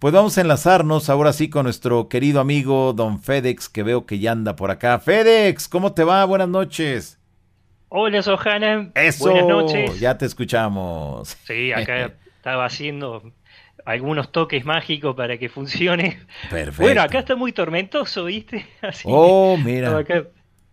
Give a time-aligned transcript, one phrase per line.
[0.00, 4.18] Pues vamos a enlazarnos ahora sí con nuestro querido amigo Don Fedex, que veo que
[4.18, 4.98] ya anda por acá.
[4.98, 6.24] Fedex, ¿cómo te va?
[6.24, 7.20] Buenas noches.
[7.90, 8.92] Hola, Sohana.
[8.94, 10.00] Eso, Buenas noches.
[10.00, 11.36] Ya te escuchamos.
[11.44, 13.30] Sí, acá estaba haciendo
[13.84, 16.18] algunos toques mágicos para que funcione.
[16.48, 16.82] Perfecto.
[16.82, 18.66] Bueno, acá está muy tormentoso, ¿viste?
[18.80, 19.88] Así oh, mira.
[19.88, 20.24] estaba acá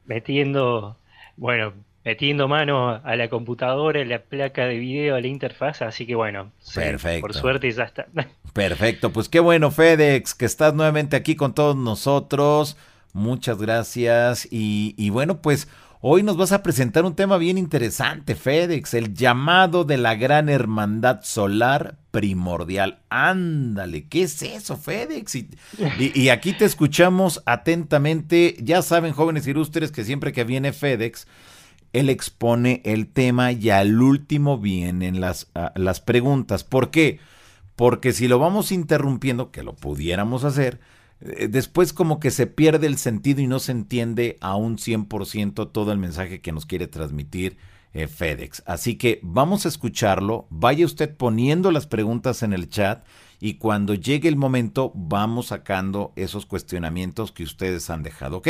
[0.06, 0.98] metiendo,
[1.36, 1.74] bueno,
[2.08, 6.54] metiendo mano a la computadora, la placa de video, a la interfaz, así que bueno,
[6.60, 6.80] sí,
[7.20, 8.08] por suerte ya está.
[8.54, 12.78] Perfecto, pues qué bueno, Fedex, que estás nuevamente aquí con todos nosotros.
[13.12, 14.48] Muchas gracias.
[14.50, 15.68] Y, y bueno, pues
[16.00, 20.48] hoy nos vas a presentar un tema bien interesante, Fedex, el llamado de la gran
[20.48, 23.00] hermandad solar primordial.
[23.10, 25.36] Ándale, ¿qué es eso, Fedex?
[25.36, 25.50] Y,
[26.00, 28.56] y- y aquí te escuchamos atentamente.
[28.62, 31.28] Ya saben, jóvenes ilustres, que siempre que viene Fedex,
[31.94, 36.64] él expone el tema y al último vienen las, ah, las preguntas.
[36.64, 37.20] ¿Por qué?
[37.76, 40.80] Porque si lo vamos interrumpiendo, que lo pudiéramos hacer,
[41.22, 45.72] eh, después como que se pierde el sentido y no se entiende a un 100%
[45.72, 47.58] todo el mensaje que nos quiere transmitir
[47.94, 48.64] eh, FedEx.
[48.66, 53.06] Así que vamos a escucharlo, vaya usted poniendo las preguntas en el chat
[53.40, 58.50] y cuando llegue el momento vamos sacando esos cuestionamientos que ustedes han dejado, ¿ok?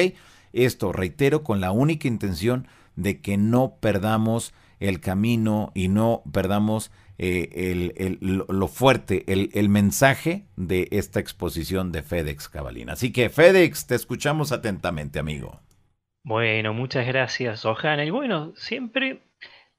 [0.54, 6.92] Esto, reitero, con la única intención de que no perdamos el camino y no perdamos
[7.20, 12.94] eh, el- el- lo, fuerte, el, el mensaje de esta exposición de FedEx Cabalina.
[12.94, 15.60] Así que FedEx, te escuchamos atentamente, amigo.
[16.24, 18.06] Bueno, muchas gracias, Ojana.
[18.06, 19.22] Y bueno, siempre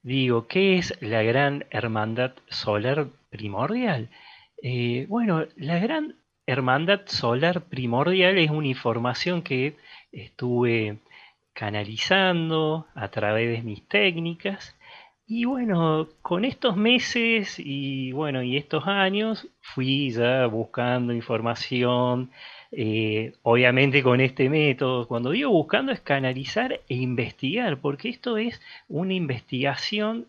[0.02, 4.10] digo, ¿qué es la gran hermandad solar primordial?
[4.62, 6.16] Eh, bueno, la gran
[6.46, 9.76] hermandad solar primordial es una información que
[10.10, 10.98] estuve
[11.58, 14.76] canalizando a través de mis técnicas.
[15.26, 22.30] Y bueno, con estos meses y bueno, y estos años fui ya buscando información,
[22.70, 28.62] eh, obviamente con este método, cuando digo buscando es canalizar e investigar, porque esto es
[28.88, 30.28] una investigación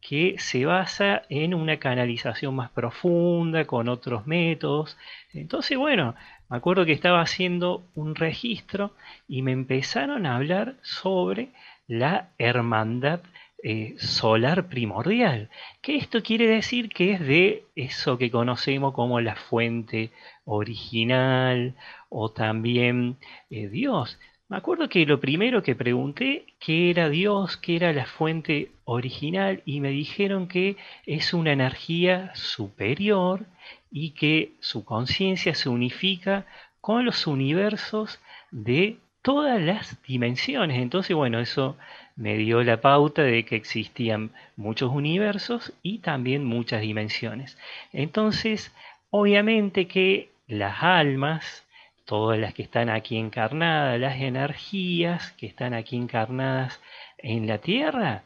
[0.00, 4.96] que se basa en una canalización más profunda, con otros métodos.
[5.34, 6.14] Entonces, bueno,
[6.50, 8.92] me acuerdo que estaba haciendo un registro
[9.28, 11.50] y me empezaron a hablar sobre
[11.86, 13.20] la hermandad
[13.62, 15.48] eh, solar primordial,
[15.80, 20.10] que esto quiere decir que es de eso que conocemos como la fuente
[20.44, 21.76] original
[22.08, 23.18] o también
[23.50, 24.18] eh, Dios.
[24.48, 27.56] Me acuerdo que lo primero que pregunté, ¿qué era Dios?
[27.56, 29.62] ¿Qué era la fuente original?
[29.64, 33.46] Y me dijeron que es una energía superior
[33.90, 36.46] y que su conciencia se unifica
[36.80, 38.20] con los universos
[38.50, 40.78] de todas las dimensiones.
[40.78, 41.76] Entonces, bueno, eso
[42.16, 47.58] me dio la pauta de que existían muchos universos y también muchas dimensiones.
[47.92, 48.74] Entonces,
[49.10, 51.66] obviamente que las almas,
[52.04, 56.80] todas las que están aquí encarnadas, las energías que están aquí encarnadas
[57.18, 58.24] en la Tierra,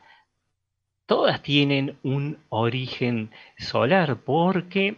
[1.07, 4.97] todas tienen un origen solar porque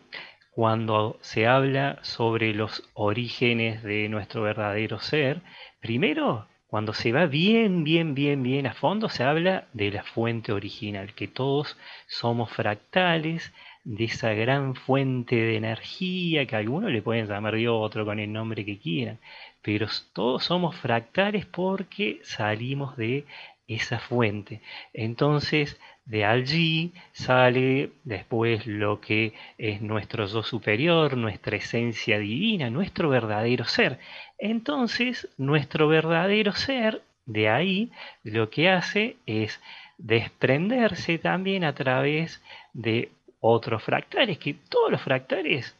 [0.56, 5.42] cuando se habla sobre los orígenes de nuestro verdadero ser,
[5.82, 10.52] primero, cuando se va bien, bien, bien, bien a fondo, se habla de la fuente
[10.52, 13.52] original, que todos somos fractales
[13.84, 18.32] de esa gran fuente de energía, que algunos le pueden llamar Dios, otro con el
[18.32, 19.18] nombre que quieran,
[19.60, 23.26] pero todos somos fractales porque salimos de
[23.68, 24.62] esa fuente.
[24.94, 33.08] Entonces, de allí sale después lo que es nuestro yo superior, nuestra esencia divina, nuestro
[33.08, 33.98] verdadero ser.
[34.38, 37.90] Entonces, nuestro verdadero ser, de ahí,
[38.22, 39.60] lo que hace es
[39.98, 42.40] desprenderse también a través
[42.72, 45.76] de otros fractales, que todos los fractales,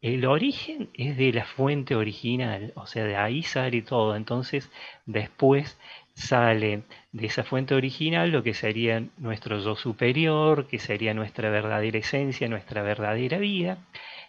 [0.00, 4.14] el origen es de la fuente original, o sea, de ahí sale todo.
[4.16, 4.70] Entonces,
[5.06, 5.78] después
[6.18, 11.98] sale de esa fuente original lo que sería nuestro yo superior, que sería nuestra verdadera
[11.98, 13.78] esencia, nuestra verdadera vida,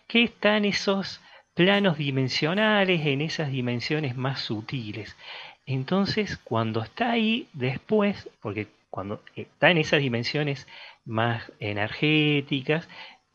[0.08, 1.20] que está en esos
[1.56, 5.18] planos dimensionales, en esas dimensiones más sutiles.
[5.66, 10.68] Entonces, cuando está ahí, después, porque cuando está en esas dimensiones
[11.06, 12.88] más energéticas,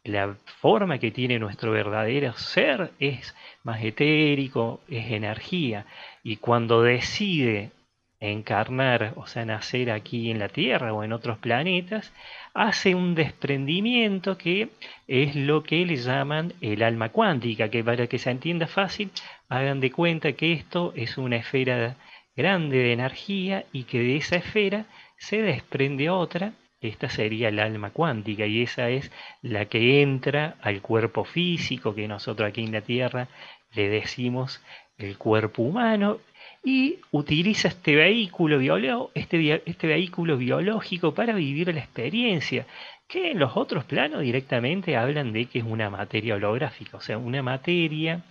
[0.04, 3.34] la forma que tiene nuestro verdadero ser es
[3.64, 5.86] más etérico, es energía.
[6.22, 7.70] Y cuando decide
[8.30, 12.12] encarnar, o sea, nacer aquí en la Tierra o en otros planetas,
[12.54, 14.68] hace un desprendimiento que
[15.08, 19.10] es lo que le llaman el alma cuántica, que para que se entienda fácil,
[19.48, 21.96] hagan de cuenta que esto es una esfera
[22.36, 24.86] grande de energía y que de esa esfera
[25.16, 26.52] se desprende otra
[26.88, 29.10] esta sería el alma cuántica y esa es
[29.40, 33.28] la que entra al cuerpo físico que nosotros aquí en la Tierra
[33.72, 34.62] le decimos
[34.98, 36.18] el cuerpo humano
[36.64, 42.66] y utiliza este vehículo, este, este vehículo biológico para vivir la experiencia,
[43.06, 47.18] que en los otros planos directamente hablan de que es una materia holográfica, o sea,
[47.18, 48.22] una materia,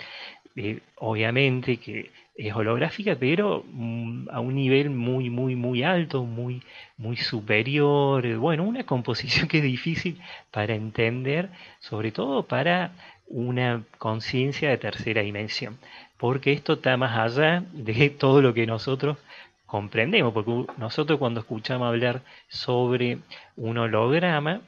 [0.56, 6.64] eh, obviamente que es holográfica, pero mm, a un nivel muy, muy, muy alto, muy,
[6.98, 8.26] muy superior.
[8.38, 10.20] Bueno, una composición que es difícil
[10.52, 12.94] para entender, sobre todo para
[13.28, 15.78] una conciencia de tercera dimensión,
[16.24, 19.18] porque esto está más allá de todo lo que nosotros
[19.66, 23.18] comprendemos, porque nosotros cuando escuchamos hablar sobre
[23.58, 24.62] un holograma,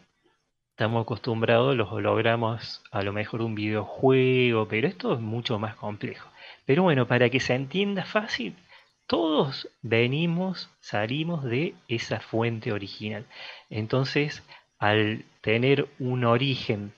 [0.72, 5.76] estamos acostumbrados a los hologramas a lo mejor un videojuego, pero esto es mucho más
[5.76, 6.30] complejo.
[6.66, 8.58] Pero bueno, para que se entienda fácil,
[9.08, 13.26] todos venimos, salimos de esa fuente original.
[13.70, 14.44] Entonces,
[14.78, 16.92] al tener un origen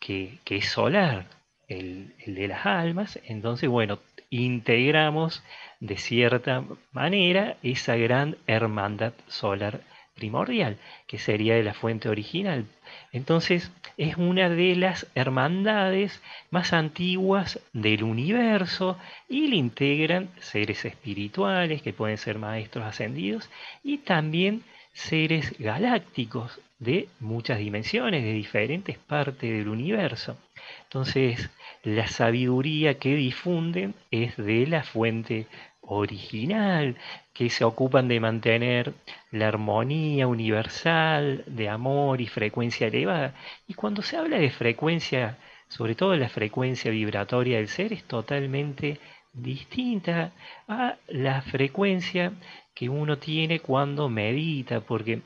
[0.00, 1.26] que, es solar,
[1.68, 3.98] el, de las almas, entonces, bueno,
[4.30, 5.42] integramos
[5.80, 9.80] de cierta manera esa gran hermandad solar
[10.14, 10.76] primordial,
[11.06, 12.66] que sería de la fuente original.
[13.12, 16.20] Entonces es una de las hermandades
[16.50, 18.98] más antiguas del universo
[19.28, 23.48] y le integran seres espirituales que pueden ser maestros ascendidos
[23.84, 24.62] y también
[24.92, 30.36] seres galácticos de muchas dimensiones, de diferentes partes del universo.
[30.84, 31.50] Entonces,
[31.82, 35.46] la sabiduría que difunden es de la fuente
[35.82, 36.96] original,
[37.32, 38.94] que se ocupan de mantener
[39.30, 43.34] la armonía universal de amor y frecuencia elevada.
[43.66, 45.38] Y cuando se habla de frecuencia,
[45.68, 48.98] sobre todo la frecuencia vibratoria del ser, es totalmente
[49.32, 50.32] distinta
[50.66, 52.32] a la frecuencia
[52.74, 55.22] que uno tiene cuando medita, porque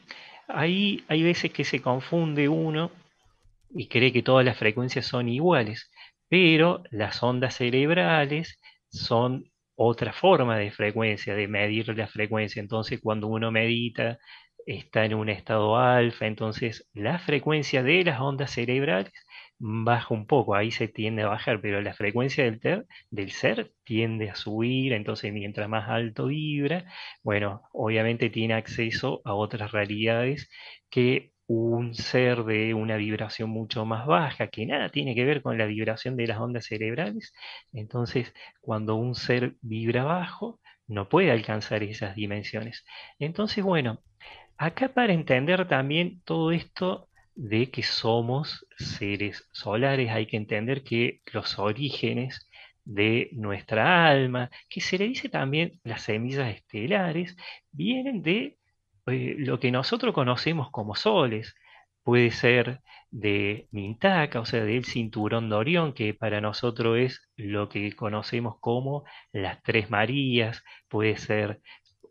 [0.48, 2.90] ahí hay veces que se confunde uno
[3.74, 5.90] y cree que todas las frecuencias son iguales,
[6.28, 8.60] pero las ondas cerebrales
[8.90, 12.60] son otra forma de frecuencia, de medir la frecuencia.
[12.60, 14.18] Entonces, cuando uno medita,
[14.66, 19.12] está en un estado alfa, entonces la frecuencia de las ondas cerebrales
[19.58, 24.30] baja un poco, ahí se tiende a bajar, pero la frecuencia del, del ser tiende
[24.30, 26.84] a subir, entonces mientras más alto vibra,
[27.22, 30.48] bueno, obviamente tiene acceso a otras realidades
[30.90, 35.58] que un ser de una vibración mucho más baja, que nada tiene que ver con
[35.58, 37.32] la vibración de las ondas cerebrales.
[37.72, 42.84] Entonces, cuando un ser vibra bajo, no puede alcanzar esas dimensiones.
[43.18, 44.02] Entonces, bueno,
[44.56, 51.20] acá para entender también todo esto de que somos seres solares, hay que entender que
[51.32, 52.48] los orígenes
[52.84, 57.36] de nuestra alma, que se le dice también las semillas estelares,
[57.70, 58.58] vienen de
[59.06, 61.54] lo que nosotros conocemos como soles.
[62.02, 67.68] Puede ser de Mintaka, o sea, del cinturón de Orión, que para nosotros es lo
[67.68, 71.60] que conocemos como las Tres Marías, puede ser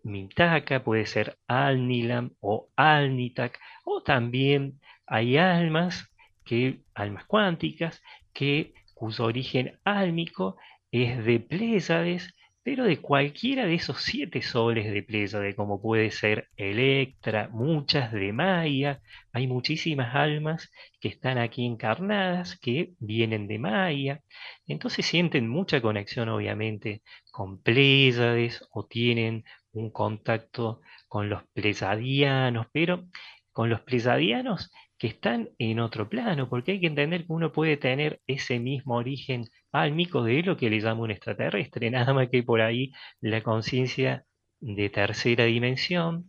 [0.03, 6.09] Mintaka, puede ser Alnilam o Alnitak, o también hay almas
[6.45, 8.01] que, almas cuánticas,
[8.33, 10.57] que cuyo origen álmico
[10.91, 16.49] es de Pléyades, pero de cualquiera de esos siete soles de Pléyade, como puede ser
[16.55, 19.01] Electra, muchas de Maya,
[19.33, 24.21] hay muchísimas almas que están aquí encarnadas, que vienen de Maya,
[24.67, 27.01] entonces sienten mucha conexión obviamente
[27.31, 33.05] con Pléyades o tienen un contacto con los plesadianos, pero
[33.51, 37.75] con los plesadianos que están en otro plano, porque hay que entender que uno puede
[37.77, 42.43] tener ese mismo origen álmico de lo que le llama un extraterrestre, nada más que
[42.43, 44.25] por ahí la conciencia
[44.59, 46.27] de tercera dimensión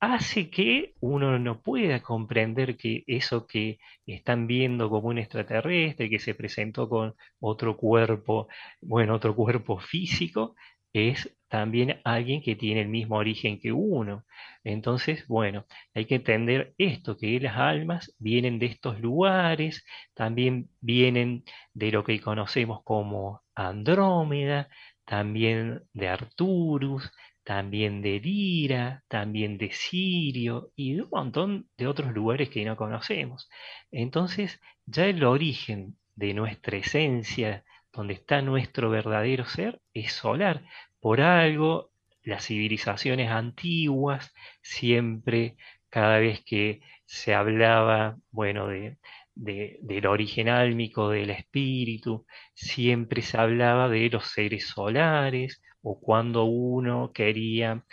[0.00, 6.18] hace que uno no pueda comprender que eso que están viendo como un extraterrestre, que
[6.18, 8.48] se presentó con otro cuerpo,
[8.80, 10.56] bueno, otro cuerpo físico,
[10.92, 14.24] es también alguien que tiene el mismo origen que uno.
[14.64, 19.84] Entonces, bueno, hay que entender esto, que las almas vienen de estos lugares,
[20.14, 21.44] también vienen
[21.74, 24.68] de lo que conocemos como Andrómeda,
[25.04, 27.10] también de Arturus,
[27.44, 32.76] también de Lira, también de Sirio y de un montón de otros lugares que no
[32.76, 33.48] conocemos.
[33.90, 40.64] Entonces, ya el origen de nuestra esencia, donde está nuestro verdadero ser, es solar.
[41.00, 44.32] Por algo, las civilizaciones antiguas
[44.62, 45.56] siempre,
[45.90, 48.98] cada vez que se hablaba, bueno, de,
[49.34, 57.12] del origen álmico del espíritu, siempre se hablaba de los seres solares o cuando uno
[57.12, 57.84] quería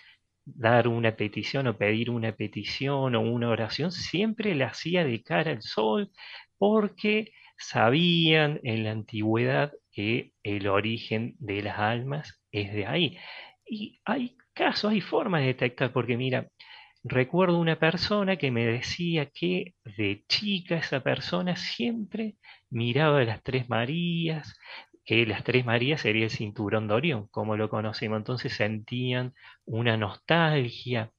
[0.46, 5.51] dar una petición o pedir una petición o una oración, siempre la hacía de cara
[5.51, 6.12] al sol,
[6.58, 9.74] porque sabían en la antigüedad
[10.44, 13.18] el origen de las almas es de ahí.
[13.65, 16.48] Y hay casos, hay formas de detectar, porque mira,
[17.03, 22.36] recuerdo una persona que me decía que de chica esa persona siempre
[22.70, 24.58] miraba a las tres Marías,
[25.06, 28.18] que las tres Marías sería el cinturón de Orión, como lo conocemos.
[28.18, 29.34] Entonces sentían
[29.65, 31.12] una nostalgia,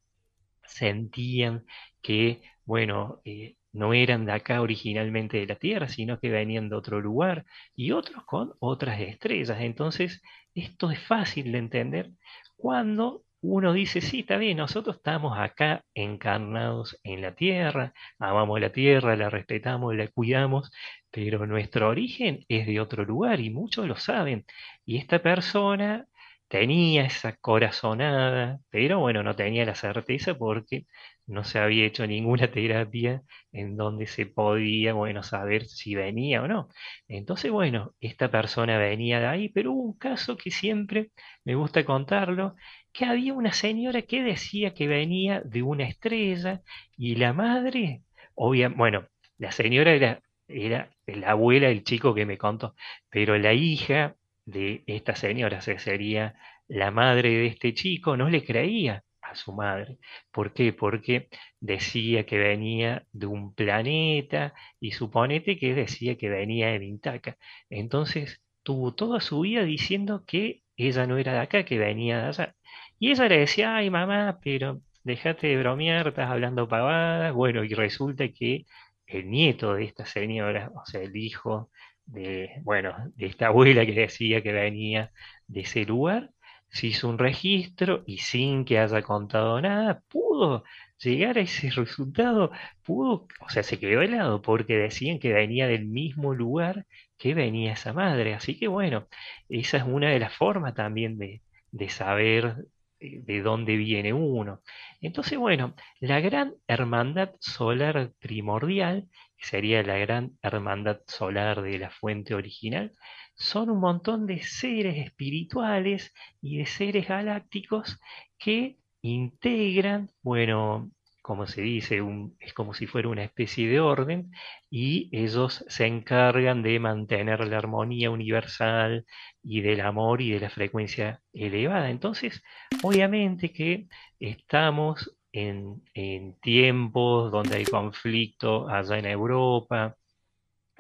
[0.65, 1.65] sentían
[2.03, 6.77] que, bueno, eh, no eran de acá originalmente de la Tierra, sino que venían de
[6.77, 7.45] otro lugar
[7.77, 9.59] y otros con otras estrellas.
[9.61, 10.23] Entonces,
[10.55, 12.11] esto es fácil de entender
[12.57, 18.71] cuando uno dice, sí, está bien, nosotros estamos acá encarnados en la Tierra, amamos la
[18.73, 20.71] Tierra, la respetamos, la cuidamos,
[21.11, 24.45] pero nuestro origen es de otro lugar y muchos lo saben.
[24.85, 26.07] Y esta persona
[26.49, 30.87] tenía esa corazonada, pero bueno, no tenía la certeza porque
[31.31, 33.23] no se había hecho ninguna terapia
[33.53, 36.69] en donde se podía, bueno, saber si venía o no.
[37.09, 41.11] Entonces, bueno, esta persona venía de ahí, pero hubo un caso que siempre
[41.45, 42.57] me gusta contarlo,
[42.93, 46.63] que había una señora que decía que venía de una estrella
[46.97, 48.03] y la madre,
[48.35, 49.07] obviamente, bueno,
[49.39, 52.75] la señora era, era la abuela del chico que me contó,
[53.09, 56.35] pero la hija de esta señora, se sería
[56.69, 59.99] la madre de este chico, no le creía a su madre.
[60.33, 60.73] ¿Por qué?
[60.73, 61.29] Porque
[61.61, 67.37] decía que venía de un planeta y suponete que decía que venía de Vintaca.
[67.71, 72.29] Entonces tuvo toda su vida diciendo que ella no era de acá, que venía de
[72.29, 72.55] allá.
[72.99, 77.33] Y ella le decía, ay mamá, pero déjate de bromear, estás hablando pavadas.
[77.35, 78.67] Bueno, y resulta que
[79.07, 81.71] el nieto de esta señora, o sea, el hijo
[82.07, 85.13] de, bueno, de esta abuela que decía que venía
[85.47, 86.31] de ese lugar,
[86.71, 90.65] se hizo un registro y sin que haya contado nada, pudo
[90.99, 92.51] llegar a ese resultado,
[92.83, 96.87] pudo, o sea, se quedó helado porque decían que venía del mismo lugar
[97.19, 98.35] que venía esa madre.
[98.35, 99.09] Así que bueno,
[99.49, 102.57] esa es una de las formas también de, de saber
[103.01, 104.63] eh, de dónde viene uno.
[105.01, 111.91] Entonces, bueno, la gran hermandad solar primordial, que sería la gran hermandad solar de la
[111.91, 112.93] fuente original,
[113.41, 117.99] son un montón de seres espirituales y de seres galácticos
[118.39, 120.91] que integran, bueno,
[121.23, 122.03] como se dice,
[122.39, 124.31] es como si fuera una especie de orden,
[124.69, 129.07] y ellos se encargan de mantener la armonía universal
[129.43, 131.91] y del amor y de la frecuencia elevada.
[131.91, 132.43] Entonces,
[132.83, 139.97] obviamente que estamos en, en tiempos donde hay conflicto allá en Europa,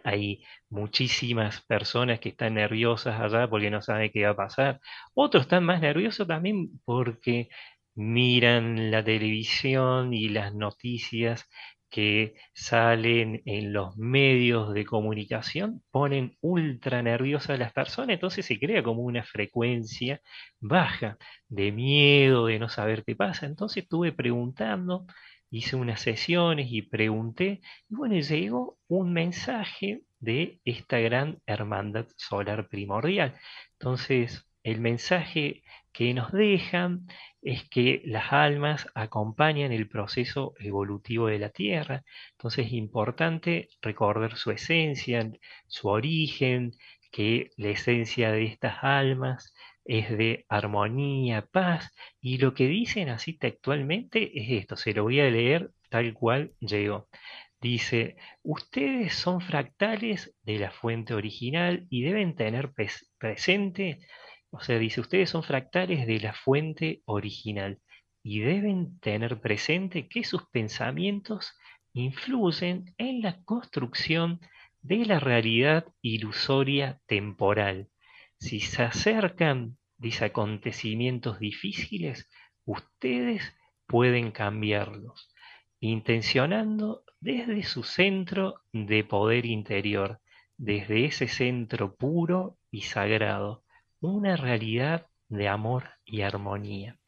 [0.04, 4.80] hay muchísimas personas que están nerviosas allá porque no saben qué va a pasar.
[5.14, 7.48] Otros están más nerviosos también porque
[7.94, 11.48] miran la televisión y las noticias
[11.90, 18.58] que salen en los medios de comunicación ponen ultra nerviosas a las personas, entonces se
[18.60, 20.20] crea como una frecuencia
[20.60, 23.46] baja de miedo, de no saber qué pasa.
[23.46, 25.06] Entonces estuve preguntando
[25.50, 32.68] hice unas sesiones y pregunté, y bueno, llegó un mensaje de esta gran hermandad solar
[32.68, 33.34] primordial.
[33.72, 37.06] Entonces, el mensaje que nos dejan
[37.42, 42.04] es que las almas acompañan el proceso evolutivo de la Tierra.
[42.32, 45.30] Entonces es importante recordar su esencia,
[45.66, 46.72] su origen,
[47.10, 49.52] que la esencia de estas almas
[49.90, 55.18] es de armonía, paz, y lo que dicen así textualmente es esto, se lo voy
[55.18, 57.08] a leer tal cual llegó.
[57.60, 62.72] Dice, ustedes son fractales de la fuente original y deben tener
[63.18, 63.98] presente,
[64.50, 67.80] o sea, dice, ustedes son fractales de la fuente original
[68.22, 71.52] y deben tener presente que sus pensamientos
[71.92, 74.38] influyen en la construcción
[74.82, 77.88] de la realidad ilusoria temporal.
[78.38, 82.28] Si se acercan dice acontecimientos difíciles,
[82.64, 83.54] ustedes
[83.86, 85.28] pueden cambiarlos,
[85.78, 90.20] intencionando desde su centro de poder interior,
[90.56, 93.62] desde ese centro puro y sagrado,
[94.00, 96.98] una realidad de amor y armonía.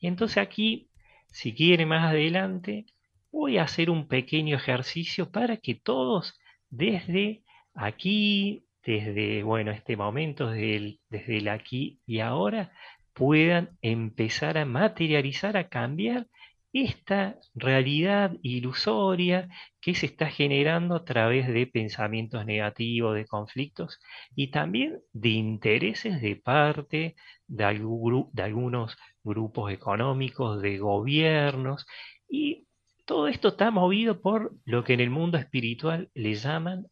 [0.00, 0.90] Y entonces aquí,
[1.28, 2.86] si quiere más adelante,
[3.30, 6.38] voy a hacer un pequeño ejercicio para que todos
[6.68, 12.72] desde aquí, desde, bueno, este momento, desde el, desde aquí y ahora,
[13.12, 16.26] puedan empezar a materializar, a cambiar
[16.72, 19.48] esta realidad ilusoria
[19.80, 23.98] que se está generando a través de pensamientos negativos, de conflictos
[24.36, 27.16] y también de intereses de parte
[27.48, 31.86] de, algunos grupos económicos, de gobiernos.
[32.28, 32.66] Y
[33.04, 36.86] todo esto está movido por lo que en el mundo espiritual le llaman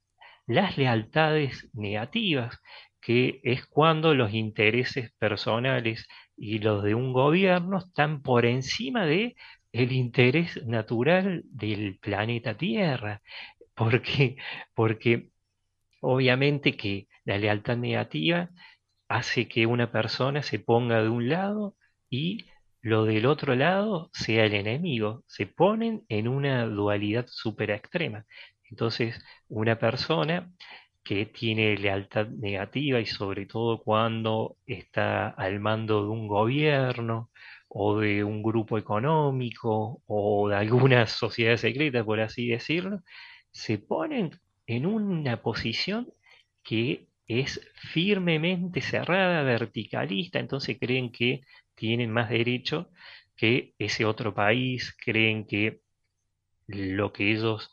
[0.48, 2.58] las lealtades negativas,
[3.00, 9.36] que es cuando los intereses personales y los de un gobierno están por encima de
[9.72, 13.22] el interés natural del planeta Tierra.
[13.74, 14.36] Porque,
[14.74, 15.30] porque
[16.00, 18.50] obviamente que la lealtad negativa
[19.08, 21.76] hace que una persona se ponga de un lado
[22.10, 22.46] y
[22.80, 25.24] lo del otro lado sea el enemigo.
[25.26, 28.26] Se ponen en una dualidad súper extrema.
[28.70, 30.52] Entonces, una persona
[31.02, 37.30] que tiene lealtad negativa y sobre todo cuando está al mando de un gobierno
[37.68, 43.02] o de un grupo económico o de alguna sociedad secreta, por así decirlo,
[43.50, 46.12] se ponen en una posición
[46.62, 51.42] que es firmemente cerrada, verticalista, entonces creen que
[51.74, 52.90] tienen más derecho
[53.36, 55.80] que ese otro país, creen que
[56.66, 57.70] lo que ellos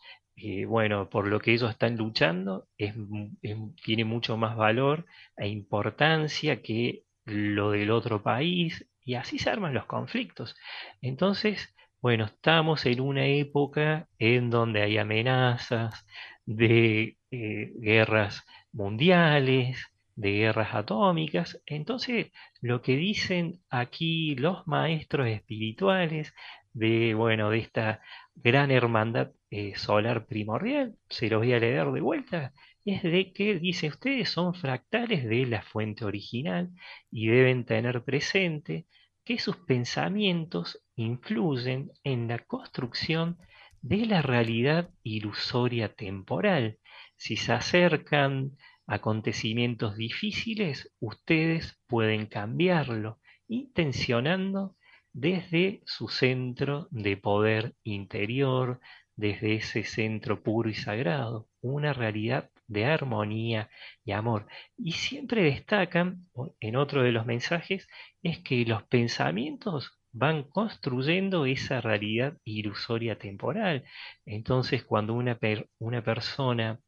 [0.67, 5.05] bueno, por lo que ellos están luchando, tiene mucho más valor
[5.37, 10.55] e importancia que lo del otro país, y así se arman los conflictos.
[11.01, 16.05] Entonces, bueno, estamos en una época en donde hay amenazas
[16.45, 21.61] de eh, guerras mundiales, de guerras atómicas.
[21.65, 26.33] Entonces, lo que dicen aquí los maestros espirituales
[26.73, 28.01] de, bueno, de esta
[28.35, 32.53] gran hermandad eh, solar primordial, se los voy a leer de vuelta,
[32.85, 36.69] es de que, dice, ustedes son fractales de la fuente original
[37.09, 38.85] y deben tener presente
[39.23, 43.37] que sus pensamientos influyen en la construcción
[43.81, 46.77] de la realidad ilusoria temporal.
[47.15, 48.51] Si se acercan
[48.85, 54.75] acontecimientos difíciles, ustedes pueden cambiarlo, intencionando
[55.15, 58.81] desde su centro de poder interior,
[59.15, 63.69] desde ese centro puro y sagrado, una realidad de armonía
[64.03, 64.47] y amor.
[64.77, 66.27] Y siempre destacan,
[66.59, 67.87] en otro de los mensajes,
[68.23, 73.85] es que los pensamientos van construyendo esa realidad ilusoria temporal.
[74.25, 75.39] Entonces, cuando una,
[75.79, 76.81] una persona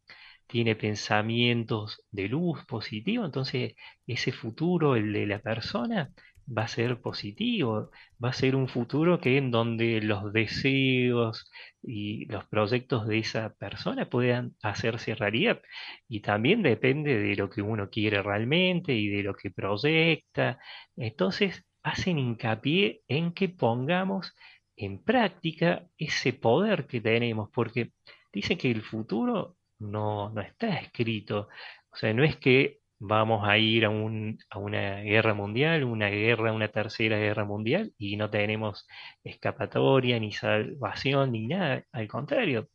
[0.48, 3.76] tiene pensamientos de luz positivo, entonces
[4.06, 6.12] ese futuro, el de la persona,
[6.48, 7.92] va a ser positivo,
[8.24, 13.54] va a ser un futuro que en donde los deseos y los proyectos de esa
[13.56, 15.62] persona puedan hacerse realidad.
[16.08, 20.60] Y también depende de lo que uno quiere realmente y de lo que proyecta.
[20.96, 24.34] Entonces, hacen hincapié en que pongamos
[24.76, 27.92] en práctica ese poder que tenemos, porque
[28.32, 31.50] dicen que el futuro no, no está escrito.
[31.92, 36.70] O sea, no es que vamos a ir a, una guerra mundial, una guerra, una
[36.70, 38.88] tercera guerra mundial, y no tenemos
[39.24, 41.84] escapatoria, ni salvación, ni nada.
[41.92, 42.70] Al contrario,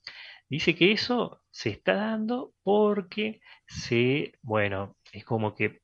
[0.48, 5.80] dice que eso se está dando porque se, bueno, es como que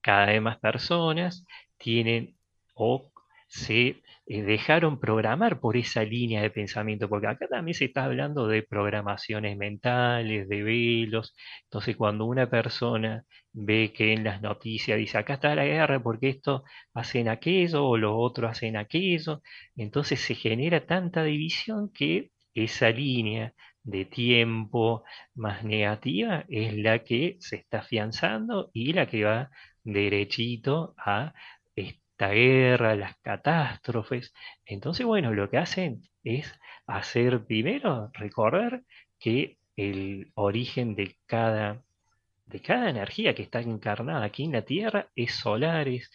[0.00, 1.44] cada vez más personas
[1.78, 2.36] tienen
[2.74, 3.11] o
[3.52, 8.62] se dejaron programar por esa línea de pensamiento, porque acá también se está hablando de
[8.62, 11.34] programaciones mentales, de velos.
[11.64, 16.30] Entonces, cuando una persona ve que en las noticias dice, acá está la guerra porque
[16.30, 19.42] esto hacen aquello o los otros hacen aquello,
[19.76, 27.36] entonces se genera tanta división que esa línea de tiempo más negativa es la que
[27.40, 29.50] se está afianzando y la que va
[29.84, 31.34] derechito a
[32.30, 34.32] guerra, las catástrofes.
[34.66, 36.52] Entonces, bueno, lo que hacen es
[36.86, 38.82] hacer primero recordar
[39.18, 41.82] que el origen de cada,
[42.46, 46.10] de cada energía que está encarnada aquí en la Tierra es solar, es,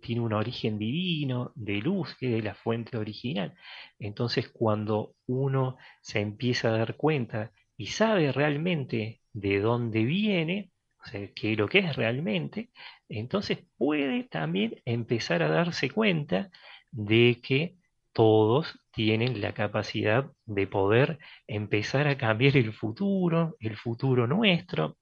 [0.00, 3.54] tiene un origen divino, de luz, que es la fuente original.
[3.98, 10.70] Entonces, cuando uno se empieza a dar cuenta y sabe realmente de dónde viene,
[11.06, 12.70] sea, qué es lo que es realmente,
[13.08, 16.50] entonces puede también empezar a darse cuenta
[16.90, 17.76] de que
[18.12, 24.98] todos tienen la capacidad de poder empezar a cambiar el futuro, el futuro nuestro,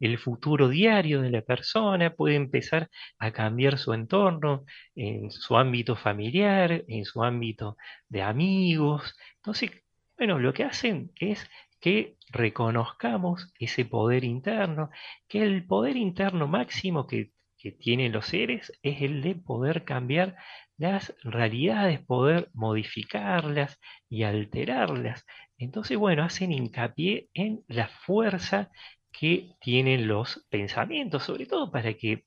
[0.00, 5.96] el futuro diario de la persona, puede empezar a cambiar su entorno en su ámbito
[5.96, 7.76] familiar, en su ámbito
[8.08, 9.16] de amigos.
[9.36, 9.70] Entonces,
[10.16, 11.48] bueno, lo que hacen es
[11.80, 14.90] que reconozcamos ese poder interno,
[15.28, 17.32] que el poder interno máximo que,
[17.80, 20.36] tienen los seres es el de poder cambiar
[20.76, 25.26] las realidades, poder modificarlas y alterarlas.
[25.58, 28.70] Entonces, bueno, hacen hincapié en la fuerza
[29.10, 32.24] que tienen los pensamientos, sobre todo para que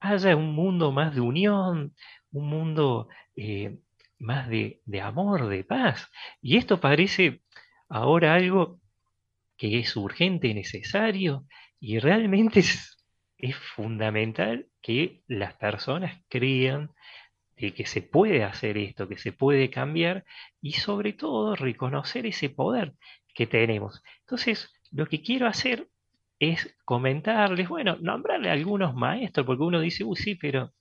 [0.00, 1.94] haya un mundo más de unión,
[2.30, 3.78] un mundo eh,
[4.18, 6.10] más de, amor, de paz.
[6.40, 7.42] Y esto parece
[7.88, 8.80] ahora algo
[9.58, 11.44] que es urgente, necesario,
[11.80, 12.94] y realmente es,
[13.76, 16.90] fundamental que las personas crean
[17.56, 20.24] de que se puede hacer esto, que se puede cambiar
[20.60, 22.94] y sobre todo reconocer ese poder
[23.34, 24.02] que tenemos.
[24.20, 25.88] Entonces, lo que quiero hacer
[26.40, 30.72] es comentarles, bueno, nombrarle a algunos maestros, porque uno dice, uy, sí, pero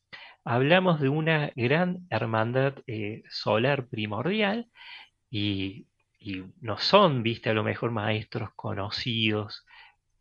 [0.44, 4.68] hablamos de una gran hermandad eh, solar primordial
[5.30, 5.88] y,
[6.62, 9.66] no son, viste, a lo mejor maestros conocidos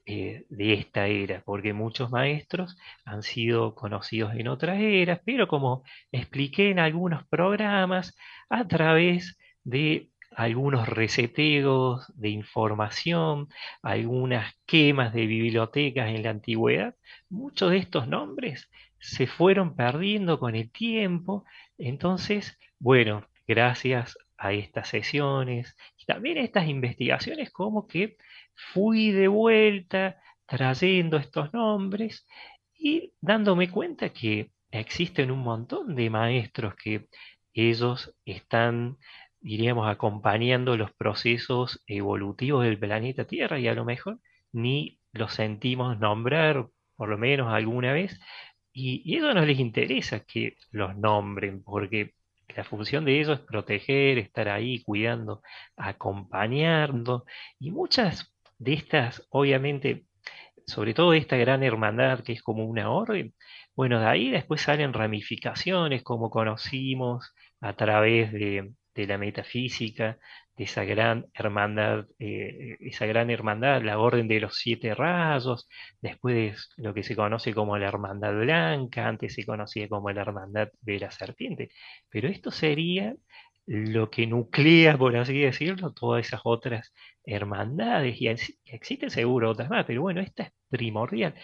[0.06, 5.82] eh, de esta era, porque muchos maestros han sido conocidos en otras eras, pero como
[6.12, 8.16] expliqué en algunos programas,
[8.48, 13.48] a través de algunos reseteos de información,
[13.82, 16.94] algunas quemas de bibliotecas en la antigüedad,
[17.28, 21.44] muchos de estos nombres se fueron perdiendo con el tiempo.
[21.78, 28.16] Entonces, bueno, gracias a estas sesiones y también a estas investigaciones, como que
[28.54, 32.26] fui de vuelta trayendo estos nombres
[32.74, 37.08] y dándome cuenta que existen un montón de maestros que
[37.54, 38.98] ellos están
[39.46, 44.18] diríamos, acompañando los procesos evolutivos del planeta Tierra y a lo mejor
[44.52, 48.18] ni los sentimos nombrar, por lo menos alguna vez,
[48.72, 52.14] y, y eso no les interesa que los nombren, porque
[52.56, 55.42] la función de ellos es proteger, estar ahí cuidando,
[55.76, 57.24] acompañando,
[57.58, 60.06] y muchas de estas, obviamente,
[60.66, 63.34] sobre todo esta gran hermandad que es como una orden,
[63.76, 70.18] bueno, de ahí después salen ramificaciones como conocimos a través de, de la metafísica,
[70.56, 75.68] de esa gran hermandad, eh, esa gran hermandad, la orden de los siete rayos,
[76.00, 80.68] después lo que se conoce como la hermandad blanca, antes se conocía como la hermandad
[80.80, 81.70] de la serpiente,
[82.08, 83.14] pero esto sería
[83.66, 86.92] lo que nuclea, por así decirlo, todas esas otras
[87.24, 88.28] hermandades, y
[88.66, 91.34] existen seguro otras más, pero bueno, esta es primordial.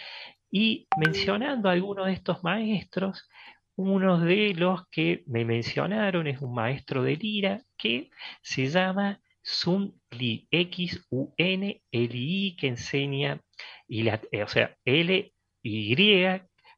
[0.50, 3.28] Y mencionando a algunos de estos maestros,
[3.76, 8.10] uno de los que me mencionaron es un maestro de lira que
[8.42, 13.40] se llama Sun Li, X-U-N-L-I, que enseña,
[13.88, 16.26] y eh, o sea, L-Y,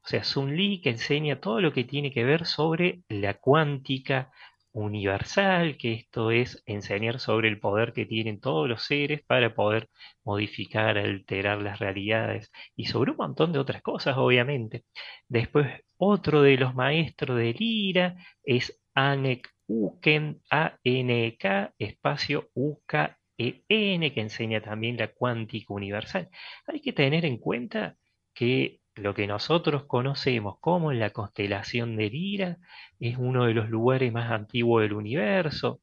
[0.03, 4.31] o sea, Sun Li, que enseña todo lo que tiene que ver sobre la cuántica
[4.71, 9.89] universal, que esto es enseñar sobre el poder que tienen todos los seres para poder
[10.23, 14.83] modificar, alterar las realidades y sobre un montón de otras cosas, obviamente.
[15.29, 24.61] Después, otro de los maestros de Lira es Anek Uken, A-N-K, espacio U-K-E-N, que enseña
[24.61, 26.29] también la cuántica universal.
[26.67, 27.97] Hay que tener en cuenta
[28.33, 32.57] que lo que nosotros conocemos como la constelación de Lira
[32.99, 35.81] es uno de los lugares más antiguos del universo.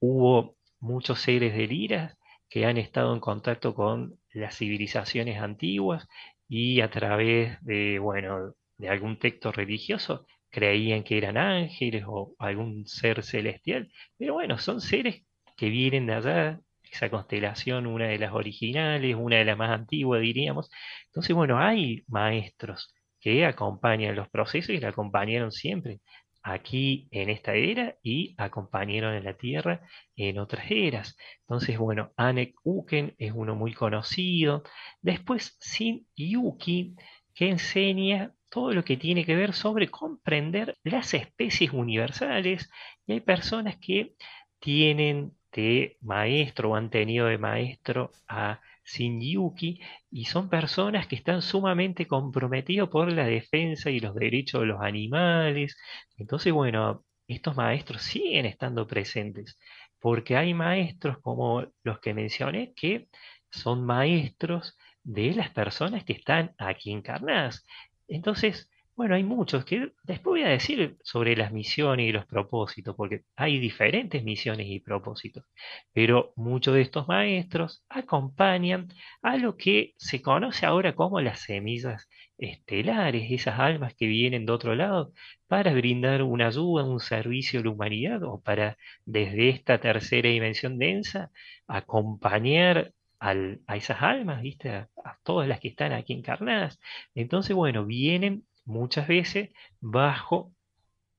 [0.00, 6.08] Hubo muchos seres de Lira que han estado en contacto con las civilizaciones antiguas
[6.48, 12.86] y a través de, bueno, de algún texto religioso creían que eran ángeles o algún
[12.86, 13.90] ser celestial.
[14.16, 15.24] Pero bueno, son seres
[15.56, 16.60] que vienen de allá,
[16.90, 20.70] esa constelación, una de las originales, una de las más antiguas, diríamos.
[21.06, 26.00] Entonces, bueno, hay maestros que acompañan los procesos y la acompañaron siempre
[26.42, 29.82] aquí en esta era y acompañaron en la Tierra
[30.16, 31.16] en otras eras.
[31.40, 34.62] Entonces, bueno, Anek Uken es uno muy conocido.
[35.02, 36.94] Después, Sin Yuki,
[37.34, 42.70] que enseña todo lo que tiene que ver sobre comprender las especies universales.
[43.06, 44.14] Y hay personas que
[44.60, 49.80] tienen de maestro o han tenido de maestro a Shinjuki
[50.10, 54.80] y son personas que están sumamente comprometidos por la defensa y los derechos de los
[54.80, 55.76] animales.
[56.16, 59.58] Entonces, bueno, estos maestros siguen estando presentes
[60.00, 63.08] porque hay maestros como los que mencioné que
[63.50, 67.64] son maestros de las personas que están aquí encarnadas.
[68.08, 72.96] Entonces, bueno, hay muchos que después voy a decir sobre las misiones y los propósitos,
[72.96, 75.44] porque hay diferentes misiones y propósitos,
[75.92, 78.88] pero muchos de estos maestros acompañan
[79.22, 84.52] a lo que se conoce ahora como las semillas estelares, esas almas que vienen de
[84.52, 85.12] otro lado
[85.46, 90.76] para brindar una ayuda, un servicio a la humanidad o para desde esta tercera dimensión
[90.78, 91.30] densa
[91.68, 94.70] acompañar a esas almas, ¿viste?
[94.70, 94.88] a
[95.22, 96.78] todas las que están aquí encarnadas.
[97.14, 99.50] Entonces, bueno, vienen muchas veces
[99.80, 100.52] bajo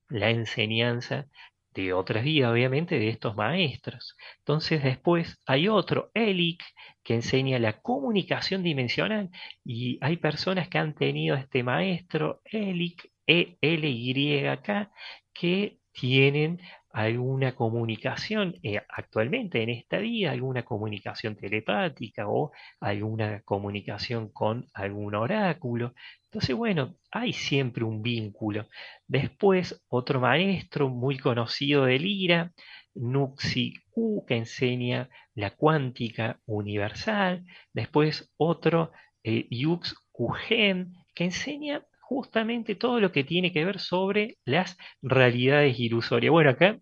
[0.08, 1.26] la enseñanza
[1.74, 4.16] de otras vidas, obviamente, de estos maestros.
[4.38, 6.62] Entonces después hay otro, Elic,
[7.02, 9.30] que enseña la comunicación dimensional
[9.64, 14.90] y hay personas que han tenido este maestro, Elic, E-L-Y-K,
[15.32, 16.60] que tienen
[16.92, 25.14] alguna comunicación eh, actualmente en esta vida, alguna comunicación telepática o alguna comunicación con algún
[25.14, 25.94] oráculo.
[26.24, 28.66] Entonces, bueno, hay siempre un vínculo.
[29.06, 32.52] Después, otro maestro muy conocido de Lira,
[32.94, 37.44] Nuxi Q, que enseña la cuántica universal.
[37.72, 44.38] Después, otro, eh, Yux Kugen, que enseña justamente todo lo que tiene que ver sobre
[44.44, 46.32] las realidades ilusorias.
[46.32, 46.80] Bueno, acá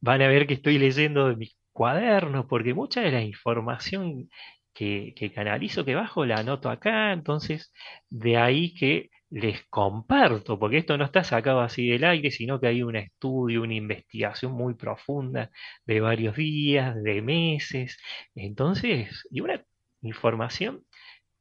[0.00, 4.30] van a ver que estoy leyendo de mis cuadernos, porque mucha de la información
[4.72, 7.70] que, canalizo, que bajo, la anoto acá, entonces
[8.08, 12.68] de ahí que les comparto, porque esto no está sacado así del aire, sino que
[12.68, 15.50] hay un estudio, una investigación muy profunda
[15.84, 17.98] de varios días, de meses,
[18.34, 19.62] entonces, y una
[20.00, 20.85] información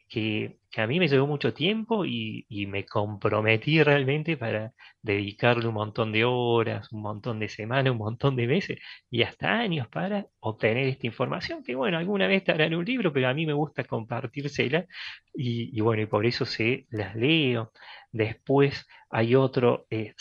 [0.07, 6.11] que, a mí me llevó mucho tiempo y, me comprometí realmente para dedicarle un montón
[6.11, 10.87] de horas, un montón de semanas, un montón de meses y hasta años para obtener
[10.87, 13.85] esta información, que bueno, alguna vez estará en un libro, pero a mí me gusta
[13.85, 14.85] compartírsela
[15.33, 17.71] y, bueno, y por eso se las leo.
[18.11, 20.13] Después hay otro, eh,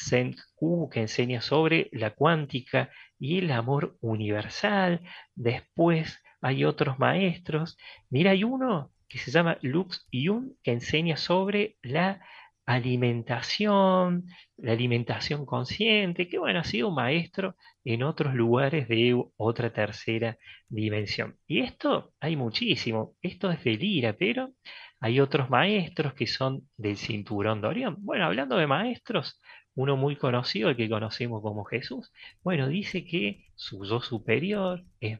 [0.54, 5.00] Q, que enseña sobre la cuántica y el amor universal.
[5.34, 7.76] Después hay otros maestros.
[8.10, 12.20] Mira, hay uno que se llama Lux Yun, que enseña sobre la
[12.66, 14.24] alimentación,
[14.56, 20.38] la alimentación consciente, que bueno, ha sido un maestro en otros lugares de otra tercera
[20.68, 21.36] dimensión.
[21.46, 24.52] Y esto hay muchísimo, esto es de Lira, pero
[25.00, 27.96] hay otros maestros que son del cinturón de Orión.
[27.98, 29.38] Bueno, hablando de maestros,
[29.74, 32.12] uno muy conocido, el que conocemos como Jesús,
[32.42, 35.18] bueno, dice que su yo superior es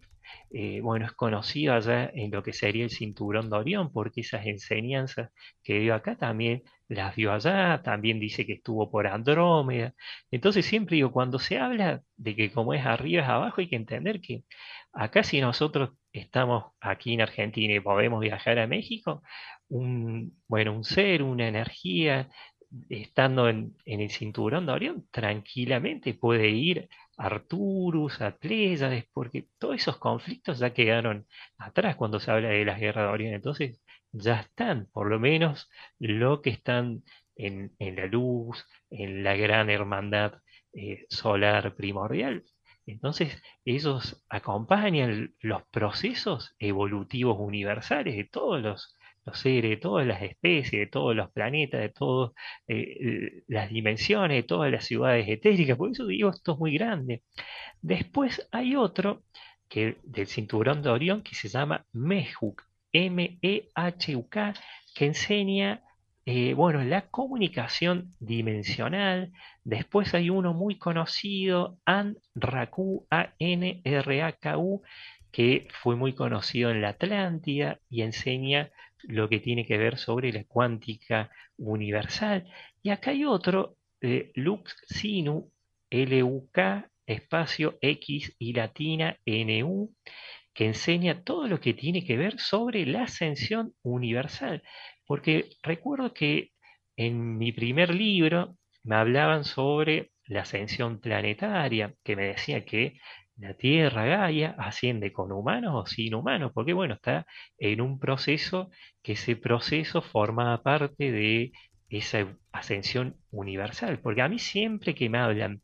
[0.51, 4.47] eh, bueno, es conocido allá en lo que sería el cinturón de Orión, porque esas
[4.47, 5.31] enseñanzas
[5.63, 9.95] que dio acá también las dio allá, también dice que estuvo por Andrómeda.
[10.31, 13.77] Entonces siempre digo, cuando se habla de que como es arriba es abajo, hay que
[13.77, 14.45] entender que
[14.93, 19.23] acá si nosotros estamos aquí en Argentina y podemos viajar a México,
[19.69, 22.29] un, bueno, un ser, una energía,
[22.89, 29.77] estando en, el cinturón de Orión, tranquilamente puede ir a Arturus, a Pléyades, porque todos
[29.77, 31.27] esos conflictos ya quedaron
[31.59, 33.35] atrás cuando se habla de las guerras de Orión.
[33.35, 33.81] Entonces,
[34.13, 37.03] ya están, por lo menos, lo que están
[37.37, 40.35] en, la luz, en la gran hermandad
[40.73, 42.45] eh, solar primordial.
[42.87, 50.23] Entonces, ellos acompañan los procesos evolutivos universales de todos los los seres, de todas las
[50.23, 52.33] especies, de todos los planetas, de todas
[52.69, 55.77] eh, las dimensiones, de todas las ciudades etéricas.
[55.77, 57.23] Por eso digo, esto es muy grande.
[57.83, 59.23] Después hay otro
[59.69, 64.55] que, del cinturón de Orión que se llama Mehuk, M-E-H-U-K,
[64.95, 65.83] que enseña
[66.27, 69.33] eh, bueno, la comunicación dimensional.
[69.63, 74.83] Después hay uno muy conocido, An-Raku, A-N-R-A-K-U,
[75.31, 78.71] que fue muy conocido en la Atlántida y enseña
[79.09, 82.47] lo que tiene que ver sobre la cuántica universal.
[82.83, 85.51] Y acá hay otro, eh, Lux Sinu,
[85.91, 89.95] L-U-K, espacio X y latina N-U,
[90.53, 94.63] que enseña todo lo que tiene que ver sobre la ascensión universal.
[95.07, 96.51] Porque recuerdo que
[96.97, 102.99] en mi primer libro me hablaban sobre la ascensión planetaria, que me decía que
[103.37, 107.27] la Tierra Gaia asciende con humanos o sin humanos, porque bueno, está
[107.59, 108.71] en un proceso
[109.03, 111.53] que ese proceso forma parte de
[111.89, 115.63] esa ascensión universal, porque a mí siempre que me hablan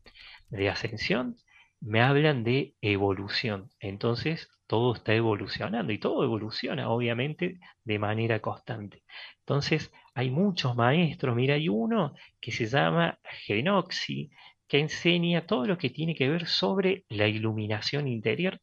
[0.49, 1.37] de ascensión,
[1.79, 9.03] me hablan de evolución, entonces todo está evolucionando y todo evoluciona obviamente de manera constante.
[9.39, 14.29] Entonces hay muchos maestros, mira, hay uno que se llama Genoxi,
[14.71, 18.61] que enseña todo lo que tiene que ver sobre la iluminación interior.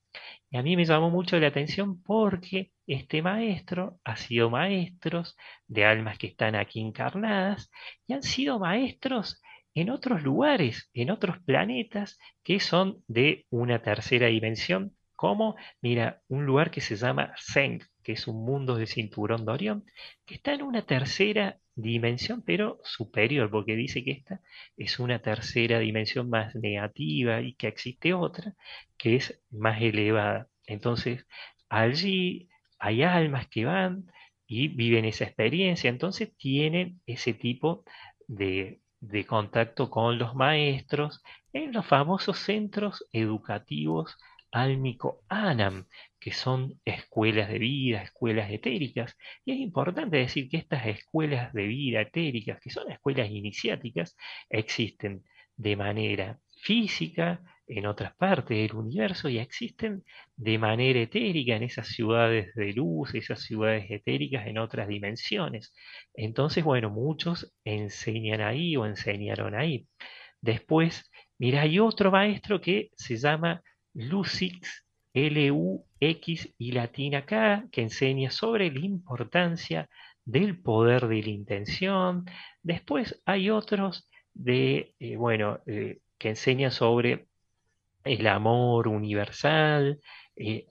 [0.50, 5.84] Y a mí me llamó mucho la atención porque este maestro ha sido maestros de
[5.84, 7.70] almas que están aquí encarnadas
[8.06, 9.42] y han sido maestros
[9.74, 16.46] en otros lugares, en otros planetas que son de una tercera dimensión, como, mira, un
[16.46, 19.84] lugar que se llama Zeng, que es un mundo de cinturón de Orión,
[20.24, 24.40] que está en una tercera dimensión, pero superior, porque dice que esta
[24.76, 28.54] es una tercera dimensión más negativa y que existe otra
[28.96, 30.48] que es más elevada.
[30.66, 31.26] Entonces,
[31.68, 34.10] allí hay almas que van
[34.46, 37.84] y viven esa experiencia, entonces tienen ese tipo
[38.26, 38.80] de,
[39.26, 44.16] contacto con los maestros en los famosos centros educativos
[44.52, 45.86] álmico Anam,
[46.20, 49.16] que son escuelas de vida, escuelas etéricas.
[49.44, 54.16] Y es importante decir que estas escuelas de vida etéricas, que son escuelas iniciáticas,
[54.50, 55.24] existen
[55.56, 60.04] de manera física en otras partes del universo y existen
[60.36, 65.74] de manera etérica en esas ciudades de luz, esas ciudades etéricas en otras dimensiones.
[66.14, 69.86] Entonces, bueno, muchos enseñan ahí o enseñaron ahí.
[70.40, 73.62] Después, mira, hay otro maestro que se llama
[73.94, 79.88] Lucix, L-U-X y latina K, que enseña sobre la importancia
[80.24, 82.26] del poder de la intención.
[82.62, 87.28] Después hay otros de, eh, bueno, eh, que enseñan sobre
[88.04, 90.00] el amor universal.
[90.36, 90.66] Eh,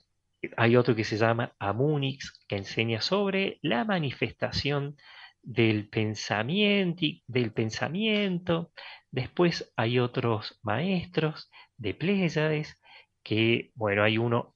[0.55, 4.95] hay otro que se llama Amunix, que enseña sobre la manifestación
[5.41, 8.71] del pensamiento, del pensamiento.
[9.11, 12.79] Después hay otros maestros de Pléyades
[13.27, 14.53] que, bueno, hay uno,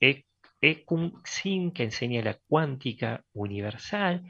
[0.62, 4.24] Ekun Sin, que enseña la cuántica universal,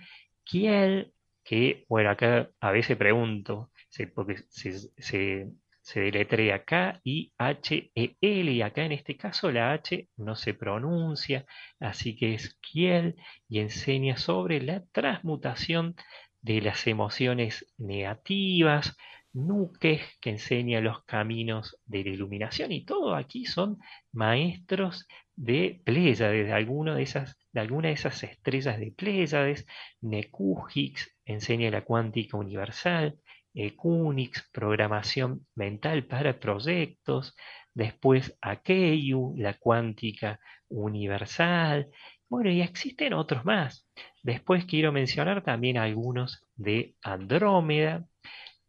[0.43, 3.69] Kiel, que, bueno, acá a veces pregunto,
[4.15, 5.51] porque se,
[5.93, 11.45] deletrea K-I-H-E-L, y acá en este caso la H no se pronuncia,
[11.79, 15.95] así que es Kiel, y enseña sobre la transmutación
[16.41, 18.97] de las emociones negativas,
[19.33, 23.77] Nuques, que enseña los caminos de la iluminación, y todo aquí son
[24.11, 29.65] maestros de Pléyades, de, alguna de esas, de alguna de esas estrellas de Pléyades,
[30.01, 33.17] Nekujix enseña la cuántica universal,
[33.53, 37.35] Ekunix, programación mental para proyectos,
[37.73, 40.39] después Akeiu, la cuántica
[40.69, 41.89] universal,
[42.29, 43.85] bueno, y existen otros más.
[44.23, 48.05] Después quiero mencionar también algunos de Andrómeda,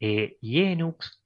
[0.05, 0.37] eh,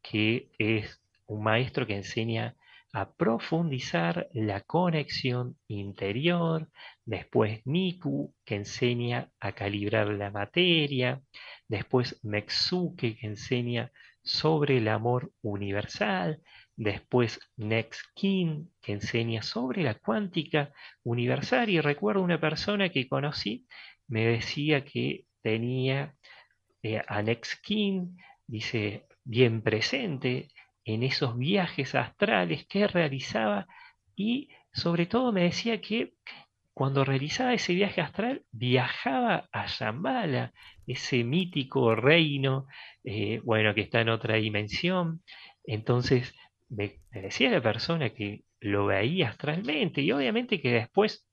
[0.03, 2.55] que es un maestro que enseña
[2.93, 6.69] a profundizar la conexión interior,
[7.07, 11.23] después Niku, que enseña a calibrar la materia,
[11.69, 16.43] después Mexuke, que enseña sobre el amor universal,
[16.77, 23.67] después Nextkin, que enseña sobre la cuántica universal, y recuerdo una persona que conocí,
[24.07, 26.15] me decía que tenía
[26.83, 30.49] eh, a Nextkin dice, bien presente
[30.85, 33.67] en esos viajes astrales que realizaba
[34.15, 36.15] y sobre todo me decía que
[36.73, 40.53] cuando realizaba ese viaje astral viajaba a Shambhala,
[40.87, 42.67] ese mítico reino,
[43.03, 45.23] eh, bueno, que está en otra dimensión.
[45.65, 46.35] Entonces
[46.69, 51.27] me, me decía la persona que lo veía astralmente y obviamente que después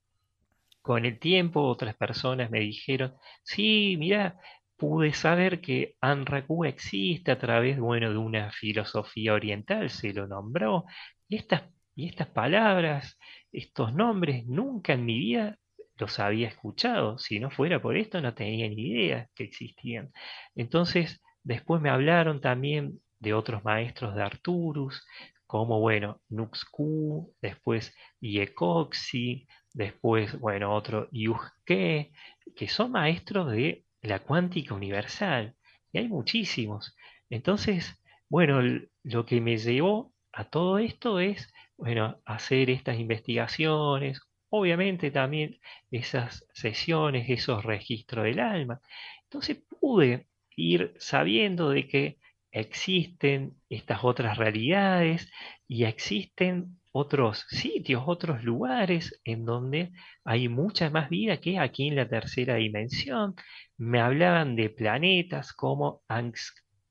[0.80, 4.38] con el tiempo otras personas me dijeron, sí, mira,
[4.76, 10.84] pude saber que Anraku existe a través, bueno, de una filosofía oriental, se lo nombró,
[11.28, 11.62] y estas,
[11.94, 13.18] y estas palabras,
[13.52, 15.58] estos nombres, nunca en mi vida
[15.96, 20.10] los había escuchado, si no fuera por esto no tenía ni idea que existían.
[20.54, 25.06] Entonces, después me hablaron también de otros maestros de Arturus,
[25.46, 32.12] como, bueno, Nuxku, después Yecoxi, después, bueno, otro Yuhke,
[32.56, 35.54] que son maestros de la cuántica universal,
[35.92, 36.96] y hay muchísimos.
[37.30, 38.60] Entonces, bueno,
[39.02, 45.58] lo que me llevó a todo esto es, bueno, hacer estas investigaciones, obviamente también
[45.90, 48.80] esas sesiones, esos registros del alma.
[49.24, 52.18] Entonces pude ir sabiendo de que
[52.52, 55.30] existen estas otras realidades
[55.66, 59.90] y existen otros sitios, otros lugares en donde
[60.24, 63.34] hay mucha más vida que aquí en la tercera dimensión.
[63.76, 66.02] Me hablaban de planetas como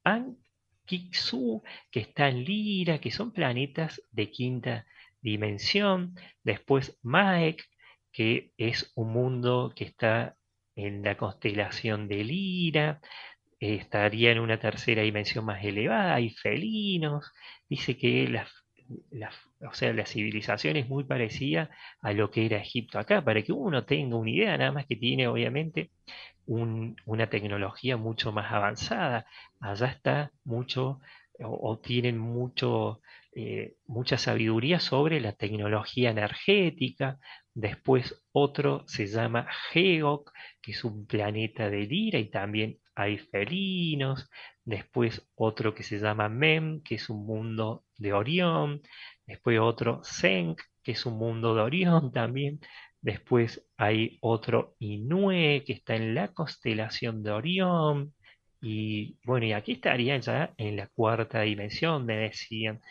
[0.04, 4.86] Ankixu, que está en Lira, que son planetas de quinta
[5.22, 6.16] dimensión.
[6.44, 7.64] Después Maek,
[8.12, 10.36] que es un mundo que está
[10.76, 13.00] en la constelación de Lira.
[13.60, 17.32] estaría en una tercera dimensión más elevada, hay felinos.
[17.70, 18.52] Dice que las
[19.70, 21.70] o sea, la civilización es muy parecida
[22.02, 24.96] a lo que era Egipto acá, para que uno tenga una idea, nada más que
[24.96, 25.92] tiene obviamente
[26.46, 29.26] una tecnología mucho más avanzada.
[29.60, 31.00] Allá está mucho,
[31.40, 33.02] o, tienen mucho,
[33.34, 37.20] eh, mucha sabiduría sobre la tecnología energética.
[37.54, 40.32] Después otro se llama Geok,
[40.62, 44.30] que es un planeta de Lira y también hay felinos.
[44.66, 48.82] Después otro que se llama Mem, que es un mundo de Orión.
[49.26, 52.60] Después otro Senk, que es un mundo de Orión también.
[53.02, 58.14] Después hay otro Inue, que está en la constelación de Orión.
[58.62, 62.82] Y bueno, y aquí estaría ya en la cuarta dimensión, me decían.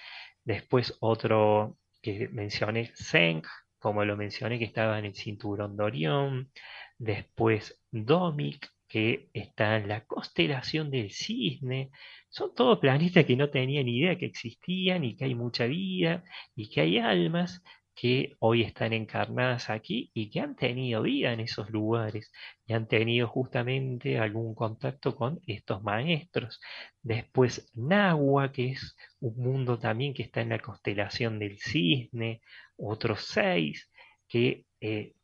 [0.44, 3.42] Después otro que mencioné, Zeng,
[3.78, 6.52] como lo mencioné, que estaba en el cinturón de Orión.
[6.98, 11.90] Después Domic, que está en la constelación del cisne.
[12.28, 16.24] Son todos planetas que no tenía ni idea que existían y que hay mucha vida
[16.54, 17.62] y que hay almas
[17.94, 22.30] que hoy están encarnadas aquí y que han tenido vida en esos lugares
[22.66, 26.60] y han tenido justamente algún contacto con estos maestros.
[27.00, 32.42] Después Nahua, que es un mundo también que está en la constelación del cisne,
[32.76, 33.90] otros seis,
[34.28, 35.14] que eh,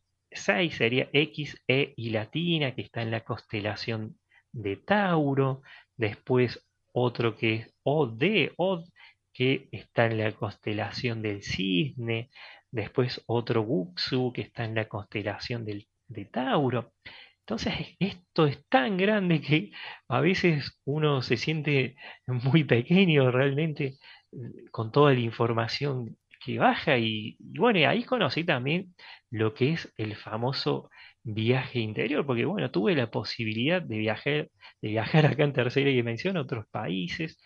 [0.40, 4.18] seis sería X, E y latina, que está en la constelación
[4.52, 5.62] de Tauro,
[5.96, 8.84] después otro que es OD, Od,
[9.32, 12.30] que está en la constelación del cisne,
[12.70, 16.92] después otro Guxu que está en la constelación del, de Tauro.
[17.40, 19.70] Entonces esto es tan grande que
[20.08, 23.98] a veces uno se siente muy pequeño realmente
[24.32, 26.18] mm, con toda la información
[26.56, 28.94] baja y, bueno, ahí conocí también
[29.30, 30.90] lo que es el famoso
[31.22, 34.48] viaje interior, porque bueno, tuve la posibilidad de viajar,
[34.80, 37.38] de viajar acá en tercera dimensión a otros países,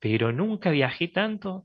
[0.00, 1.64] pero nunca viajé tanto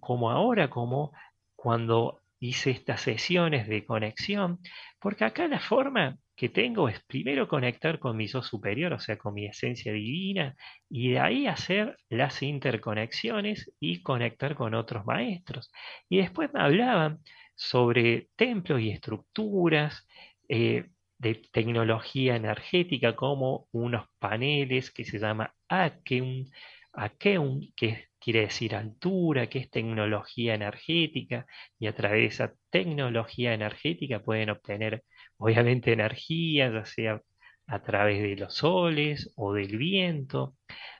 [0.00, 1.12] como ahora, como
[1.54, 4.58] cuando hice estas sesiones de conexión,
[4.98, 9.16] porque acá la forma que tengo es primero conectar con mi yo superior, o sea,
[9.16, 10.56] con mi esencia divina,
[10.90, 15.70] y de ahí hacer las interconexiones y conectar con otros maestros.
[16.08, 17.20] Y después me hablaban
[17.54, 20.04] sobre templos y estructuras,
[20.48, 20.86] eh,
[21.16, 26.46] de tecnología energética como unos paneles que se llama Akeum,
[26.92, 31.46] Akeum que quiere decir altura, que es tecnología energética,
[31.78, 35.04] y a través de esa tecnología energética pueden obtener
[35.38, 37.22] obviamente energía, ya sea
[37.66, 40.56] a través de los soles o del viento.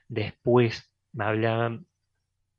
[0.07, 1.85] Después me hablaban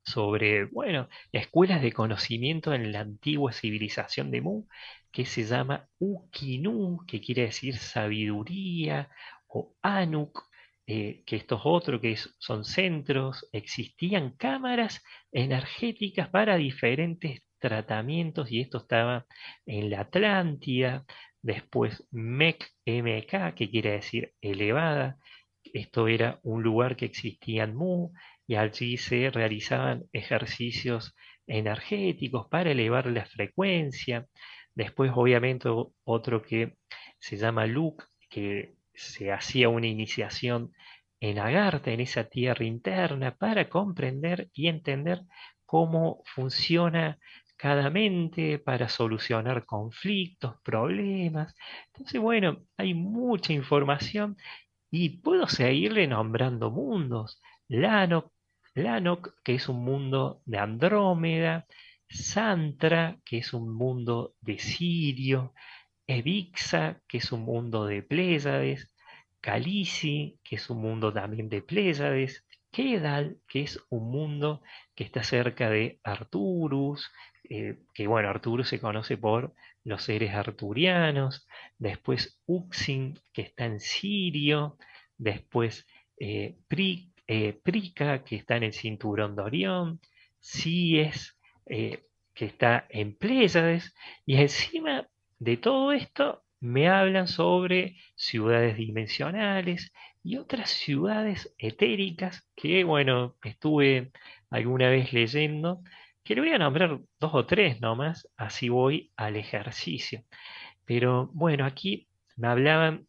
[0.03, 4.67] sobre, bueno, escuelas de conocimiento en la antigua civilización de Mu,
[5.11, 9.09] que se llama Ukinu, que quiere decir sabiduría,
[9.47, 10.43] o Anuk,
[10.87, 18.79] eh, que estos otros que son centros, existían cámaras energéticas para diferentes tratamientos y esto
[18.79, 19.25] estaba
[19.65, 21.05] en la Atlántida,
[21.45, 25.19] después MEC, MK, que quiere decir elevada,
[25.63, 28.13] esto era un lugar que existía en Mu
[28.47, 31.15] y allí se realizaban ejercicios
[31.45, 34.25] energéticos para elevar la frecuencia.
[34.73, 35.69] Después, obviamente,
[36.03, 36.77] otro que
[37.19, 40.71] se llama LUC, que se hacía una iniciación
[41.19, 45.21] en Agartha, en esa tierra interna, para comprender y entender
[45.65, 47.19] cómo funciona
[48.63, 51.55] para solucionar conflictos, problemas.
[51.87, 54.37] Entonces, bueno, hay mucha información
[54.91, 57.41] y puedo seguirle nombrando mundos.
[57.67, 58.31] Lanok,
[58.75, 61.65] Lanok, que es un mundo de Andrómeda,
[62.07, 65.53] Santra, que es un mundo de Sirio,
[66.05, 68.93] Evixa, que es un mundo de Pléyades,
[69.41, 74.61] Calici, que es un mundo también de Pléyades, Kedal, que es un mundo
[74.93, 77.09] que está cerca de Arturus,
[77.49, 83.79] eh, que bueno, Arturus se conoce por los seres arturianos, después Uxin, que está en
[83.79, 84.77] Sirio,
[85.17, 85.87] después
[86.19, 86.57] eh,
[87.27, 89.99] eh, Prica, que está en el cinturón de Orión,
[90.39, 95.07] Cies, que está en Pléyades, y encima
[95.39, 99.91] de todo esto me hablan sobre ciudades dimensionales
[100.23, 104.11] y otras ciudades etéricas que, bueno, estuve
[104.49, 105.81] alguna vez leyendo,
[106.25, 110.23] que le voy a nombrar dos o tres nomás, así voy al ejercicio.
[110.85, 113.07] Pero bueno, aquí me hablaban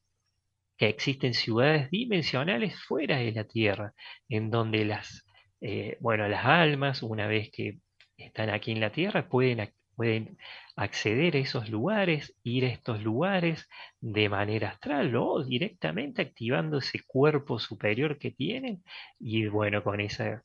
[0.79, 3.95] que existen ciudades dimensionales fuera de la Tierra,
[4.29, 5.27] en donde las,
[5.61, 7.81] eh, bueno, las almas, una vez que
[8.19, 10.39] están aquí en la Tierra, pueden pueden
[10.77, 13.69] acceder a esos lugares, ir a estos lugares
[14.01, 18.85] de manera astral o directamente activando ese cuerpo superior que tienen
[19.19, 20.45] y bueno, con esa,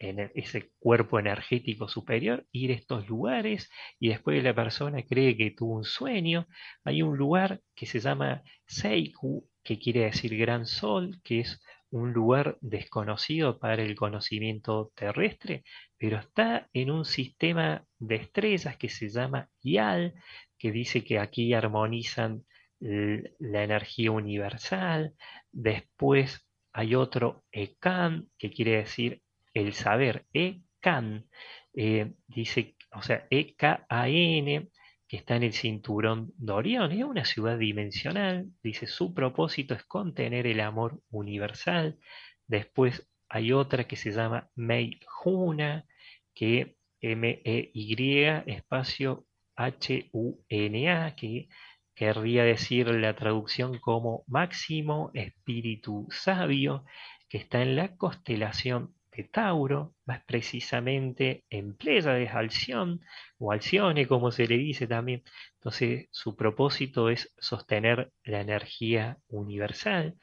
[0.00, 5.76] ese cuerpo energético superior, ir a estos lugares y después la persona cree que tuvo
[5.76, 6.48] un sueño.
[6.84, 12.12] Hay un lugar que se llama Seiku, que quiere decir gran sol, que es un
[12.12, 15.64] lugar desconocido para el conocimiento terrestre,
[15.98, 20.14] pero está en un sistema de estrellas que se llama YAL,
[20.56, 22.44] que dice que aquí armonizan
[22.78, 25.14] la energía universal.
[25.52, 29.20] Después hay otro EKAN, que quiere decir
[29.54, 31.28] el saber, EKAN,
[31.74, 34.70] eh, dice, o sea, E-K-A-N,
[35.06, 36.92] que está en el cinturón de Orión.
[36.92, 41.98] Es una ciudad dimensional, dice, su propósito es contener el amor universal.
[42.46, 45.86] Después hay otra que se llama Mei Huna,
[46.34, 49.26] que M-E-Y espacio
[49.56, 51.48] H-U-N-A, que
[51.94, 56.84] querría decir la traducción como máximo espíritu sabio,
[57.28, 63.00] que está en la constelación de Tauro, más precisamente en de Alción,
[63.38, 65.22] o Alcione, como se le dice también.
[65.54, 70.16] Entonces, su propósito es sostener la energía universal.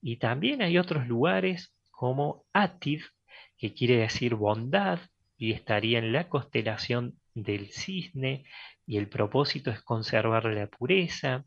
[0.00, 3.02] Y también hay otros lugares como Atid,
[3.56, 4.98] que quiere decir bondad,
[5.36, 8.44] y estaría en la constelación del cisne,
[8.86, 11.44] y el propósito es conservar la pureza.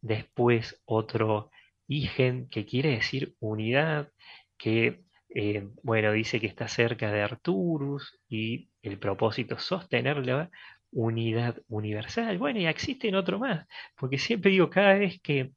[0.00, 1.50] Después otro
[1.86, 4.10] Igen, que quiere decir unidad,
[4.56, 5.02] que
[5.34, 10.50] eh, bueno, dice que está cerca de Arturus y el propósito es sostener la
[10.90, 12.38] unidad universal.
[12.38, 13.66] Bueno, y existen otro más,
[13.96, 15.52] porque siempre digo, cada vez que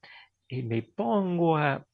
[0.50, 1.86] eh, me pongo a,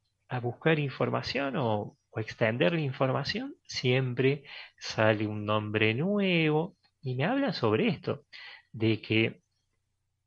[0.42, 4.44] buscar información o, extender la información, siempre
[4.78, 8.26] sale un nombre nuevo y me hablan sobre esto,
[8.72, 9.42] de que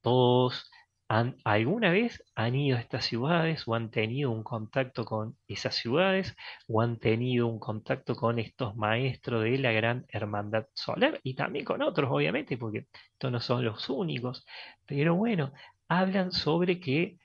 [0.02, 0.70] todos
[1.08, 6.34] alguna vez han ido a estas ciudades o han tenido un contacto con esas ciudades
[6.66, 11.64] o han tenido un contacto con estos maestros de la gran hermandad solar y también
[11.64, 14.46] con otros, obviamente, porque estos no son los únicos.
[14.86, 15.52] Pero bueno,
[15.88, 17.18] hablan sobre que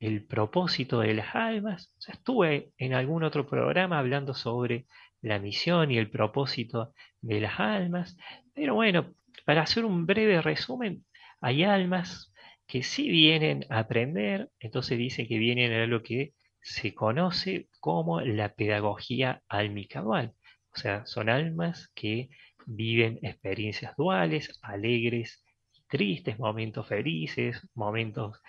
[0.00, 4.86] el propósito de las almas, ya estuve en algún otro programa hablando sobre
[5.22, 8.16] la misión y el propósito de las almas,
[8.54, 9.14] pero bueno,
[9.44, 11.04] para hacer un breve resumen,
[11.40, 12.32] hay almas
[12.66, 18.20] que sí vienen a aprender, entonces dice que vienen a lo que se conoce como
[18.20, 20.34] la pedagogía almicadual.
[20.74, 22.28] O sea, son almas que
[22.66, 25.44] viven experiencias duales, alegres
[25.88, 28.40] tristes, momentos felices, momentos,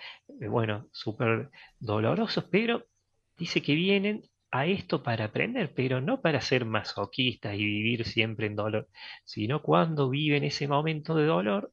[0.41, 1.49] eh, bueno, súper
[1.79, 2.85] dolorosos, pero
[3.37, 8.47] dice que vienen a esto para aprender, pero no para ser masoquistas y vivir siempre
[8.47, 8.87] en dolor,
[9.23, 11.71] sino cuando viven ese momento de dolor,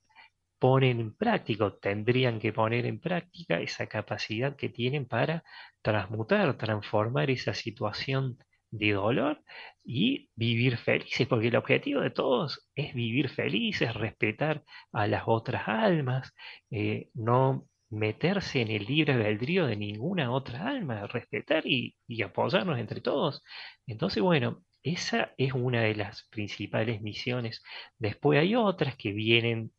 [0.65, 5.45] ponen en práctica, tendrían que poner en práctica esa capacidad que tienen para
[5.83, 8.39] transmutar, transformar esa situación
[8.71, 9.43] de dolor
[9.85, 15.69] y vivir felices, porque el objetivo de todos es vivir felices, respetar a las otras
[15.69, 16.33] almas,
[16.71, 22.79] eh, no meterse en el libre albedrío de ninguna otra alma, respetar y, y apoyarnos
[22.79, 23.43] entre todos.
[23.87, 27.63] Entonces, bueno, esa es una de las principales misiones.
[27.99, 29.71] Después hay otras que vienen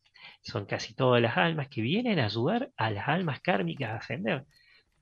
[0.42, 4.46] son casi todas las almas que vienen a ayudar a las almas kármicas a ascender.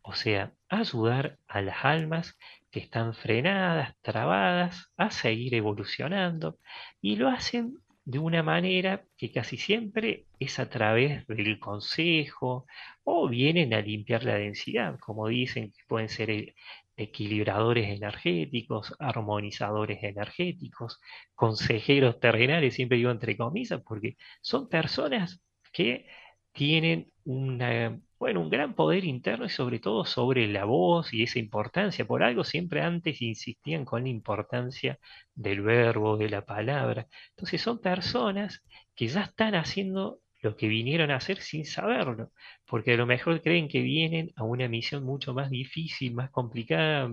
[0.02, 2.38] O sea, ayudar a las almas
[2.72, 6.60] que están frenadas, trabadas, a seguir evolucionando.
[7.02, 12.66] Y lo hacen de una manera que casi siempre es a través del consejo
[13.04, 16.54] o vienen a limpiar la densidad, como dicen que pueden ser
[16.98, 21.00] equilibradores energéticos, armonizadores energéticos,
[21.36, 25.42] consejeros terrenales, siempre digo entre comillas, porque son personas
[25.72, 26.08] que
[26.54, 31.40] tienen una, bueno, un gran poder interno y sobre todo sobre la voz y esa
[31.40, 32.06] importancia.
[32.06, 35.00] Por algo siempre antes insistían con la importancia
[35.34, 37.08] del verbo, de la palabra.
[37.32, 38.64] Entonces son personas
[38.96, 42.32] que ya están haciendo lo que vinieron a hacer sin saberlo,
[42.66, 47.08] porque a lo mejor creen que vienen a una misión mucho más difícil, más complicada,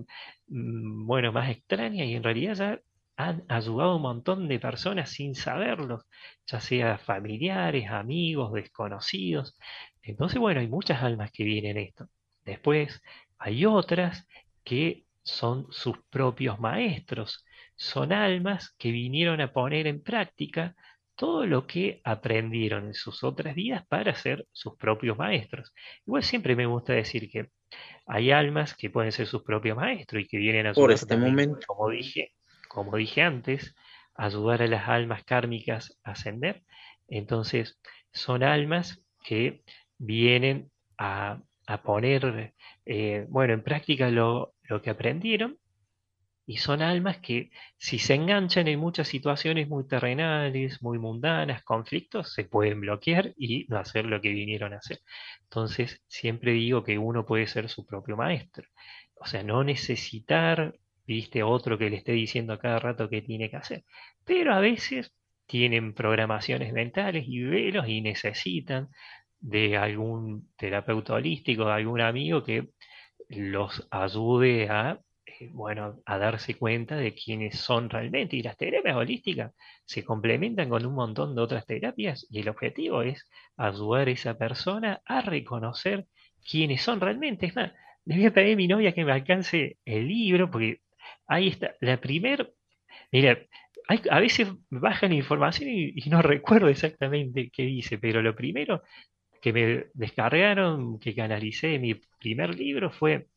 [0.49, 2.81] mm, bueno, más extraña, y en realidad ya
[3.17, 6.05] han ayudado a un montón de personas sin saberlo,
[6.47, 9.57] ya sea familiares, amigos, desconocidos.
[10.03, 12.09] Entonces, bueno, hay muchas almas que vienen esto.
[12.45, 13.03] Después
[13.39, 14.27] hay otras
[14.65, 17.45] que son sus propios maestros,
[17.77, 20.75] son almas que vinieron a poner en práctica
[21.21, 25.75] todo lo que aprendieron en sus otras vidas para ser sus propios maestros.
[26.07, 27.51] Igual siempre me gusta decir que
[28.07, 31.59] hay almas que pueden ser sus propios maestros y que vienen a Por este momento.
[31.67, 32.33] como dije,
[32.71, 33.75] como dije antes,
[34.15, 36.63] ayudar a las almas kármicas a ascender.
[37.07, 37.79] Entonces,
[38.15, 39.63] son almas que
[39.99, 41.43] vienen a,
[41.85, 42.55] poner,
[42.87, 45.60] eh, bueno, en práctica lo, lo que aprendieron
[46.51, 52.33] y son almas que si se enganchan en muchas situaciones muy terrenales, muy mundanas, conflictos,
[52.33, 54.99] se pueden bloquear y no hacer lo que vinieron a hacer.
[55.45, 58.67] Entonces, siempre digo que uno puede ser su propio maestro.
[59.15, 60.75] O sea, no necesitar,
[61.07, 63.85] viste, otro que le esté diciendo a cada rato qué tiene que hacer.
[64.25, 65.13] Pero a veces
[65.47, 68.89] tienen programaciones mentales y velos y necesitan
[69.39, 72.71] de algún terapeuta holístico, de algún amigo que
[73.29, 74.99] los ayude a
[75.49, 78.37] bueno, a darse cuenta de quiénes son realmente.
[78.37, 79.53] Y las terapias holísticas
[79.85, 84.39] se complementan con un montón de otras terapias y el objetivo es ayudar a esa
[84.39, 86.07] persona a reconocer
[86.49, 87.47] quiénes son realmente.
[87.47, 87.73] Es más,
[88.05, 90.81] le voy a pedir a mi novia que me alcance el libro porque
[91.27, 91.75] ahí está.
[91.81, 92.49] La primera,
[93.13, 93.39] mira,
[94.11, 98.83] a veces baja la información y, no recuerdo exactamente qué dice, pero lo primero
[99.41, 103.29] que me descargaron, que canalicé mi primer libro fue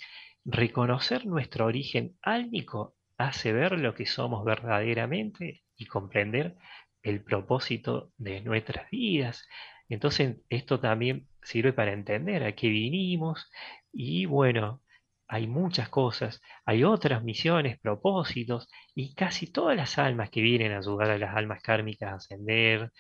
[0.46, 6.56] reconocer nuestro origen álmico hace ver lo que somos verdaderamente y comprender
[7.02, 9.48] el propósito de nuestras vidas.
[9.90, 13.50] Entonces esto también sirve para entender a qué vinimos
[13.92, 14.82] y bueno,
[15.28, 20.78] hay muchas cosas, hay otras misiones, propósitos y casi todas las almas que vienen a
[20.80, 22.92] ayudar a las almas kármicas a ascender,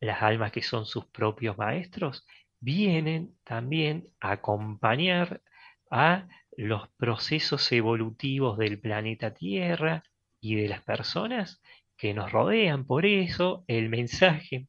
[0.00, 2.26] las almas que son sus propios maestros,
[2.60, 5.42] vienen también a acompañar
[5.90, 6.26] a
[6.56, 10.02] los procesos evolutivos del planeta Tierra
[10.40, 11.60] y de las personas
[11.96, 12.86] que nos rodean.
[12.86, 14.68] Por eso el mensaje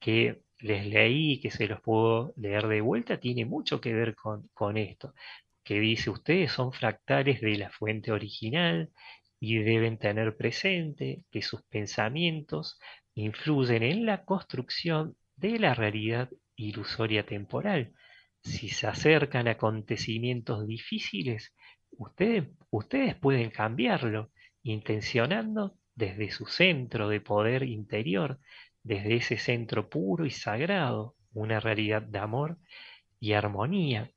[0.00, 4.48] que les leí, que se los puedo leer de vuelta, tiene mucho que ver con,
[4.54, 5.14] con esto,
[5.64, 8.90] que dice ustedes son fractales de la fuente original
[9.40, 12.78] y deben tener presente que sus pensamientos
[13.14, 17.92] influyen en la construcción de la realidad ilusoria temporal.
[18.42, 21.54] Si se acercan acontecimientos difíciles,
[21.92, 24.30] ustedes, ustedes pueden cambiarlo,
[24.62, 28.38] intencionando desde su centro de poder interior,
[28.82, 32.58] desde ese centro puro y sagrado, una realidad de amor
[33.18, 34.10] y armonía.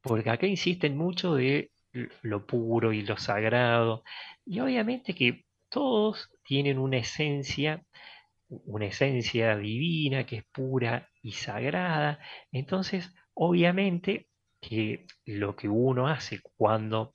[0.00, 1.70] Porque acá insisten mucho de
[2.22, 4.02] lo puro y lo sagrado,
[4.44, 7.82] y obviamente que todos tienen una esencia
[8.48, 12.18] una esencia divina que es pura y sagrada.
[12.52, 14.28] Entonces, obviamente
[14.60, 17.14] que lo que uno hace cuando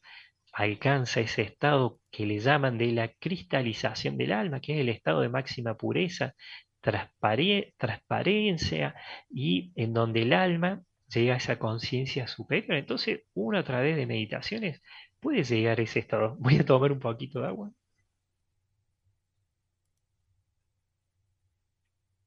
[0.53, 5.21] alcanza ese estado que le llaman de la cristalización del alma, que es el estado
[5.21, 6.35] de máxima pureza,
[6.81, 8.95] transparencia
[9.29, 12.77] y en donde el alma llega a esa conciencia superior.
[12.77, 14.81] Entonces, uno a través de meditaciones
[15.19, 16.35] puede llegar a ese estado.
[16.39, 17.71] Voy a tomar un poquito de agua.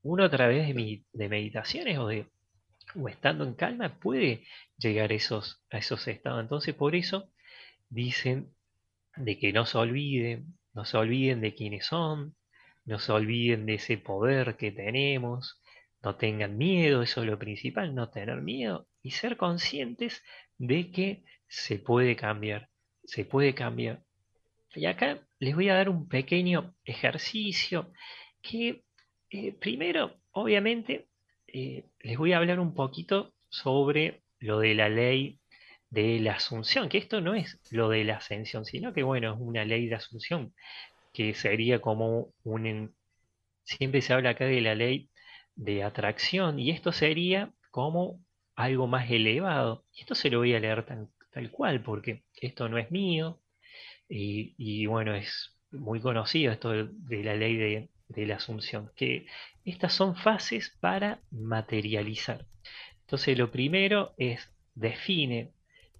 [0.05, 2.27] uno a través de, meditaciones o, de,
[2.97, 4.45] o estando en calma puede
[4.79, 6.41] llegar esos, a esos estados.
[6.41, 7.31] Entonces por eso
[7.89, 8.55] dicen
[9.17, 12.35] de que no se olviden, no se olviden de quiénes son,
[12.85, 15.61] no se olviden de ese poder que tenemos,
[16.03, 20.23] no tengan miedo, eso es lo principal, no tener miedo y ser conscientes
[20.59, 22.69] de que se puede cambiar,
[23.05, 24.03] se puede cambiar.
[24.75, 27.93] Y acá les voy a dar un pequeño ejercicio
[28.43, 28.85] que
[29.31, 31.09] eh, primero, obviamente,
[31.55, 35.39] eh, les voy a hablar un poquito sobre lo de la ley
[35.89, 39.41] de la asunción, que esto no es lo de la ascensión, sino que, bueno, es
[39.41, 40.53] una ley de asunción,
[41.13, 42.95] que sería como un...
[43.63, 45.11] Siempre se habla acá de la ley
[45.55, 48.21] de atracción, y esto sería como
[48.57, 49.85] algo más elevado.
[49.97, 53.41] Esto se lo voy a leer tal cual, porque esto no es mío,
[54.09, 59.27] y, bueno, es muy conocido esto de la ley de, de la asunción, que
[59.65, 62.47] estas son fases para materializar.
[63.01, 65.53] Entonces lo primero es define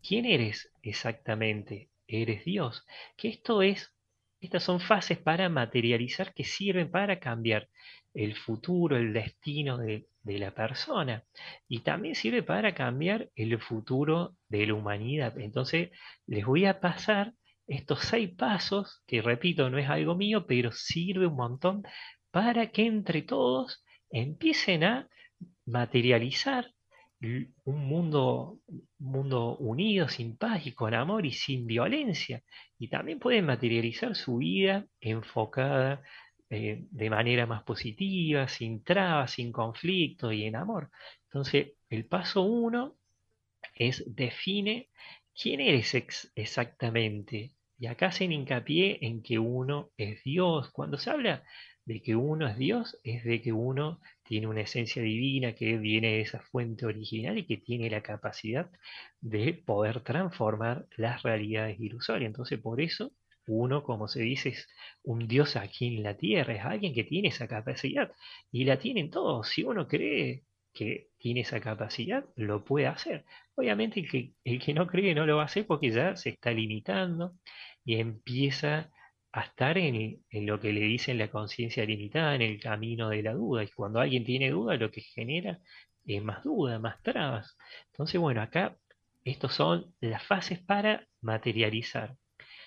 [0.07, 2.85] quién eres exactamente, eres Dios,
[3.17, 3.95] que esto es,
[4.41, 7.69] estas son fases para materializar que sirven para cambiar
[8.13, 11.25] el futuro, el destino de, de la persona
[11.69, 15.39] y también sirve para cambiar el futuro de la humanidad.
[15.39, 15.91] Entonces
[16.27, 17.35] les voy a pasar
[17.67, 21.83] estos seis pasos, que repito, no es algo mío, pero sirve un montón
[22.31, 25.09] para que entre todos empiecen a
[25.67, 26.75] materializar
[27.65, 28.59] un mundo,
[28.99, 32.43] mundo unido, sin paz y con amor y sin violencia.
[32.79, 36.03] Y también pueden materializar su vida enfocada
[36.51, 40.91] eh, de manera más positiva, sin trabas, sin conflicto y en amor.
[41.25, 42.97] Entonces, el paso uno
[43.75, 44.91] es define
[45.41, 45.95] quién eres
[46.35, 47.53] exactamente.
[47.79, 50.71] Y acá hacen hincapié en que uno es Dios.
[50.71, 51.45] Cuando se habla
[51.85, 56.13] de que uno es Dios, es de que uno tiene una esencia divina que viene
[56.13, 58.71] de esa fuente original y que tiene la capacidad
[59.21, 62.29] de poder transformar las realidades ilusorias.
[62.29, 63.13] Entonces, por eso,
[63.47, 64.69] uno, como se dice, es
[65.03, 68.13] un Dios aquí en la tierra, es alguien que tiene esa capacidad
[68.51, 69.49] y la tienen todos.
[69.49, 70.45] Si uno cree
[70.75, 73.25] que tiene esa capacidad, lo puede hacer.
[73.55, 76.31] Obviamente el que, el que no cree no lo va a hacer porque ya se
[76.31, 77.35] está limitando
[77.85, 78.91] y empieza
[79.33, 83.35] a estar en, lo que le dicen la conciencia limitada, en el camino de la
[83.35, 83.65] duda.
[83.65, 85.59] Y cuando alguien tiene duda, lo que genera
[86.07, 87.57] es más duda, más trabas.
[87.93, 88.77] Entonces, bueno, acá
[89.25, 92.17] estos son las fases para materializar.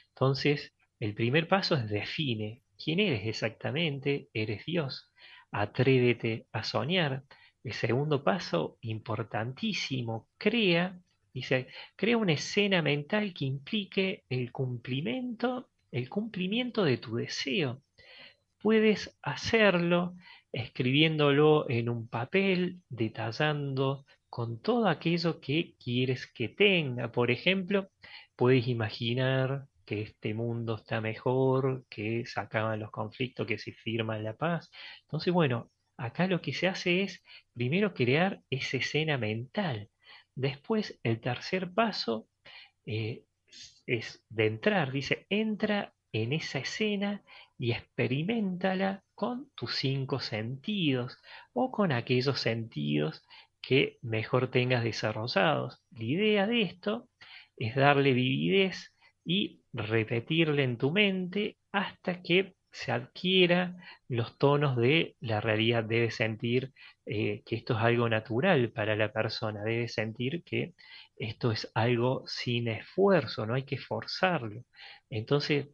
[0.09, 5.11] Entonces, el primer paso es define quién eres exactamente, eres Dios.
[5.51, 7.23] Atrévete a soñar.
[7.67, 10.97] El segundo paso, importantísimo, crea,
[11.33, 17.83] dice, crea una escena mental que implique el cumplimiento el cumplimiento de tu deseo.
[18.61, 20.15] Puedes hacerlo
[20.53, 27.11] escribiéndolo en un papel, detallando con todo aquello que quieres que tenga.
[27.11, 27.89] Por ejemplo,
[28.37, 34.17] puedes imaginar que este mundo está mejor, que se acaban los conflictos, que se firma
[34.19, 34.71] la paz.
[35.01, 37.23] Entonces, bueno, acá lo que se hace es
[37.53, 39.89] primero crear esa escena mental.
[40.35, 42.27] Después, el tercer paso
[42.85, 43.23] eh,
[43.85, 47.23] es de entrar, dice, entra en esa escena
[47.57, 51.17] y experimentala con tus cinco sentidos
[51.53, 53.25] o con aquellos sentidos
[53.61, 55.81] que mejor tengas desarrollados.
[55.91, 57.09] La idea de esto
[57.57, 58.93] es darle vividez
[59.25, 63.75] y repetirle en tu mente hasta que se adquiera
[64.07, 65.83] los tonos de la realidad.
[65.83, 66.73] Debes sentir
[67.07, 70.75] eh, que esto es algo natural para la persona, debes sentir que
[71.17, 74.63] esto es algo sin esfuerzo, no hay que forzarlo.
[75.09, 75.69] Entonces,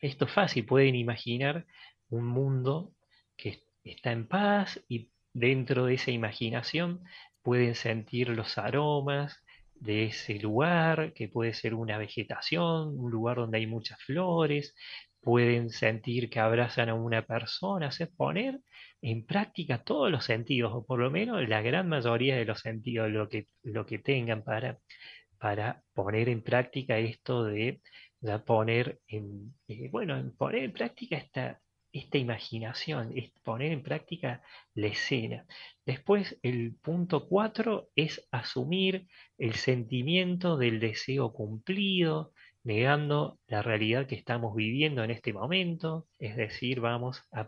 [0.00, 1.66] esto es fácil, pueden imaginar
[2.08, 2.92] un mundo
[3.36, 7.04] que está en paz y dentro de esa imaginación
[7.42, 9.40] pueden sentir los aromas
[9.74, 14.74] de ese lugar, que puede ser una vegetación, un lugar donde hay muchas flores,
[15.24, 18.60] pueden sentir que abrazan a una persona, hacer poner
[19.00, 23.10] en práctica todos los sentidos, o por lo menos la gran mayoría de los sentidos,
[23.10, 24.78] lo que, lo que tengan para,
[25.38, 27.80] para poner en práctica esto de,
[28.46, 31.60] poner en, eh, bueno, en poner en práctica esta,
[31.94, 34.42] esta imaginación, es poner en práctica
[34.74, 35.46] la escena.
[35.86, 39.06] Después, el punto 4 es asumir
[39.38, 42.33] el sentimiento del deseo cumplido,
[42.64, 47.46] negando la realidad que estamos viviendo en este momento, es decir, vamos a,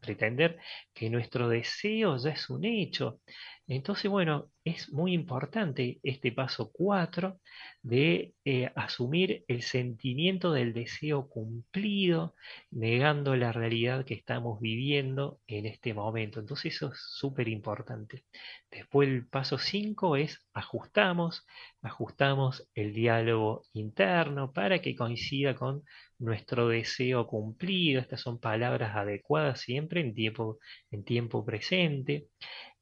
[0.00, 0.58] pretender
[0.92, 3.20] que nuestro deseo ya es un hecho.
[3.68, 7.38] Entonces, bueno, es muy importante este paso 4
[7.82, 12.34] de eh, asumir el sentimiento del deseo cumplido,
[12.70, 16.40] negando la realidad que estamos viviendo en este momento.
[16.40, 18.24] Entonces eso es súper importante.
[18.70, 21.46] Después el paso 5 es ajustamos,
[21.82, 25.82] ajustamos el diálogo interno para que coincida con
[26.18, 28.00] nuestro deseo cumplido.
[28.00, 30.58] Estas son palabras adecuadas siempre en tiempo,
[30.90, 32.28] en tiempo presente.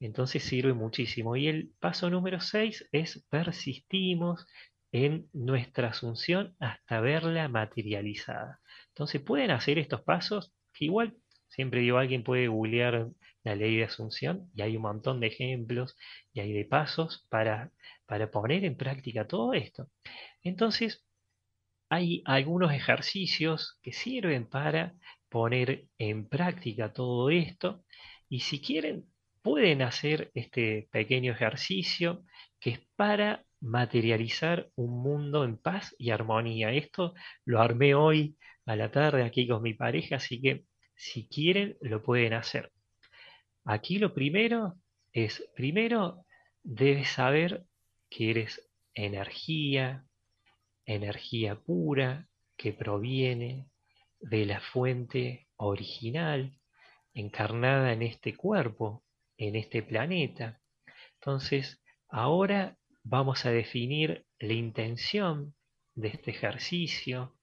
[0.01, 1.37] Entonces sirve muchísimo.
[1.37, 4.47] Y el paso número 6 es persistimos
[4.93, 8.61] en nuestra asunción hasta verla materializada.
[8.89, 11.17] Entonces pueden hacer estos pasos que igual,
[11.49, 13.09] siempre digo, alguien puede googlear
[13.45, 15.97] la ley de asunción y hay un montón de ejemplos
[16.33, 17.73] y hay de pasos para,
[18.07, 19.89] para poner en práctica todo esto.
[20.43, 21.05] Entonces,
[21.89, 24.95] hay algunos ejercicios que sirven para
[25.29, 27.85] poner en práctica todo esto
[28.29, 29.07] y si quieren
[29.47, 32.25] pueden hacer este pequeño ejercicio
[32.59, 36.73] que es para materializar un mundo en paz y armonía.
[36.73, 40.65] Esto lo armé hoy a la tarde aquí con mi pareja, así que
[40.97, 42.73] si quieren lo pueden hacer.
[43.65, 44.75] Aquí lo primero
[45.13, 46.27] es, primero
[46.65, 47.67] debes saber
[48.11, 50.07] que eres energía,
[50.87, 52.27] energía pura
[52.57, 53.69] que proviene
[54.19, 56.59] de la fuente original
[57.15, 59.05] encarnada en este cuerpo
[59.39, 60.61] en este planeta.
[61.21, 65.55] Entonces, ahora vamos a definir la intención
[65.95, 67.37] de este ejercicio.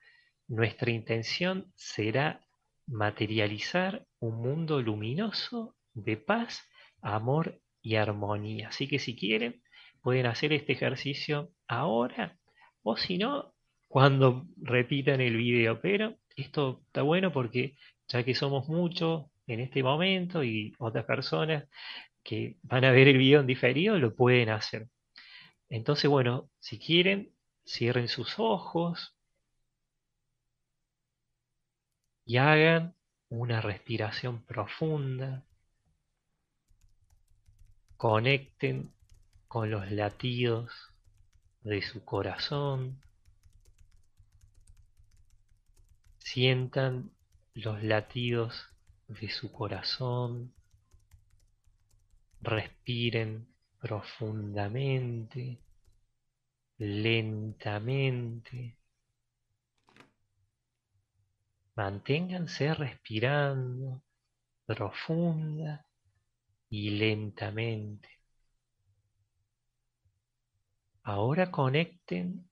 [0.48, 2.46] Nuestra intención será
[2.88, 6.64] materializar un mundo luminoso de paz,
[7.02, 8.70] amor y armonía.
[8.70, 9.62] Así que si quieren,
[10.02, 12.38] pueden hacer este ejercicio ahora
[12.84, 13.54] o si no,
[13.88, 15.80] cuando repitan el video.
[15.82, 17.76] Pero esto está bueno porque
[18.08, 21.66] ya que somos muchos, en este momento y otras personas
[22.24, 24.90] que van a ver el video en diferido lo pueden hacer.
[25.70, 27.34] Entonces, bueno, si quieren,
[27.66, 29.16] cierren sus ojos
[32.26, 32.96] y hagan
[33.30, 35.46] una respiración profunda.
[37.98, 38.94] Conecten
[39.48, 40.72] con los latidos
[41.62, 43.02] de su corazón.
[46.18, 47.12] Sientan
[47.54, 48.73] los latidos
[49.20, 50.54] de su corazón.
[52.42, 53.48] Respiren
[53.80, 55.60] profundamente,
[56.78, 58.78] lentamente.
[61.76, 64.04] Manténganse respirando
[64.66, 65.86] profunda
[66.70, 68.10] y lentamente.
[71.04, 72.50] Ahora conecten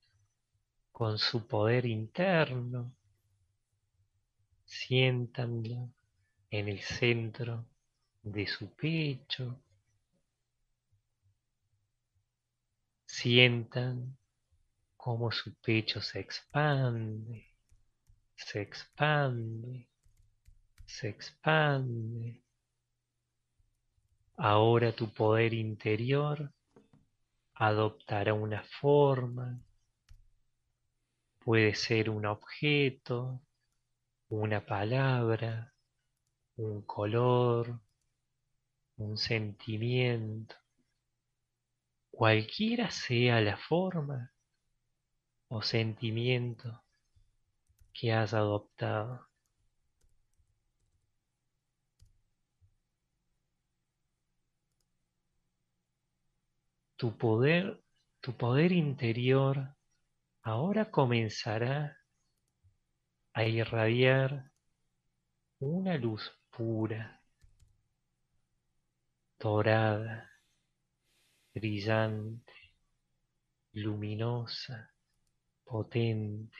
[0.90, 2.94] con su poder interno.
[4.64, 5.92] Siéntanlo
[6.52, 7.66] en el centro
[8.22, 9.64] de su pecho.
[13.06, 14.18] Sientan
[14.98, 17.46] cómo su pecho se expande,
[18.36, 19.88] se expande,
[20.84, 22.42] se expande.
[24.36, 26.52] Ahora tu poder interior
[27.54, 29.58] adoptará una forma,
[31.38, 33.40] puede ser un objeto,
[34.28, 35.71] una palabra,
[36.56, 37.80] un color,
[38.96, 40.54] un sentimiento,
[42.10, 44.32] cualquiera sea la forma
[45.48, 46.82] o sentimiento
[47.92, 49.28] que has adoptado.
[56.96, 57.82] Tu poder,
[58.20, 59.74] tu poder interior
[60.42, 61.98] ahora comenzará
[63.34, 64.52] a irradiar
[65.58, 67.18] una luz pura,
[69.40, 70.30] dorada,
[71.54, 72.52] brillante,
[73.72, 74.92] luminosa,
[75.64, 76.58] potente.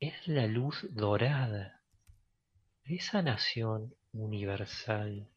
[0.00, 1.80] Es la luz dorada
[2.84, 5.28] de esa nación universal.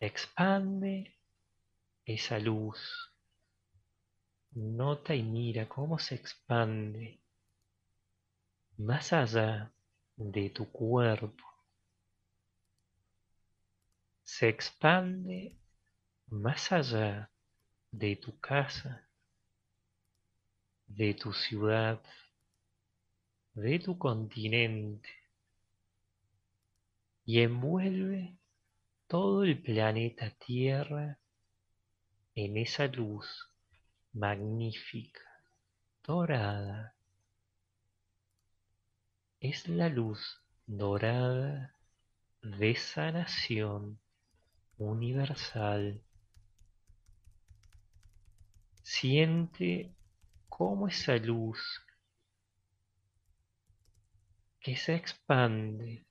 [0.00, 1.14] Expande
[2.04, 2.80] esa luz.
[4.50, 7.21] Nota y mira cómo se expande
[8.82, 9.72] más allá
[10.16, 11.44] de tu cuerpo.
[14.24, 15.56] Se expande
[16.26, 17.30] más allá
[17.92, 19.06] de tu casa,
[20.88, 22.02] de tu ciudad,
[23.54, 25.10] de tu continente
[27.24, 28.36] y envuelve
[29.06, 31.20] todo el planeta Tierra
[32.34, 33.48] en esa luz
[34.12, 35.22] magnífica,
[36.02, 36.91] dorada.
[39.42, 41.74] Es la luz dorada
[42.42, 43.98] de sanación
[44.78, 46.00] universal.
[48.84, 49.92] Siente
[50.48, 51.58] cómo esa luz
[54.60, 56.06] que se expande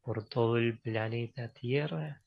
[0.00, 2.22] por todo el planeta Tierra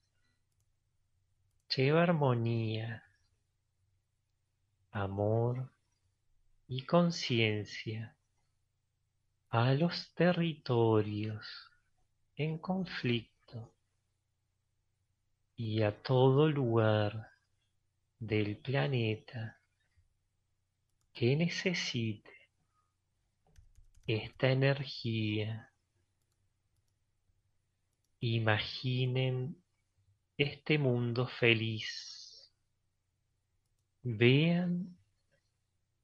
[1.75, 3.03] lleva armonía,
[4.91, 5.73] amor
[6.67, 8.15] y conciencia
[9.53, 11.45] a los territorios
[12.35, 13.71] en conflicto
[15.55, 17.29] y a todo lugar
[18.17, 19.61] del planeta
[21.13, 22.31] que necesite
[24.07, 25.71] esta energía.
[28.21, 29.55] Imaginen
[30.35, 32.51] este mundo feliz.
[34.01, 34.97] Vean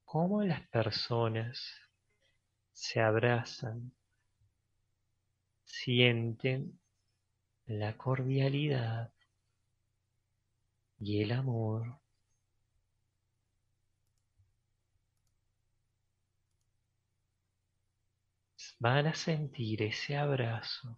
[0.06, 1.89] cómo las personas
[2.80, 3.92] se abrazan,
[5.66, 6.80] sienten
[7.66, 9.12] la cordialidad
[11.00, 12.00] y el amor.
[18.80, 20.98] Van a sentir ese abrazo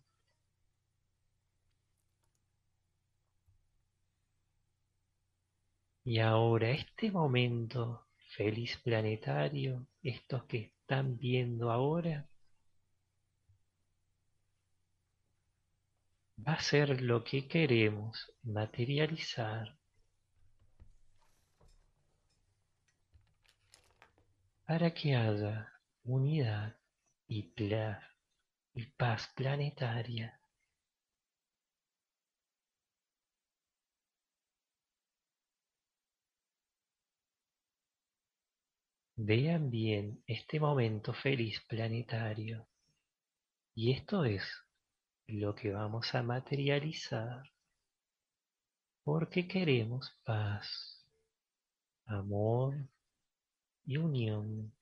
[6.03, 12.27] Y ahora este momento feliz planetario, estos que están viendo ahora,
[16.45, 19.77] va a ser lo que queremos materializar
[24.65, 25.71] para que haya
[26.03, 26.75] unidad
[27.25, 27.53] y,
[28.73, 30.40] y paz planetaria.
[39.23, 42.67] Vean bien este momento feliz planetario.
[43.75, 44.41] Y esto es
[45.27, 47.43] lo que vamos a materializar.
[49.03, 51.05] Porque queremos paz,
[52.07, 52.73] amor
[53.85, 54.73] y unión.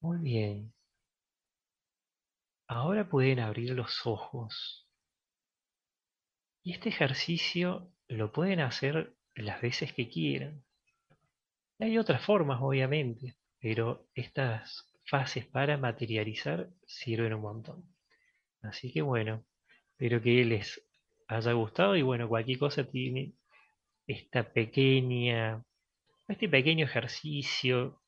[0.00, 0.72] Muy bien.
[2.66, 4.87] Ahora pueden abrir los ojos.
[6.68, 10.62] Y este ejercicio lo pueden hacer las veces que quieran.
[11.78, 17.84] Hay otras formas, obviamente, pero estas fases para materializar sirven un montón.
[18.60, 19.46] Así que bueno,
[19.92, 20.86] espero que les
[21.28, 23.32] haya gustado y bueno, cualquier cosa tiene
[24.06, 25.64] esta pequeña,
[26.28, 28.02] este pequeño ejercicio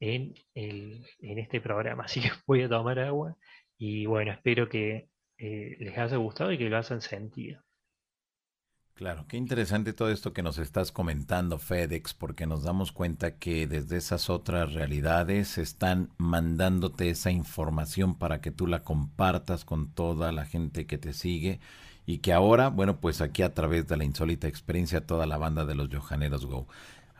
[0.00, 2.04] en, el, en este programa.
[2.06, 3.36] Así que voy a tomar agua
[3.76, 7.67] y bueno, espero que eh, les haya gustado y que lo hayan sentido.
[8.98, 13.68] Claro, qué interesante todo esto que nos estás comentando, FedEx, porque nos damos cuenta que
[13.68, 20.32] desde esas otras realidades están mandándote esa información para que tú la compartas con toda
[20.32, 21.60] la gente que te sigue
[22.06, 25.64] y que ahora, bueno, pues aquí a través de la insólita experiencia toda la banda
[25.64, 26.66] de los Johaneros Go.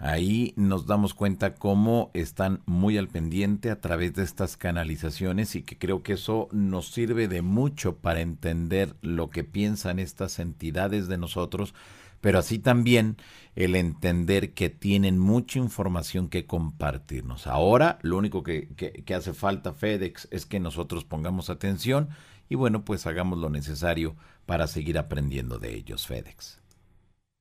[0.01, 5.63] Ahí nos damos cuenta cómo están muy al pendiente a través de estas canalizaciones y
[5.63, 11.09] que creo que eso nos sirve de mucho para entender lo que piensan estas entidades
[11.09, 11.75] de nosotros,
[12.21, 13.17] pero así también
[13.57, 17.49] el entender que tienen mucha información que compartirnos.
[17.49, 18.69] Ahora lo único que,
[19.17, 22.11] hace falta FedEx es que nosotros pongamos atención
[22.49, 24.15] y bueno, pues hagamos lo necesario
[24.47, 26.63] para seguir aprendiendo de ellos, FedEx.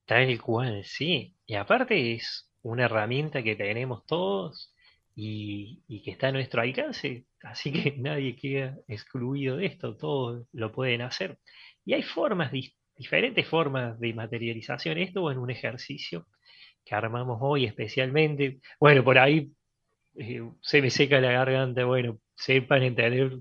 [0.08, 1.37] Tal cual, sí.
[1.48, 4.74] Y aparte es una herramienta que tenemos todos
[5.16, 10.72] y, que está a nuestro alcance, así que nadie queda excluido de esto, todos lo
[10.72, 11.40] pueden hacer.
[11.86, 12.52] Y hay formas,
[12.98, 16.28] diferentes formas de materialización, esto en un ejercicio
[16.86, 18.60] que armamos hoy especialmente.
[18.80, 19.52] Bueno, por ahí
[20.18, 23.40] eh, se me seca la garganta, bueno, sepan entender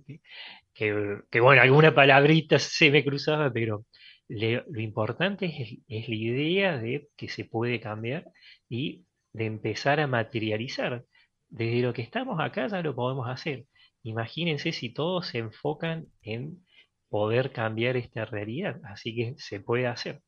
[0.75, 3.87] que, bueno, alguna palabrita se me cruzaba, pero
[4.29, 5.47] lo importante
[5.89, 8.31] es, la idea de que se puede cambiar
[8.69, 11.05] y de empezar a materializar.
[11.49, 13.67] Desde lo que estamos acá ya lo podemos hacer.
[14.03, 16.65] Imagínense si todos se enfocan en
[17.09, 20.23] poder cambiar esta realidad, así que se puede hacer.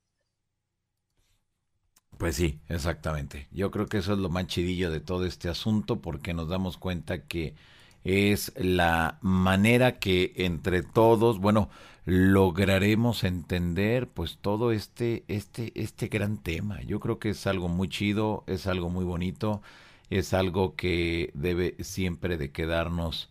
[2.18, 3.46] Pues sí, exactamente.
[3.52, 6.76] Yo creo que eso es lo más chidillo de todo este asunto porque nos damos
[6.76, 7.54] cuenta que
[8.02, 11.70] es la manera que entre todos, bueno,
[12.08, 16.80] lograremos entender pues todo este este este gran tema.
[16.82, 19.60] Yo creo que es algo muy chido, es algo muy bonito,
[20.08, 23.30] es algo que debe siempre de quedarnos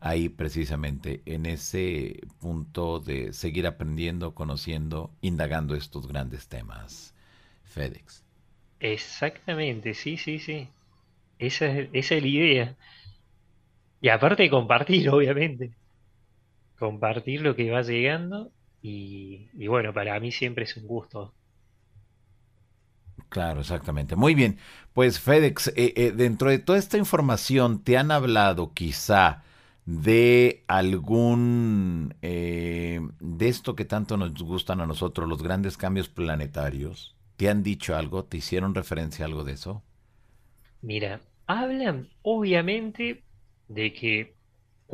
[0.00, 7.14] ahí precisamente en ese punto de seguir aprendiendo, conociendo, indagando estos grandes temas.
[7.64, 8.24] FedEx.
[8.80, 10.68] Exactamente, sí, sí, sí.
[11.38, 12.76] Esa es, esa es la idea.
[14.00, 15.72] Y aparte compartir, obviamente.
[16.84, 21.34] Compartir lo que va llegando y, bueno, para mí siempre es un gusto.
[23.28, 24.16] Claro, exactamente.
[24.16, 24.58] Muy bien.
[24.92, 29.42] Pues FedEx, eh, eh, dentro de toda esta información, ¿te han hablado quizá
[29.86, 37.16] de algún, eh, de esto que tanto nos gustan a nosotros, los grandes cambios planetarios?
[37.36, 38.24] ¿Te han dicho algo?
[38.24, 39.82] ¿Te hicieron referencia a algo de eso?
[40.82, 43.24] Mira, hablan obviamente
[43.68, 44.33] de que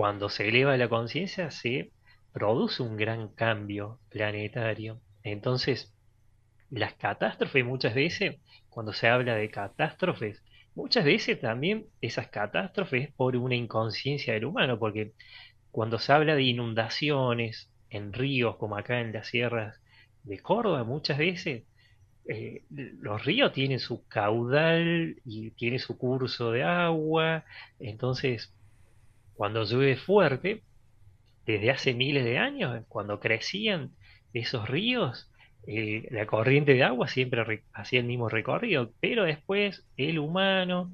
[0.01, 1.90] cuando se eleva la conciencia se
[2.32, 4.98] produce un gran cambio planetario.
[5.22, 5.92] Entonces,
[6.70, 8.38] las catástrofes muchas veces,
[8.70, 10.42] cuando se habla de catástrofes,
[10.74, 15.12] muchas veces también esas catástrofes por una inconsciencia del humano, porque
[15.70, 19.82] cuando se habla de inundaciones en ríos, como acá en las sierras
[20.22, 21.64] de Córdoba, muchas veces
[22.26, 27.44] eh, los ríos tienen su caudal y tiene su curso de agua,
[27.78, 28.55] entonces
[29.41, 30.61] cuando llueve fuerte,
[31.47, 33.91] desde hace miles de años, cuando crecían
[34.34, 35.30] esos ríos,
[35.66, 40.93] la corriente de agua siempre hacía el mismo recorrido, pero después el humano,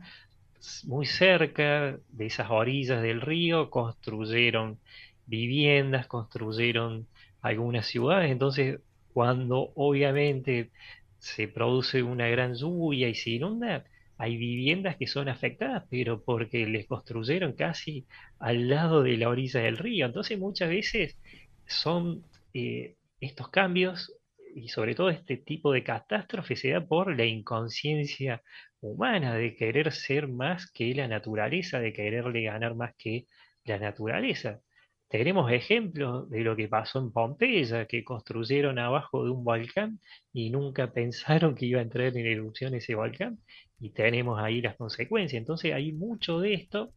[0.85, 4.79] muy cerca de esas orillas del río, construyeron
[5.27, 7.09] viviendas, construyeron
[7.43, 8.79] algunas ciudades, entonces
[9.13, 10.71] cuando obviamente
[11.19, 13.83] se produce una gran lluvia y se inunda,
[14.19, 18.07] hay viviendas que son afectadas, pero porque les construyeron casi
[18.39, 20.07] al lado de la orilla del río.
[20.07, 21.19] Entonces muchas veces
[21.67, 24.13] son eh, estos cambios
[24.55, 28.43] y sobre todo este tipo de catástrofe se da por la inconsciencia
[28.81, 33.27] humana de querer ser más que la naturaleza, de quererle ganar más que
[33.65, 34.61] la naturaleza.
[35.09, 40.01] Tenemos ejemplos de lo que pasó en Pompeya, que construyeron abajo de un volcán
[40.33, 43.39] y nunca pensaron que iba a entrar en erupción ese volcán,
[43.79, 45.39] y tenemos ahí las consecuencias.
[45.41, 46.93] Entonces hay mucho de esto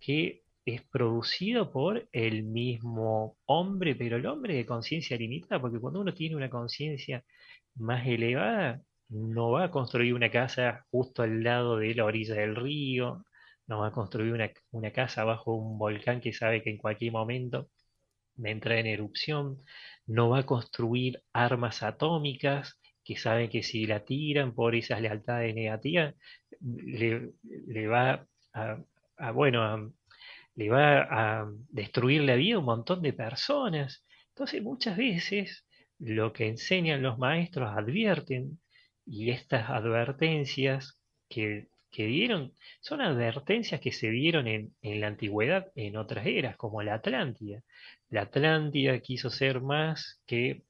[0.00, 6.00] que es producido por el mismo hombre, pero el hombre de conciencia limitada, porque cuando
[6.00, 7.24] uno tiene una conciencia
[7.76, 12.56] más elevada, no va a construir una casa justo al lado de la orilla del
[12.56, 13.24] río,
[13.68, 17.12] no va a construir una, una casa bajo un volcán que sabe que en cualquier
[17.12, 17.70] momento
[18.46, 19.62] entra en erupción,
[20.06, 25.54] no va a construir armas atómicas que sabe que si la tiran por esas lealtades
[25.54, 26.14] negativas,
[26.60, 29.94] le, va a, bueno,
[30.54, 34.04] le va a destruir la vida a un montón de personas.
[34.30, 35.66] Entonces muchas veces
[35.98, 38.60] lo que enseñan los maestros advierten
[39.06, 45.96] y estas advertencias que que dieron son advertencias que se dieron en, la antigüedad, en
[45.96, 47.64] otras eras, como la Atlántida.
[48.08, 50.62] La Atlántida quiso ser más que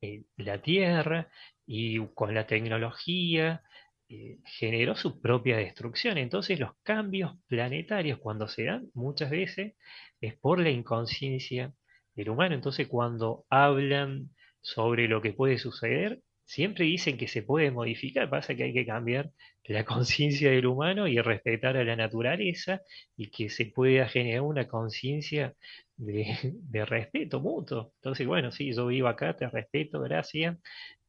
[0.00, 1.28] eh, la Tierra
[1.66, 3.62] y con la tecnología
[4.08, 6.16] eh, generó su propia destrucción.
[6.16, 9.74] Entonces los cambios planetarios cuando se dan muchas veces
[10.22, 11.74] es por la inconsciencia
[12.14, 12.54] del humano.
[12.54, 14.30] Entonces cuando hablan
[14.62, 18.84] sobre lo que puede suceder, siempre dicen que se puede modificar, pasa que hay que
[18.84, 19.30] cambiar
[19.64, 22.82] la conciencia del humano y respetar a la naturaleza
[23.16, 25.54] y que se pueda generar una conciencia
[25.96, 27.92] de, respeto mutuo.
[27.96, 30.58] Entonces, bueno, sí, yo vivo acá, te respeto, gracias,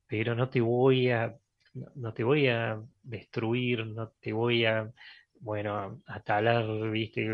[0.08, 1.36] pero no te voy a,
[1.96, 4.92] no te voy a destruir, no te voy a,
[5.40, 7.26] bueno, a viste,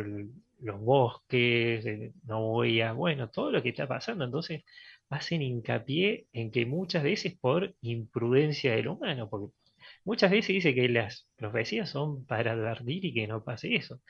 [0.62, 1.86] los bosques,
[2.24, 4.24] no voy a, bueno, todo lo que está pasando.
[4.24, 4.64] Entonces,
[5.10, 9.54] hacen hincapié en que muchas veces por imprudencia del humano, porque
[10.06, 14.02] muchas veces dice que las profecías son para advertir y que no pase eso.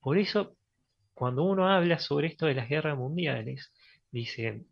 [0.00, 0.56] Por eso,
[1.14, 3.72] cuando uno habla sobre esto de las guerras mundiales,
[4.10, 4.64] dice,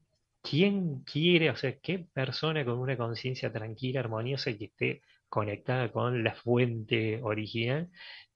[0.42, 5.90] ¿quién quiere, o sea, qué persona con una conciencia tranquila, armoniosa y que esté conectada
[5.92, 7.90] con la fuente original,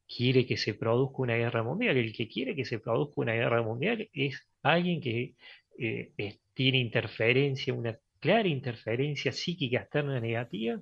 [0.09, 1.97] quiere que se produzca una guerra mundial?
[1.97, 5.35] El que quiere que se produzca una guerra mundial es alguien que
[5.79, 6.13] eh,
[6.57, 10.81] tiene interferencia, una clara interferencia psíquica externa negativa,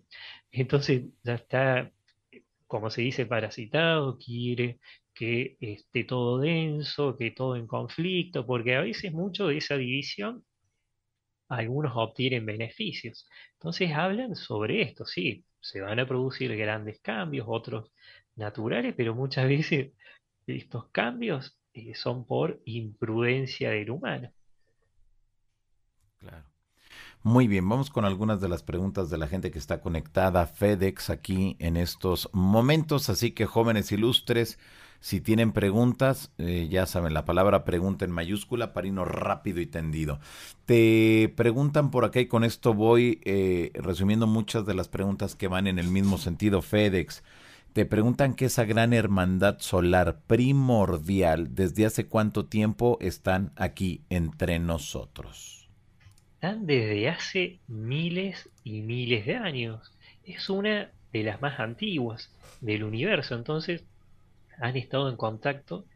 [0.52, 1.92] entonces ya está,
[2.66, 4.78] como se dice, parasitado, quiere
[5.14, 10.44] que esté todo denso, que todo en conflicto, porque a veces mucho de esa división
[11.48, 13.26] algunos obtienen beneficios.
[13.54, 17.90] Entonces hablan sobre esto, sí, se van a producir grandes cambios, otros
[18.36, 19.92] naturales, pero muchas veces
[20.46, 24.32] estos cambios eh, son por imprudencia del humano.
[26.24, 26.44] Claro.
[27.22, 31.10] Muy bien, vamos con algunas de las preguntas de la gente que está conectada FedEx
[31.10, 33.08] aquí en estos momentos.
[33.08, 34.58] Así que jóvenes ilustres,
[35.00, 39.66] si tienen preguntas, eh, ya saben, la palabra pregunta en mayúscula para irnos rápido y
[39.66, 40.18] tendido.
[40.66, 45.48] Te preguntan por acá y con esto voy eh, resumiendo muchas de las preguntas que
[45.48, 47.22] van en el mismo sentido, FedEx.
[47.74, 54.58] Te preguntan que esa gran hermandad solar primordial, ¿desde hace cuánto tiempo están aquí entre
[54.58, 55.63] nosotros?
[56.52, 59.92] Desde hace miles y miles de años.
[60.26, 62.30] Es una de las más antiguas
[62.60, 63.34] del universo.
[63.34, 63.84] Entonces,
[64.58, 65.86] han estado en contacto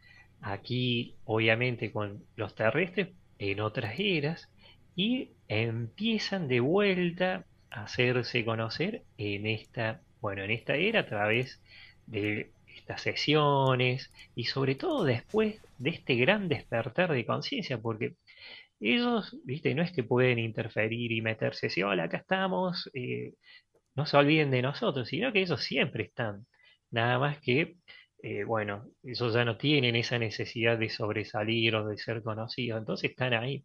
[0.40, 4.48] aquí obviamente con los terrestres en otras eras
[4.96, 11.60] y empiezan de vuelta a hacerse conocer en esta, bueno, en esta era a través
[12.06, 18.14] de estas sesiones y sobre todo después de este gran despertar de conciencia, porque
[18.80, 23.34] ellos, viste, no es que pueden interferir y meterse, si hola, acá estamos, eh,
[23.94, 26.46] no se olviden de nosotros, sino que ellos siempre están,
[26.90, 27.76] nada más que
[28.22, 33.10] eh, bueno, ellos ya no tienen esa necesidad de sobresalir o de ser conocidos, entonces
[33.10, 33.64] están ahí.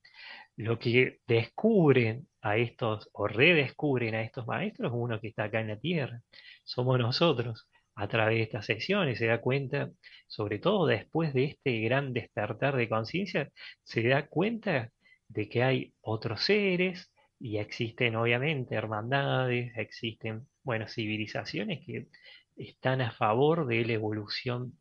[0.56, 5.70] Lo que descubren a estos, o redescubren a estos maestros, uno que está acá en
[5.70, 6.22] la tierra,
[6.64, 9.92] somos nosotros, a través de estas sesiones, se da cuenta,
[10.28, 13.52] sobre todo después de este gran despertar de conciencia,
[13.84, 14.92] se da cuenta
[15.34, 22.08] de que hay otros seres y existen obviamente hermandades, existen, bueno, civilizaciones que
[22.56, 24.74] están a favor de la evolución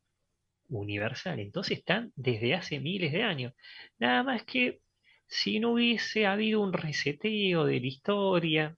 [0.68, 1.40] universal.
[1.40, 3.54] Entonces están desde hace miles de años.
[3.98, 4.80] Nada más que
[5.26, 8.76] si no hubiese habido un reseteo de la historia,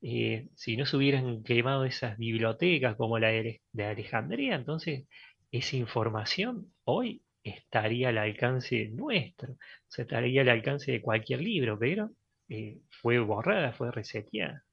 [0.00, 5.08] eh, si no se hubieran quemado esas bibliotecas como la de, Alejandría, entonces
[5.50, 11.78] esa información hoy estaría al alcance nuestro, o sea, estaría al alcance de cualquier libro,
[11.78, 12.10] pero
[12.48, 14.64] eh, fue borrada, fue reseteada.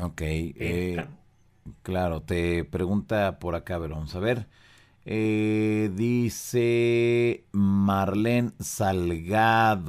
[0.00, 0.22] Ok.
[1.82, 4.46] Claro, te pregunta por acá, pero vamos a ver.
[5.06, 9.82] Eh, dice Marlene Salgados.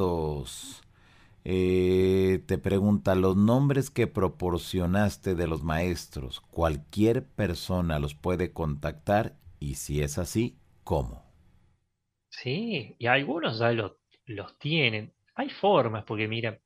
[1.45, 9.35] Eh, te pregunta, los nombres que proporcionaste de los maestros, ¿cualquier persona los puede contactar?
[9.59, 11.26] Y si es así, ¿cómo?
[12.41, 15.13] Sí, y algunos ya los tienen.
[15.35, 16.59] Hay formas, porque mira,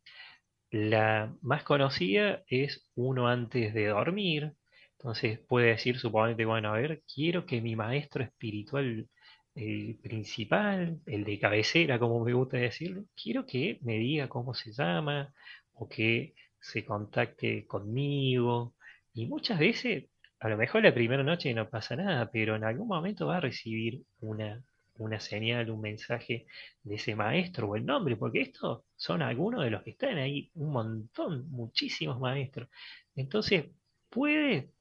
[0.72, 4.53] la más conocida es uno antes de dormir,
[4.93, 9.10] entonces puede decir, suponete, bueno, a ver, quiero que mi maestro espiritual
[9.56, 14.73] el principal, el de cabecera, como me gusta decirlo, quiero que me diga cómo se
[14.73, 15.34] llama
[15.73, 18.76] o que se contacte conmigo.
[19.14, 20.06] Y muchas veces,
[20.39, 23.41] a lo mejor la primera noche no pasa nada, pero en algún momento va a
[23.41, 24.64] recibir una,
[25.03, 26.45] una señal, un mensaje
[26.84, 30.52] de ese maestro o el nombre, porque estos son algunos de los que están ahí,
[30.56, 32.69] un montón, muchísimos maestros.
[33.15, 33.65] Entonces,
[34.10, 34.72] puede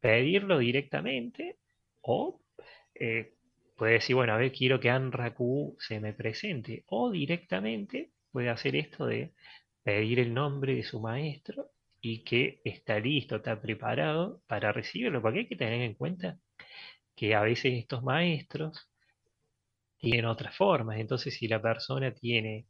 [0.00, 1.58] pedirlo directamente
[2.02, 2.40] o
[2.94, 3.34] eh,
[3.76, 8.76] puede decir, bueno, a ver, quiero que Anraku se me presente o directamente puede hacer
[8.76, 9.32] esto de
[9.82, 11.70] pedir el nombre de su maestro
[12.00, 16.38] y que está listo, está preparado para recibirlo, porque hay que tener en cuenta
[17.16, 18.89] que a veces estos maestros
[20.00, 22.66] tienen otras formas, entonces si la persona tiene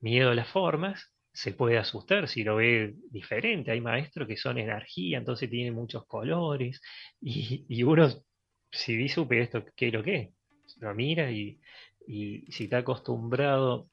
[0.00, 3.72] miedo a las formas, se puede asustar si lo ve diferente.
[3.72, 6.80] Hay maestros que son energía, entonces tienen muchos colores,
[7.20, 8.08] y, uno,
[8.70, 10.32] si dice esto, ¿qué es lo que
[10.80, 11.60] Lo mira y,
[12.06, 13.88] y si está acostumbrado,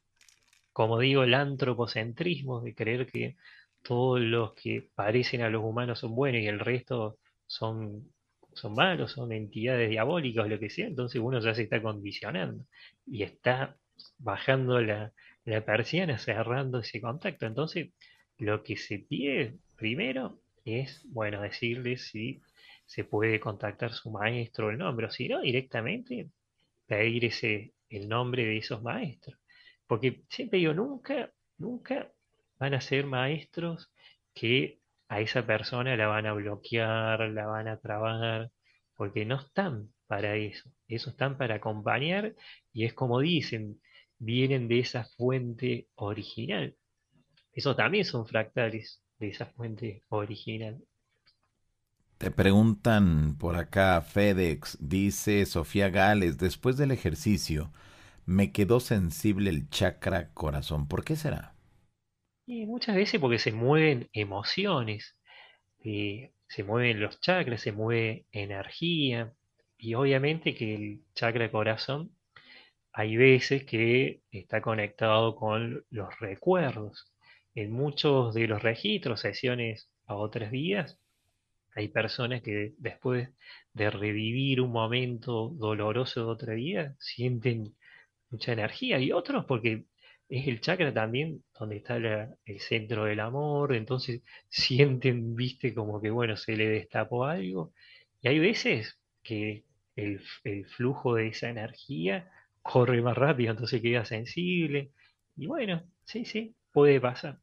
[0.74, 3.36] como digo, el antropocentrismo, de creer que
[3.84, 8.14] todos los que parecen a los humanos son buenos y el resto son,
[8.62, 12.66] son malos, son entidades diabólicas lo que sea, entonces uno ya se está condicionando
[13.06, 13.78] y está
[14.20, 15.14] bajando la,
[15.46, 17.46] la persiana, cerrando ese contacto.
[17.46, 17.90] Entonces,
[18.38, 22.42] lo que se pide primero es, bueno, decirle si
[22.86, 26.30] se puede contactar su maestro o el nombre, o si no, directamente
[26.86, 29.38] pedir ese, el nombre de esos maestros.
[29.88, 32.12] Porque siempre digo, nunca, nunca
[32.60, 33.92] van a ser maestros
[34.34, 34.81] que
[35.12, 38.50] a esa persona la van a bloquear, la van a trabar,
[38.96, 40.72] porque no están para eso.
[40.88, 42.34] Eso están para acompañar
[42.72, 43.82] y es como dicen,
[44.20, 46.78] vienen de esa fuente original.
[47.52, 50.82] Eso también son fractales de esa fuente original.
[52.18, 57.74] Te preguntan por acá, FedEx, dice Sofía Gales, después del ejercicio
[58.26, 60.88] me quedó sensible el chakra corazón.
[60.88, 61.54] ¿Por qué será?
[62.46, 65.16] Y muchas veces porque se mueven emociones,
[65.84, 69.34] eh, se mueven los chakras, se mueve energía,
[69.78, 72.12] y obviamente que el chakra corazón
[72.94, 77.12] hay veces que está conectado con los recuerdos.
[77.56, 81.00] En muchos de los registros, sesiones a otras vidas,
[81.76, 83.30] hay personas que después
[83.74, 87.76] de revivir un momento doloroso de otra vida, sienten
[88.30, 89.86] mucha energía y otros porque
[90.32, 96.10] es el chakra también donde está el centro del amor, entonces sienten, viste, como que
[96.10, 97.74] bueno, se le destapó algo.
[98.22, 102.32] Y hay veces que el, el flujo de esa energía
[102.62, 104.92] corre más rápido, entonces queda sensible.
[105.36, 107.40] Y bueno, sí, sí, puede pasar.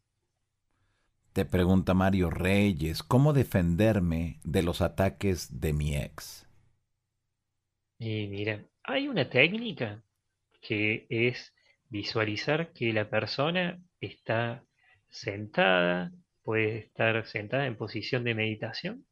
[1.32, 6.46] Te pregunta Mario Reyes, ¿cómo defenderme de los ataques de mi ex?
[8.00, 10.02] Y mira, hay una técnica
[10.62, 11.52] que es
[11.88, 14.64] visualizar que la persona está
[15.08, 16.12] sentada,
[16.42, 19.06] puede estar sentada en posición de meditación.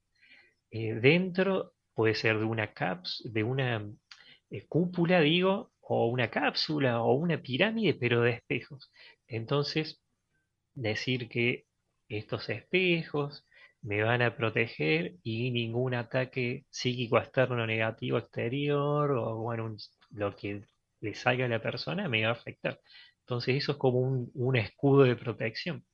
[0.71, 3.87] Eh, dentro puede ser de una caps, de una
[4.51, 8.91] eh, cúpula, digo, o una cápsula o una pirámide, pero de espejos.
[9.27, 10.03] Entonces,
[10.75, 11.67] decir que
[12.09, 13.47] estos espejos
[13.83, 19.77] me van a proteger y ningún ataque psíquico externo negativo exterior o bueno,
[20.11, 20.63] lo que
[21.07, 22.81] le salga a la persona me va a afectar.
[23.21, 25.85] Entonces eso es como un, escudo de protección.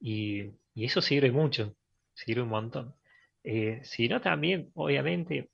[0.00, 1.74] Y, eso sirve mucho,
[2.14, 2.94] sirve un montón.
[3.44, 5.50] Eh, si no, también, obviamente,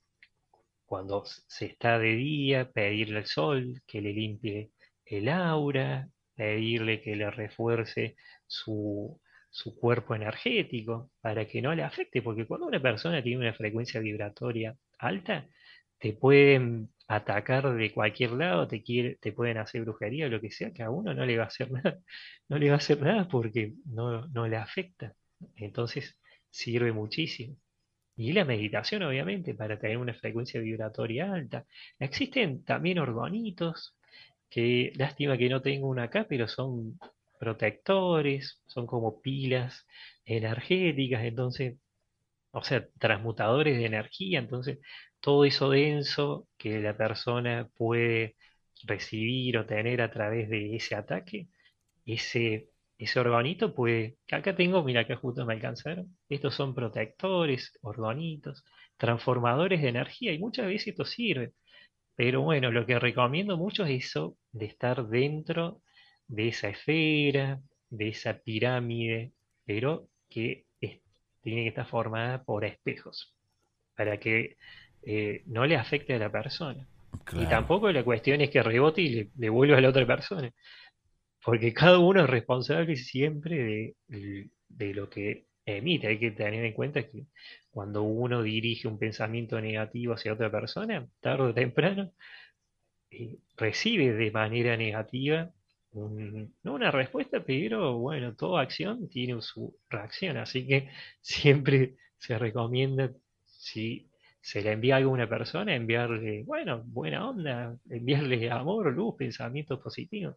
[0.85, 4.71] cuando se está de día, pedirle al sol que le limpie
[5.05, 8.15] el aura, pedirle que le refuerce
[8.47, 9.19] su,
[9.49, 14.01] su cuerpo energético para que no le afecte, porque cuando una persona tiene una frecuencia
[14.01, 15.47] vibratoria alta,
[15.99, 20.51] te pueden atacar de cualquier lado, te, quiere, te pueden hacer brujería o lo que
[20.51, 21.99] sea, que a uno no le va a hacer nada,
[22.49, 25.13] no le va a hacer nada porque no, no le afecta.
[25.55, 26.17] Entonces
[26.49, 27.57] sirve muchísimo.
[28.15, 31.65] Y la meditación, obviamente, para tener una frecuencia vibratoria alta.
[31.99, 33.95] Existen también orgonitos,
[34.49, 36.99] que lástima que no tengo una acá, pero son
[37.39, 39.85] protectores, son como pilas
[40.25, 41.77] energéticas, entonces,
[42.51, 44.79] o sea, transmutadores de energía, entonces
[45.23, 48.35] todo eso denso que la persona puede
[48.83, 51.47] recibir o tener a través de ese ataque,
[52.05, 58.63] ese ese orgonito puede, acá tengo, mira, acá justo me alcanzaron, estos son protectores, orgonitos,
[58.97, 61.53] transformadores de energía y muchas veces esto sirve.
[62.15, 65.81] Pero bueno, lo que recomiendo mucho es eso de estar dentro
[66.27, 69.33] de esa esfera, de esa pirámide,
[69.65, 70.65] pero que
[71.41, 73.35] tiene que estar formada por espejos,
[73.95, 74.57] para que
[75.05, 76.87] eh, no le afecte a la persona.
[77.39, 80.51] Y tampoco la cuestión es que rebote y le, le vuelva a la otra persona
[81.43, 86.07] porque cada uno es responsable siempre de, lo que emite.
[86.07, 87.25] Hay que tener en cuenta que
[87.69, 92.11] cuando uno dirige un pensamiento negativo hacia otra persona, tarde o temprano,
[93.11, 95.51] eh, recibe de manera negativa
[95.93, 100.89] no una respuesta, pero bueno, toda acción tiene su reacción, así que
[101.21, 103.11] siempre se recomienda
[103.45, 104.09] si
[104.43, 109.79] se le envía algo a una persona, enviarle, bueno, buena onda, enviarle amor, luz, pensamientos
[109.79, 110.35] positivos.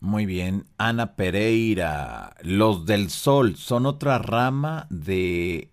[0.00, 0.64] Muy bien.
[0.78, 5.70] Ana Pereira, los del sol son otra rama de...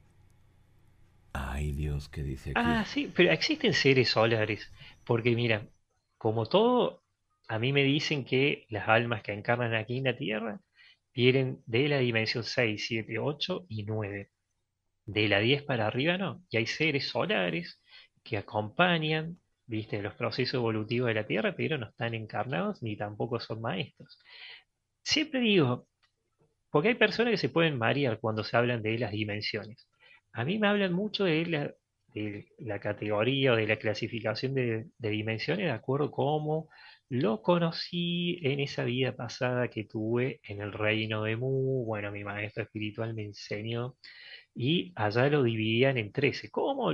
[1.33, 2.61] Ay Dios, ¿qué dice aquí?
[2.61, 4.71] Ah, sí, pero existen seres solares,
[5.05, 5.67] porque mira,
[6.17, 7.03] como todo,
[7.47, 10.61] a mí me dicen que las almas que encarnan aquí en la Tierra
[11.13, 14.29] vienen de la dimensión 6, 7, 8 y 9.
[15.11, 16.43] De la 10 para arriba no.
[16.49, 17.81] Y hay seres solares
[18.23, 23.39] que acompañan, viste, los procesos evolutivos de la Tierra, pero no están encarnados ni tampoco
[23.39, 24.19] son maestros.
[25.03, 25.87] Siempre digo,
[26.69, 29.87] porque hay personas que se pueden marear cuando se hablan de las dimensiones.
[30.33, 31.73] A mí me hablan mucho de la,
[32.13, 36.69] de categoría o de la clasificación de, dimensiones de acuerdo a cómo
[37.09, 41.85] lo conocí en esa vida pasada que tuve en el reino de Mu.
[41.85, 43.97] Bueno, mi maestro espiritual me enseñó
[44.59, 46.49] y allá lo dividían en 13.
[46.51, 46.91] ¿Cómo?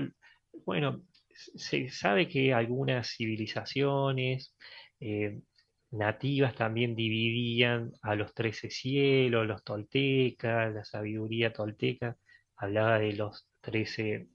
[0.66, 1.02] Bueno,
[1.34, 4.54] se sabe que algunas civilizaciones
[5.00, 5.42] eh,
[5.90, 12.18] nativas también dividían a los 13 cielos, los toltecas, la sabiduría tolteca
[12.58, 14.28] hablaba de los 13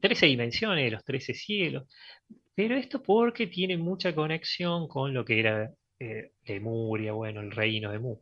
[0.00, 1.86] 13 dimensiones, de los 13 cielos,
[2.54, 7.92] pero esto porque tiene mucha conexión con lo que era eh, Lemuria, bueno, el reino
[7.92, 8.18] de Mu.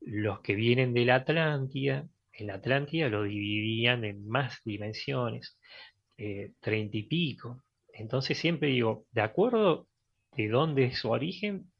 [0.00, 2.08] Los que vienen de la Atlántida,
[2.38, 5.58] en la Atlántida lo dividían en más dimensiones,
[6.16, 7.64] eh, treinta y pico.
[7.92, 9.88] Entonces siempre digo, de acuerdo
[10.36, 11.70] de dónde es su origen,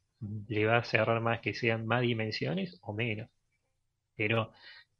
[0.48, 3.30] le va a cerrar más que sean más dimensiones o menos.
[4.16, 4.52] Pero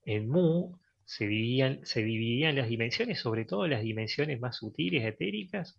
[0.05, 5.76] en Mu se dividían, se dividían las dimensiones, sobre todo las dimensiones más sutiles, etéricas,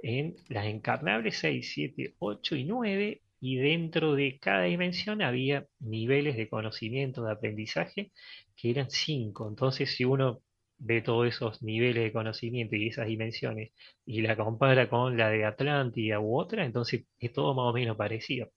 [0.00, 6.36] en las encarnables 6, 7, 8 y 9, y dentro de cada dimensión había niveles
[6.36, 8.12] de conocimiento, de aprendizaje,
[8.56, 9.48] que eran 5.
[9.48, 10.42] Entonces, si uno
[10.78, 13.72] ve todos esos niveles de conocimiento y esas dimensiones
[14.06, 17.96] y la compara con la de Atlántida u otra, entonces es todo más o menos
[17.96, 18.50] parecido.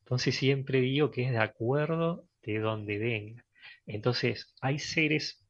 [0.00, 3.44] Entonces siempre digo que es de acuerdo de donde venga.
[3.86, 5.44] Entonces hay seres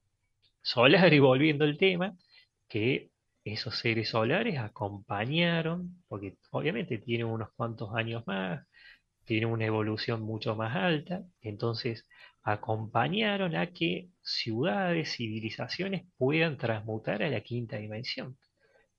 [0.62, 2.16] solar y volviendo al tema,
[2.68, 3.10] que
[3.44, 8.66] esos seres solares acompañaron, porque obviamente tienen unos cuantos años más,
[9.24, 12.06] tienen una evolución mucho más alta, entonces
[12.42, 18.38] acompañaron a que ciudades, civilizaciones puedan transmutar a la quinta dimensión,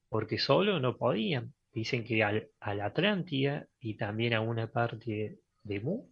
[0.10, 1.54] porque solo no podían.
[1.74, 6.10] Dicen que al, a la Atlántida y también a una parte de Mu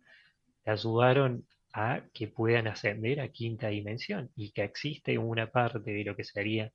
[0.65, 6.15] ayudaron a que puedan ascender a quinta dimensión y que existe una parte de lo
[6.15, 6.71] que sería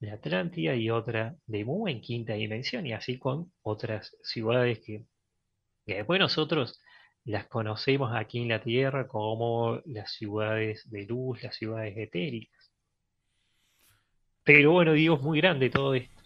[0.00, 5.04] la Atlántida y otra de Mu en quinta dimensión y así con otras ciudades que,
[5.96, 6.80] después nosotros
[7.24, 12.70] las conocemos aquí en la Tierra como las ciudades de luz, las ciudades etéricas.
[14.44, 16.20] Pero bueno, digo, es muy grande todo esto.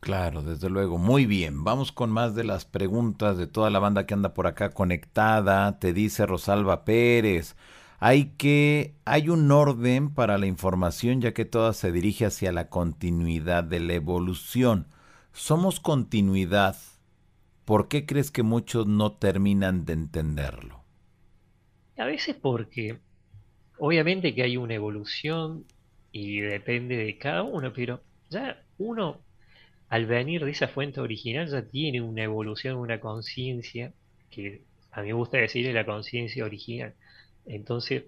[0.00, 0.98] Claro, desde luego.
[0.98, 1.62] Muy bien.
[1.62, 5.78] Vamos con más de las preguntas de toda la banda que anda por acá conectada.
[5.78, 7.56] Te dice Rosalba Pérez.
[8.00, 12.68] Hay que hay un orden para la información ya que toda se dirige hacia la
[12.68, 14.88] continuidad de la evolución.
[15.32, 16.76] Somos continuidad.
[17.64, 20.82] ¿Por qué crees que muchos no terminan de entenderlo?
[21.96, 22.98] A veces porque
[23.78, 25.64] obviamente que hay una evolución
[26.10, 29.20] y depende de cada uno, pero ya uno
[29.88, 33.92] al venir de esa fuente original ya tiene una evolución, una conciencia,
[34.30, 36.94] que a mí me gusta decir es la conciencia original.
[37.44, 38.04] Entonces,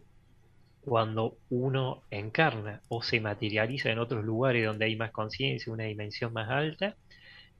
[0.81, 6.33] cuando uno encarna o se materializa en otros lugares donde hay más conciencia, una dimensión
[6.33, 6.97] más alta,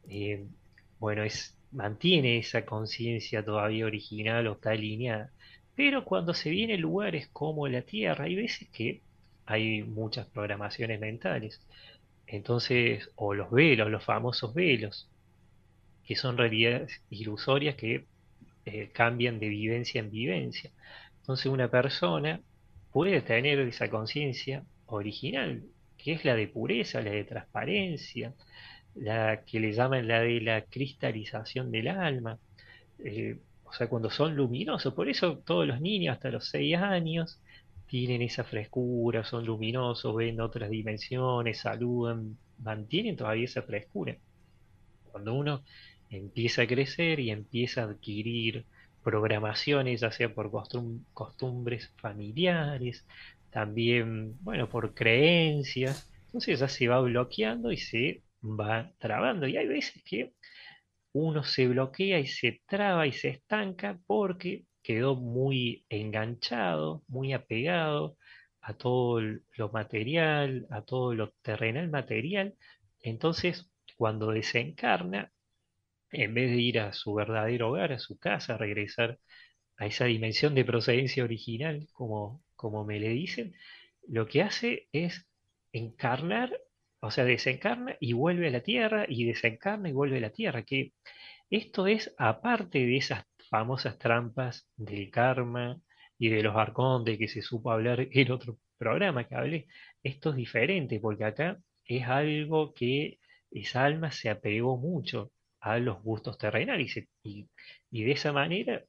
[0.09, 0.47] eh,
[0.99, 5.31] bueno, es, mantiene esa conciencia todavía original o está alineada.
[5.77, 9.03] Pero cuando se viene lugares como la Tierra, hay veces que
[9.47, 11.61] hay muchas programaciones mentales.
[12.27, 15.09] Entonces, o los velos, los famosos velos,
[16.07, 18.05] que son realidades ilusorias que
[18.67, 20.71] eh, cambian de vivencia en vivencia.
[21.21, 22.41] Entonces una persona
[22.93, 25.63] puede tener esa conciencia original,
[25.99, 28.33] que es la de pureza, la de transparencia,
[28.95, 32.39] la que le llaman la de la cristalización del alma.
[32.99, 37.41] Eh, o sea, cuando son luminosos, por eso todos los niños hasta los 6 años
[37.87, 44.17] tienen esa frescura, son luminosos, ven otras dimensiones, saludan, mantienen todavía esa frescura.
[45.11, 45.63] Cuando uno
[46.11, 48.67] empieza a crecer y empieza a adquirir
[49.03, 50.51] programaciones, ya sea por
[51.13, 53.07] costumbres familiares,
[53.51, 59.47] también, bueno, por creencias, entonces ya se va bloqueando y se va trabando.
[59.47, 60.35] Y hay veces que
[61.13, 68.19] uno se bloquea y se traba y se estanca porque quedó muy enganchado, muy apegado
[68.61, 72.55] a todo lo material, a todo lo terrenal material.
[73.01, 75.33] Entonces, cuando desencarna,
[76.11, 79.19] en vez de ir a su verdadero hogar, a su casa, regresar
[79.77, 83.55] a esa dimensión de procedencia original, como, como me le dicen,
[84.09, 85.27] lo que hace es
[85.73, 86.53] encarnar,
[87.05, 90.63] o sea, desencarna y vuelve a la tierra, y desencarna y vuelve a la tierra,
[90.63, 90.93] que
[91.51, 95.81] esto es aparte de esas famosas trampas del karma
[96.19, 99.67] y de los arcontes que se supo hablar en otro programa que hablé.
[100.03, 103.19] Esto es diferente porque acá es algo que
[103.51, 107.49] esa alma se apegó mucho a los gustos terrenales y,
[107.91, 108.83] y, de esa manera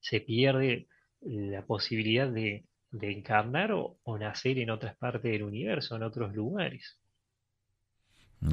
[0.00, 0.88] se pierde
[1.20, 6.98] la posibilidad de, encarnar o, nacer en otras partes del universo, en otros lugares.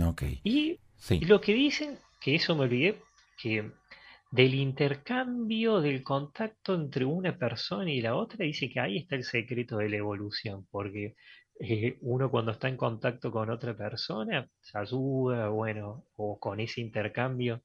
[0.01, 0.39] Okay.
[0.43, 0.79] Y,
[1.09, 2.99] y lo que dicen, que eso me olvidé,
[3.37, 3.71] que
[4.31, 9.23] del intercambio, del contacto entre una persona y la otra, dice que ahí está el
[9.23, 11.15] secreto de la evolución, porque
[11.59, 16.81] eh, uno cuando está en contacto con otra persona, se ayuda, bueno, o con ese
[16.81, 17.61] intercambio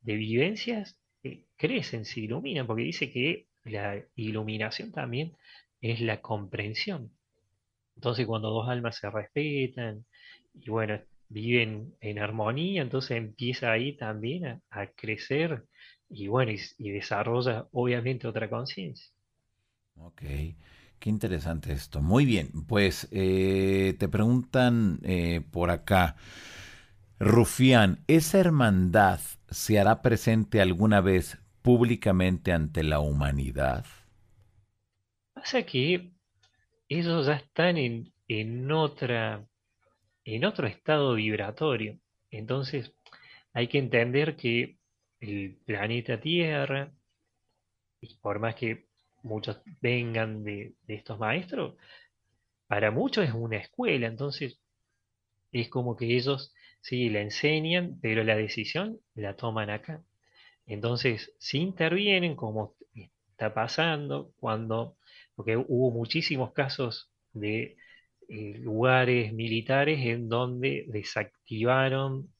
[0.00, 5.36] de vivencias, eh, crecen, se iluminan, porque dice que la iluminación también
[5.80, 7.10] es la comprensión.
[7.96, 10.04] Entonces cuando dos almas se respetan
[10.54, 11.00] y bueno,
[11.32, 15.64] viven en armonía, entonces empieza ahí también a crecer
[16.08, 19.10] y bueno, y, desarrolla obviamente otra conciencia.
[19.96, 20.22] Ok,
[20.98, 22.00] qué interesante esto.
[22.02, 26.16] Muy bien, pues eh, te preguntan eh, por acá,
[27.18, 33.86] Rufián, ¿esa hermandad se hará presente alguna vez públicamente ante la humanidad?
[35.34, 36.12] Pasa que
[36.88, 39.46] ellos ya están en, en otra,
[40.24, 41.98] en otro estado vibratorio.
[42.30, 42.92] Entonces,
[43.52, 44.78] hay que entender que
[45.20, 46.92] el planeta Tierra,
[48.00, 48.86] y por más que
[49.22, 51.76] muchos vengan de, estos maestros,
[52.66, 54.58] para muchos es una escuela, entonces
[55.52, 60.02] es como que ellos sí la enseñan, pero la decisión la toman acá.
[60.66, 62.74] Entonces, si intervienen, como
[63.30, 64.96] está pasando, cuando,
[65.34, 67.76] porque hubo muchísimos casos de
[68.28, 72.32] eh, lugares militares en donde desactivaron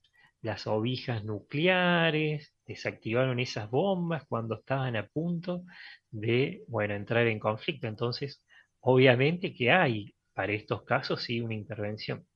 [0.42, 5.64] las ovijas nucleares, desactivaron esas bombas cuando estaban a punto
[6.10, 7.86] de, bueno, entrar en conflicto.
[7.86, 8.44] Entonces,
[8.80, 12.26] obviamente que hay para estos casos sí una intervención,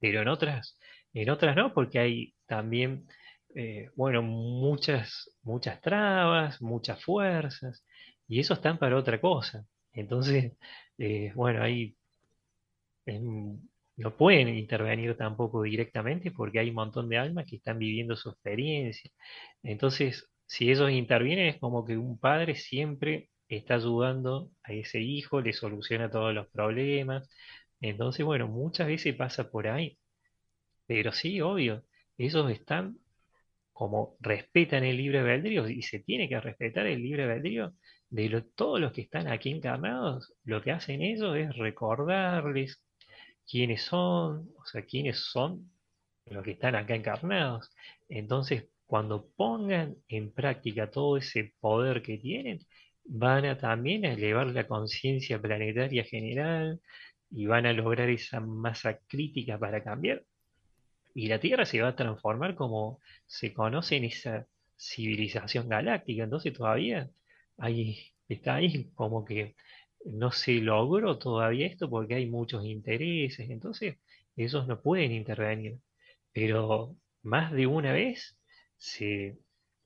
[0.00, 0.78] pero en otras,
[1.12, 3.06] en otras no, porque hay también,
[3.54, 7.84] eh, bueno, muchas, muchas trabas, muchas fuerzas,
[8.26, 9.64] y eso están para otra cosa.
[9.92, 10.52] Entonces,
[10.98, 11.96] eh, bueno, hay
[13.18, 18.30] no pueden intervenir tampoco directamente porque hay un montón de almas que están viviendo su
[18.30, 19.10] experiencia.
[19.62, 25.40] Entonces, si ellos intervienen, es como que un padre siempre está ayudando a ese hijo,
[25.40, 27.28] le soluciona todos los problemas.
[27.80, 29.98] Entonces, bueno, muchas veces pasa por ahí.
[30.86, 31.84] Pero sí, obvio,
[32.18, 32.98] ellos están
[33.72, 37.74] como respetan el libre albedrío y se tiene que respetar el libre albedrío
[38.10, 42.82] de todos los que están aquí encarnados, lo que hacen ellos es recordarles
[43.50, 45.70] quiénes son, o sea, quiénes son
[46.26, 47.70] los que están acá encarnados.
[48.08, 52.60] Entonces, cuando pongan en práctica todo ese poder que tienen,
[53.04, 56.80] van a también elevar la conciencia planetaria general
[57.30, 60.24] y van a lograr esa masa crítica para cambiar.
[61.14, 64.46] Y la Tierra se va a transformar como se conoce en esa
[64.76, 66.24] civilización galáctica.
[66.24, 67.10] Entonces todavía
[67.58, 67.98] ahí
[68.28, 69.56] está ahí como que
[70.04, 73.96] no se logró todavía esto porque hay muchos intereses, entonces
[74.36, 75.78] ellos no pueden intervenir.
[76.32, 78.38] Pero más de una vez
[78.76, 79.38] se,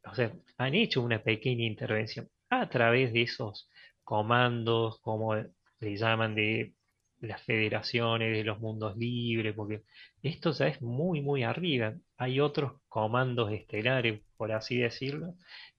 [0.04, 3.68] o sea, han hecho una pequeña intervención a través de esos
[4.04, 6.74] comandos, como le llaman de
[7.20, 9.82] las federaciones de los mundos libres, porque
[10.22, 11.94] esto ya es muy, muy arriba.
[12.16, 15.34] Hay otros comandos estelares, por así decirlo,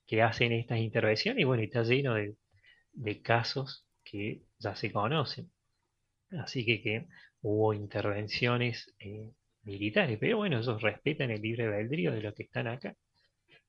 [0.08, 2.36] que hacen estas intervenciones y bueno, está lleno de,
[2.94, 5.52] de casos que ya se conocen.
[6.40, 7.08] Así que, que
[7.42, 9.32] hubo intervenciones eh,
[9.64, 12.96] militares, pero bueno, ellos respetan el libre albedrío de los que están acá.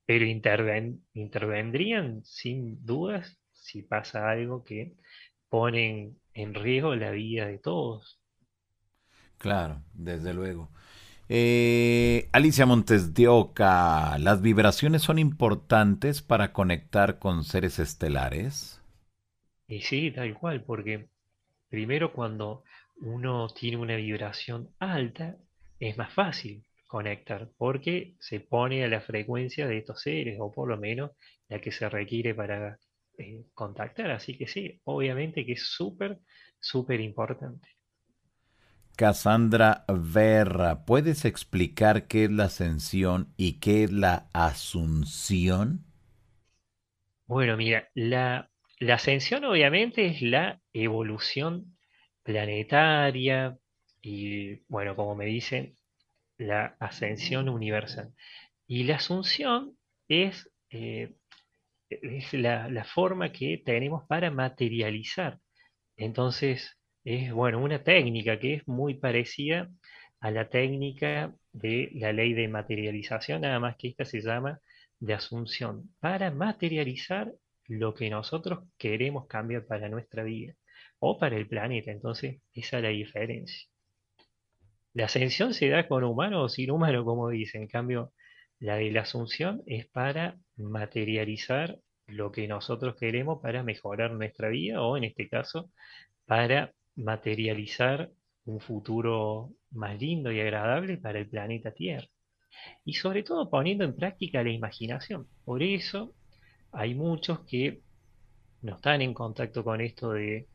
[0.05, 4.95] Pero intervendrían sin dudas si pasa algo que
[5.49, 8.21] ponen en riesgo la vida de todos.
[9.39, 10.71] Claro, desde luego.
[11.29, 18.81] Eh, Alicia Montes de Oca, ¿las vibraciones son importantes para conectar con seres estelares?
[19.69, 21.09] Y sí, tal cual, porque
[21.71, 22.65] primero cuando
[23.03, 25.37] uno tiene una vibración alta,
[25.81, 30.69] es más fácil conectar, porque se pone a la frecuencia de estos seres, o por
[30.69, 31.13] lo menos
[31.49, 32.79] la que se requiere para
[33.19, 34.11] eh, contactar.
[34.13, 36.21] Así que sí, obviamente que es súper,
[36.61, 37.69] súper importante.
[38.97, 45.85] Cassandra Verra, ¿puedes explicar qué es la ascensión y qué es la asunción?
[47.27, 51.77] Bueno, mira, la la ascensión obviamente es la evolución
[52.23, 53.59] planetaria
[54.03, 55.77] y, bueno, como me dicen,
[56.39, 58.13] la ascensión universal.
[58.67, 59.77] Y la asunción
[60.09, 61.15] es, eh,
[61.91, 65.41] es la, la forma que tenemos para materializar.
[65.97, 69.71] Entonces, es bueno, una técnica que es muy parecida
[70.21, 74.61] a la técnica de la ley de materialización, nada más que esta se llama
[74.99, 77.33] de asunción, para materializar
[77.69, 80.55] lo que nosotros queremos cambiar para nuestra vida
[80.99, 81.91] o para el planeta.
[81.91, 83.69] Entonces, esa es la diferencia.
[84.93, 87.63] La ascensión se da con humano o sin humano, como dicen.
[87.63, 88.13] En cambio,
[88.59, 94.81] la de la asunción es para materializar lo que nosotros queremos para mejorar nuestra vida
[94.83, 95.71] o, en este caso,
[96.25, 98.11] para materializar
[98.47, 102.07] un futuro más lindo y agradable para el planeta Tierra.
[102.85, 105.29] Y sobre todo poniendo en práctica la imaginación.
[105.45, 106.15] Por eso
[106.77, 107.81] hay muchos que
[108.63, 110.47] no están en contacto con esto de,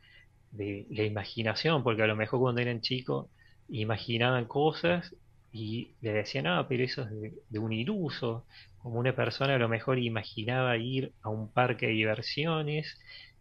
[0.54, 3.28] la imaginación, porque a lo mejor cuando eran chicos
[3.70, 5.16] imaginaban cosas
[5.52, 8.46] y le decían, ah, pero eso es de, de, un iluso,
[8.80, 13.00] como una persona a lo mejor imaginaba ir a un parque de diversiones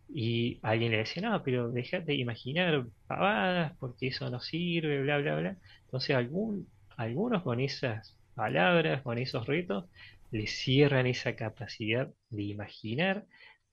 [0.08, 5.18] y alguien le decía, no, pero déjate de imaginar pavadas porque eso no sirve, bla,
[5.18, 5.56] bla, bla.
[5.84, 9.84] Entonces algún, algunos con esas palabras, con esos retos,
[10.30, 13.26] le cierran esa capacidad de imaginar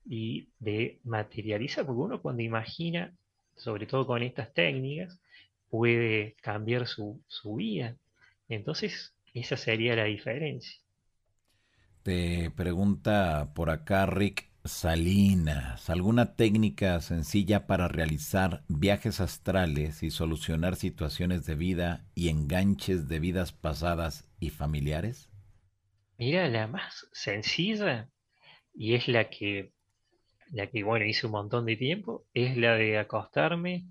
[0.08, 3.14] y de materializar, porque uno cuando imagina,
[3.56, 5.20] sobre todo con estas técnicas,
[5.70, 7.96] puede cambiar su, su vida.
[8.48, 10.80] Entonces, esa sería la diferencia.
[12.02, 20.76] Te pregunta por acá Rick Salinas, ¿alguna técnica sencilla para realizar viajes astrales y solucionar
[20.76, 25.27] situaciones de vida y enganches de vidas pasadas y familiares?
[26.18, 28.10] Mira, la más sencilla
[28.74, 29.72] y es la que,
[30.50, 33.86] la que, bueno, hice un montón de tiempo, es la de acostarme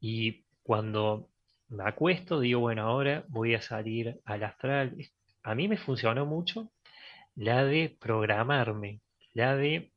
[0.00, 1.28] y cuando
[1.68, 4.96] me acuesto digo, bueno, ahora voy a salir al astral.
[5.42, 6.70] A mí me funcionó mucho
[7.36, 9.00] la de programarme,
[9.34, 9.92] la de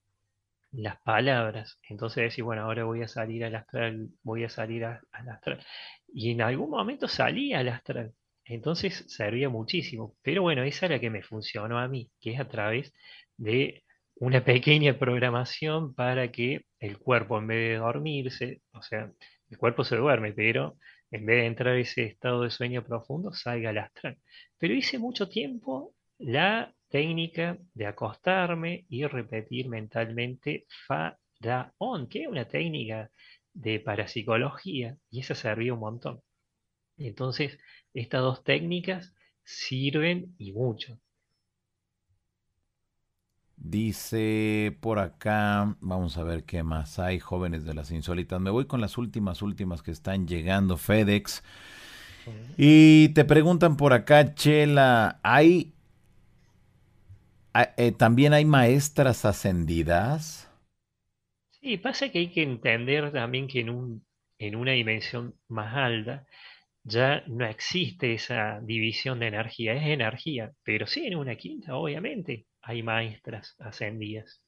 [0.72, 1.80] las palabras.
[1.90, 5.66] Entonces decir, bueno, ahora voy a salir al astral, voy a salir al astral.
[6.14, 8.14] Y en algún momento salí al astral.
[8.50, 10.16] Entonces servía muchísimo.
[10.24, 12.94] Pero bueno, esa es la que me funcionó a mí, que es a través
[13.38, 13.84] de
[14.16, 19.12] una pequeña programación para que el cuerpo, en vez de dormirse, o sea,
[19.50, 20.78] el cuerpo se duerme, pero
[21.12, 24.18] en vez de entrar en ese estado de sueño profundo, salga al astral.
[24.58, 32.46] Pero hice mucho tiempo la técnica de acostarme y repetir mentalmente Faraón, que es una
[32.46, 33.12] técnica
[33.54, 36.22] de parapsicología y esa servía un montón.
[36.98, 37.58] Entonces,
[37.94, 39.14] estas dos técnicas
[39.44, 40.99] sirven y mucho.
[43.56, 48.40] Dice por acá, vamos a ver qué más hay, jóvenes de las insólitas.
[48.40, 51.44] Me voy con las últimas, últimas que están llegando, FedEx.
[52.57, 55.74] Y te preguntan por acá, Chela, ¿hay
[57.78, 60.49] eh, también hay maestras ascendidas.
[61.49, 64.06] Sí, pasa que hay que entender también que en un,
[64.38, 66.26] en una dimensión más alta
[66.84, 72.46] ya no existe esa división de energía, es energía, pero sí en una quinta, obviamente,
[72.62, 74.42] hay maestras ascendidas.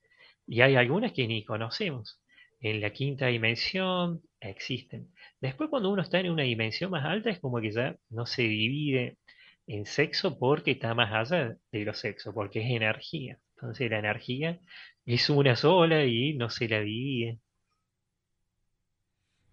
[0.48, 2.22] Y hay algunas que ni conocemos.
[2.60, 5.12] En la quinta dimensión existen.
[5.40, 8.44] Después cuando uno está en una dimensión más alta es como que ya no se
[8.44, 9.18] divide
[9.68, 13.40] en sexo porque está más allá de los sexos, porque es energía.
[13.56, 14.60] Entonces la energía
[15.06, 17.40] es una sola y no se la divide.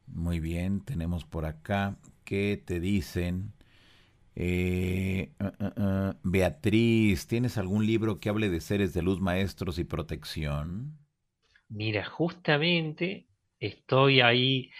[0.06, 1.96] Muy bien, tenemos por acá
[2.28, 3.54] que te dicen,
[4.34, 9.84] eh, uh, uh, Beatriz, ¿tienes algún libro que hable de seres de luz, maestros y
[9.84, 10.98] protección?
[11.70, 13.28] Mira, justamente
[13.58, 14.70] estoy ahí,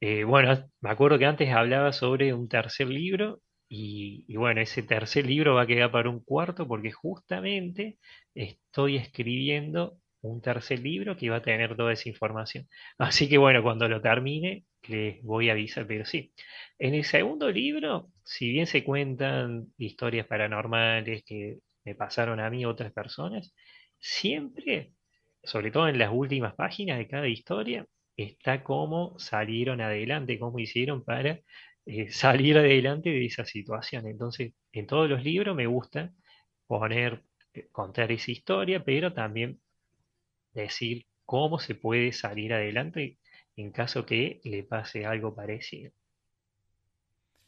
[0.00, 5.24] eh, bueno, me acuerdo que antes hablaba sobre un tercer libro y, bueno, ese tercer
[5.24, 7.98] libro va a quedar para un cuarto porque justamente
[8.34, 12.68] estoy escribiendo un tercer libro que va a tener toda esa información.
[12.98, 16.32] Así que bueno, cuando lo termine, les voy a avisar, pero sí.
[16.78, 22.64] En el segundo libro, si bien se cuentan historias paranormales que me pasaron a mí
[22.64, 23.54] otras personas,
[23.98, 24.92] siempre,
[25.42, 27.86] sobre todo en las últimas páginas de cada historia,
[28.16, 31.40] está cómo salieron adelante, cómo hicieron para
[31.86, 34.06] eh, salir adelante de esa situación.
[34.06, 36.12] Entonces, en todos los libros me gusta
[36.66, 37.22] poner,
[37.54, 39.60] eh, contar esa historia, pero también
[40.54, 43.18] decir cómo se puede salir adelante
[43.60, 45.92] en caso que le pase algo parecido.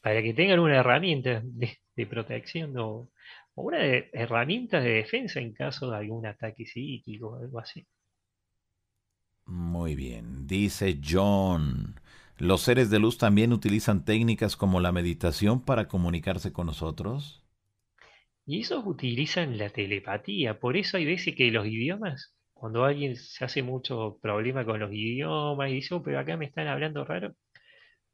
[0.01, 3.09] Para que tengan una herramienta de, protección o,
[3.55, 7.85] una herramienta de defensa en caso de algún ataque psíquico o algo así.
[9.45, 11.99] Muy bien, dice John.
[12.37, 17.43] ¿Los seres de luz también utilizan técnicas como la meditación para comunicarse con nosotros?
[18.45, 23.45] Y esos utilizan la telepatía, por eso hay veces que los idiomas cuando alguien se
[23.45, 27.35] hace mucho problema con los idiomas y dice, "Oh, pero acá me están hablando raro,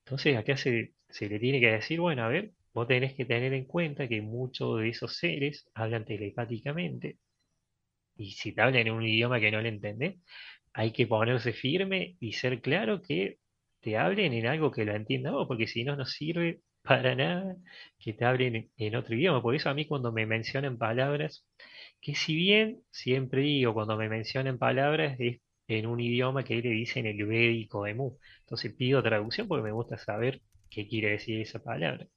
[0.05, 3.65] entonces acá se, le tiene que decir, bueno, a ver, vos tenés que tener en
[3.65, 7.19] cuenta que muchos de esos seres hablan telepáticamente
[8.15, 10.17] y si te hablan en un idioma que no le entendés,
[10.73, 13.39] hay que ponerse firme y ser claro que
[13.81, 17.55] te hablen en algo que lo entienda vos, porque si no, no sirve para nada
[17.99, 19.41] que te hablen en otro idioma.
[19.41, 21.47] Por eso a mí cuando me mencionan palabras,
[22.01, 26.69] que si bien siempre digo, cuando me mencionan palabras es en un idioma que le
[26.69, 28.17] dicen el védico de Mu.
[28.41, 32.07] Entonces pido traducción porque me gusta saber qué quiere decir esa palabra.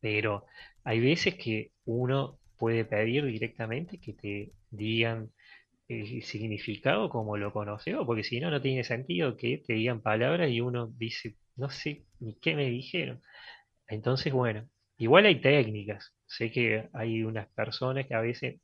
[0.00, 0.46] Pero
[0.84, 5.30] hay veces que uno puede pedir directamente que te digan
[5.88, 10.50] el significado como lo conoció, porque si no, no tiene sentido que te digan palabras
[10.50, 13.20] y uno dice, no sé ni qué me dijeron.
[13.88, 14.68] Entonces, bueno,
[14.98, 16.14] igual hay técnicas.
[16.26, 18.60] Sé que hay unas personas que a veces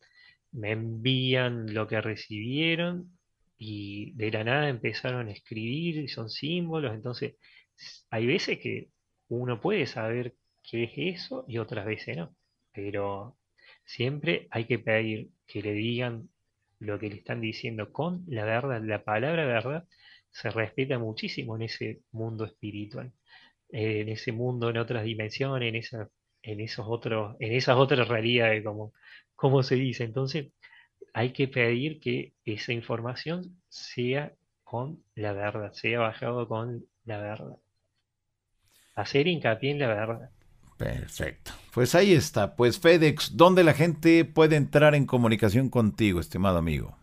[0.53, 3.17] me envían lo que recibieron
[3.59, 6.95] y de la nada empezaron a escribir y son símbolos.
[6.95, 7.37] Entonces,
[8.11, 8.91] hay veces que
[9.29, 10.93] uno puede saber qué es
[11.23, 12.37] eso y otras veces no.
[12.73, 13.37] Pero
[13.85, 16.29] siempre hay que pedir que le digan
[16.79, 18.83] lo que le están diciendo con la verdad.
[18.85, 19.87] La palabra verdad
[20.31, 23.13] se respeta muchísimo en ese mundo espiritual,
[23.71, 26.09] eh, en ese mundo en otras dimensiones, en esa,
[26.43, 28.93] en esos otros, en esas otras realidades, como,
[29.37, 30.05] como se dice.
[30.05, 30.49] Entonces,
[31.13, 34.33] hay que pedir que esa información sea
[34.65, 37.57] con la verdad, sea bajado con la verdad.
[38.97, 40.31] Hacer hincapié en la verdad.
[40.77, 41.53] Perfecto.
[41.73, 42.55] Pues ahí está.
[42.57, 46.97] Pues FedEx, ¿dónde la gente puede entrar en comunicación contigo, estimado amigo?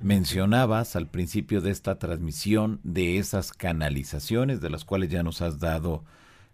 [0.00, 5.58] Mencionabas al principio de esta transmisión de esas canalizaciones de las cuales ya nos has
[5.60, 6.02] dado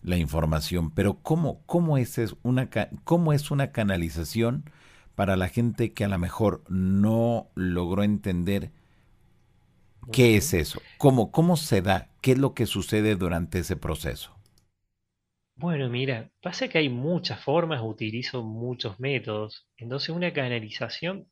[0.02, 2.68] la información, pero ¿cómo, cómo, es, una,
[3.04, 4.64] cómo es una canalización
[5.14, 8.72] para la gente que a lo mejor no logró entender
[10.10, 10.82] qué es eso?
[10.98, 12.08] ¿Cómo, ¿Cómo se da?
[12.20, 14.39] ¿Qué es lo que sucede durante ese proceso?
[15.60, 19.68] Bueno, mira, pasa que hay muchas formas, utilizo muchos métodos.
[19.76, 21.26] Entonces una canalización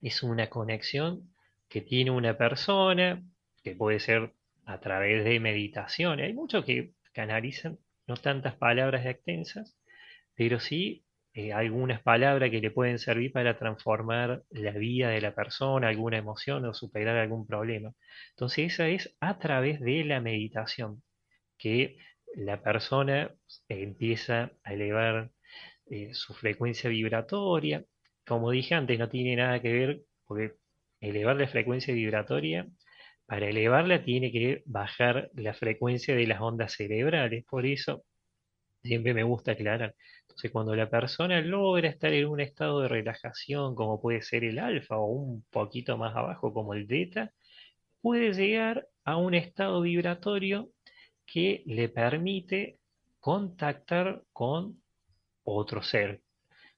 [0.00, 1.34] es una conexión
[1.68, 3.20] que tiene una persona,
[3.64, 4.32] que puede ser
[4.64, 6.20] a través de meditación.
[6.20, 9.76] Hay muchos que canalizan no tantas palabras extensas,
[10.36, 11.04] pero sí
[11.34, 16.18] eh, algunas palabras que le pueden servir para transformar la vida de la persona, alguna
[16.18, 17.92] emoción o superar algún problema.
[18.30, 21.02] Entonces esa es a través de la meditación,
[21.58, 21.96] que
[22.38, 23.34] la persona
[23.68, 25.30] empieza a elevar
[25.86, 27.84] eh, su frecuencia vibratoria,
[28.26, 30.54] como dije antes, no tiene nada que ver, porque
[31.00, 32.68] elevar la frecuencia vibratoria,
[33.26, 37.44] para elevarla tiene que bajar la frecuencia de las ondas cerebrales.
[37.44, 38.04] Por eso
[38.82, 39.94] siempre me gusta aclarar.
[40.22, 44.58] Entonces, cuando la persona logra estar en un estado de relajación, como puede ser el
[44.60, 47.32] alfa, o un poquito más abajo, como el beta,
[48.00, 50.70] puede llegar a un estado vibratorio
[51.30, 52.78] que le permite
[53.20, 54.82] contactar con
[55.44, 56.22] otro ser,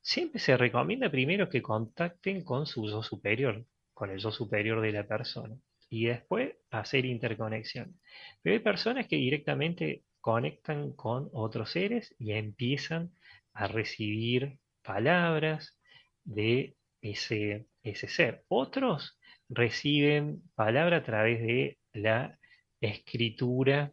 [0.02, 4.92] Siempre se recomienda primero que contacten con su yo superior, con el yo superior de
[4.92, 5.56] la persona,
[5.90, 8.00] y después hacer interconexión.
[8.42, 13.12] Pero hay personas que directamente conectan con otros seres y empiezan
[13.52, 15.78] a recibir palabras
[16.24, 18.44] de ese, ese ser.
[18.48, 19.18] Otros
[19.48, 22.38] reciben palabra a través de la
[22.80, 23.92] escritura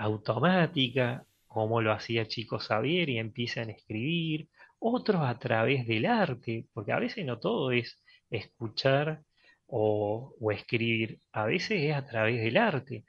[0.00, 4.48] automática, como lo hacía Chico Xavier, y empiezan a escribir
[4.78, 9.22] otros a través del arte, porque a veces no todo es escuchar
[9.66, 13.04] o, escribir, a veces es a través del arte,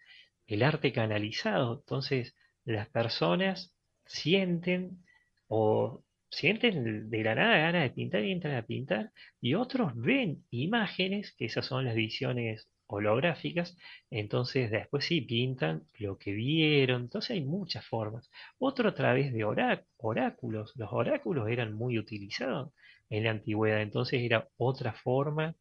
[0.47, 1.79] el arte canalizado.
[1.79, 2.35] Entonces,
[2.65, 3.73] las personas
[4.05, 5.03] sienten
[5.47, 9.11] o sienten de la nada ganas de pintar y entran a pintar,
[9.41, 13.77] y otros ven imágenes, que esas son las visiones holográficas,
[14.09, 18.29] entonces después sí pintan lo que vieron, entonces hay muchas formas.
[18.59, 22.73] Otro a través de oráculos, los oráculos eran muy utilizados
[23.09, 25.55] en la antigüedad, entonces era otra forma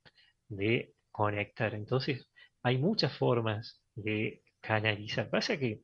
[0.49, 1.75] de conectar.
[1.75, 2.29] Entonces
[2.63, 5.31] hay muchas formas de canalizar.
[5.31, 5.81] Pasa que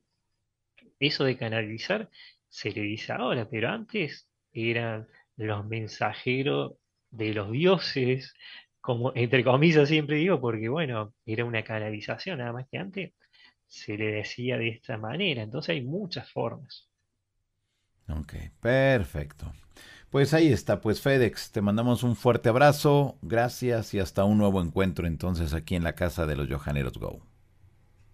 [0.99, 2.09] eso de canalizar
[2.49, 6.73] se le dice ahora, pero antes eran los mensajeros
[7.11, 8.33] de los dioses,
[8.87, 13.13] como entre comillas siempre digo, porque bueno, era una canalización, nada más que antes
[13.65, 16.87] se le decía de esta manera, entonces hay muchas formas.
[18.07, 19.51] Ok, perfecto.
[20.09, 24.61] Pues ahí está, pues FedEx, te mandamos un fuerte abrazo, gracias y hasta un nuevo
[24.61, 27.19] encuentro entonces aquí en la casa de los Johaneros Go.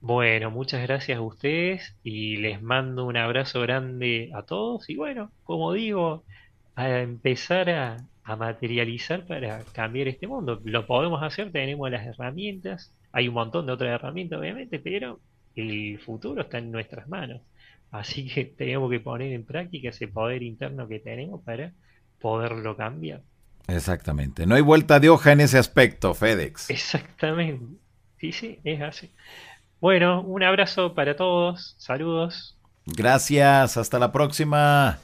[0.02, 5.32] Bueno, muchas gracias a ustedes y les mando un abrazo grande a todos y bueno,
[5.44, 6.26] como digo,
[6.76, 7.70] a empezar
[8.24, 10.62] a, materializar para cambiar este mundo.
[10.64, 15.20] Lo podemos hacer, tenemos las herramientas, hay un montón de otras herramientas obviamente, pero
[15.56, 17.41] el futuro está en nuestras manos.
[17.91, 21.74] Así que tenemos que poner en práctica ese poder interno que tenemos para
[22.20, 23.22] poderlo cambiar.
[23.68, 24.45] Exactamente.
[24.45, 26.70] No hay vuelta de hoja en ese aspecto, FedEx.
[26.70, 27.78] Exactamente.
[28.20, 29.12] Sí, sí, es así.
[29.80, 31.76] Bueno, un abrazo para todos.
[31.78, 32.58] Saludos.
[32.86, 33.78] Gracias.
[33.78, 35.00] Hasta la próxima.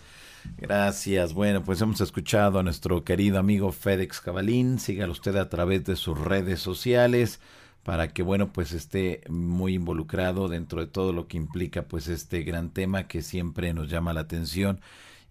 [0.57, 1.33] Gracias.
[1.33, 4.79] Bueno, pues hemos escuchado a nuestro querido amigo FedEx Cabalín.
[4.79, 7.39] Sígalo usted a través de sus redes sociales
[7.83, 12.43] para que, bueno, pues esté muy involucrado dentro de todo lo que implica, pues, este
[12.43, 14.81] gran tema que siempre nos llama la atención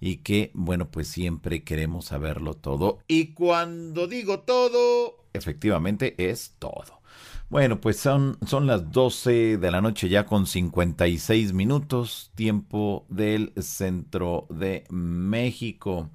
[0.00, 2.98] y que, bueno, pues siempre queremos saberlo todo.
[3.06, 6.97] Y cuando digo todo, efectivamente es todo.
[7.50, 13.54] Bueno, pues son, son las 12 de la noche ya con 56 minutos, tiempo del
[13.56, 16.10] centro de México.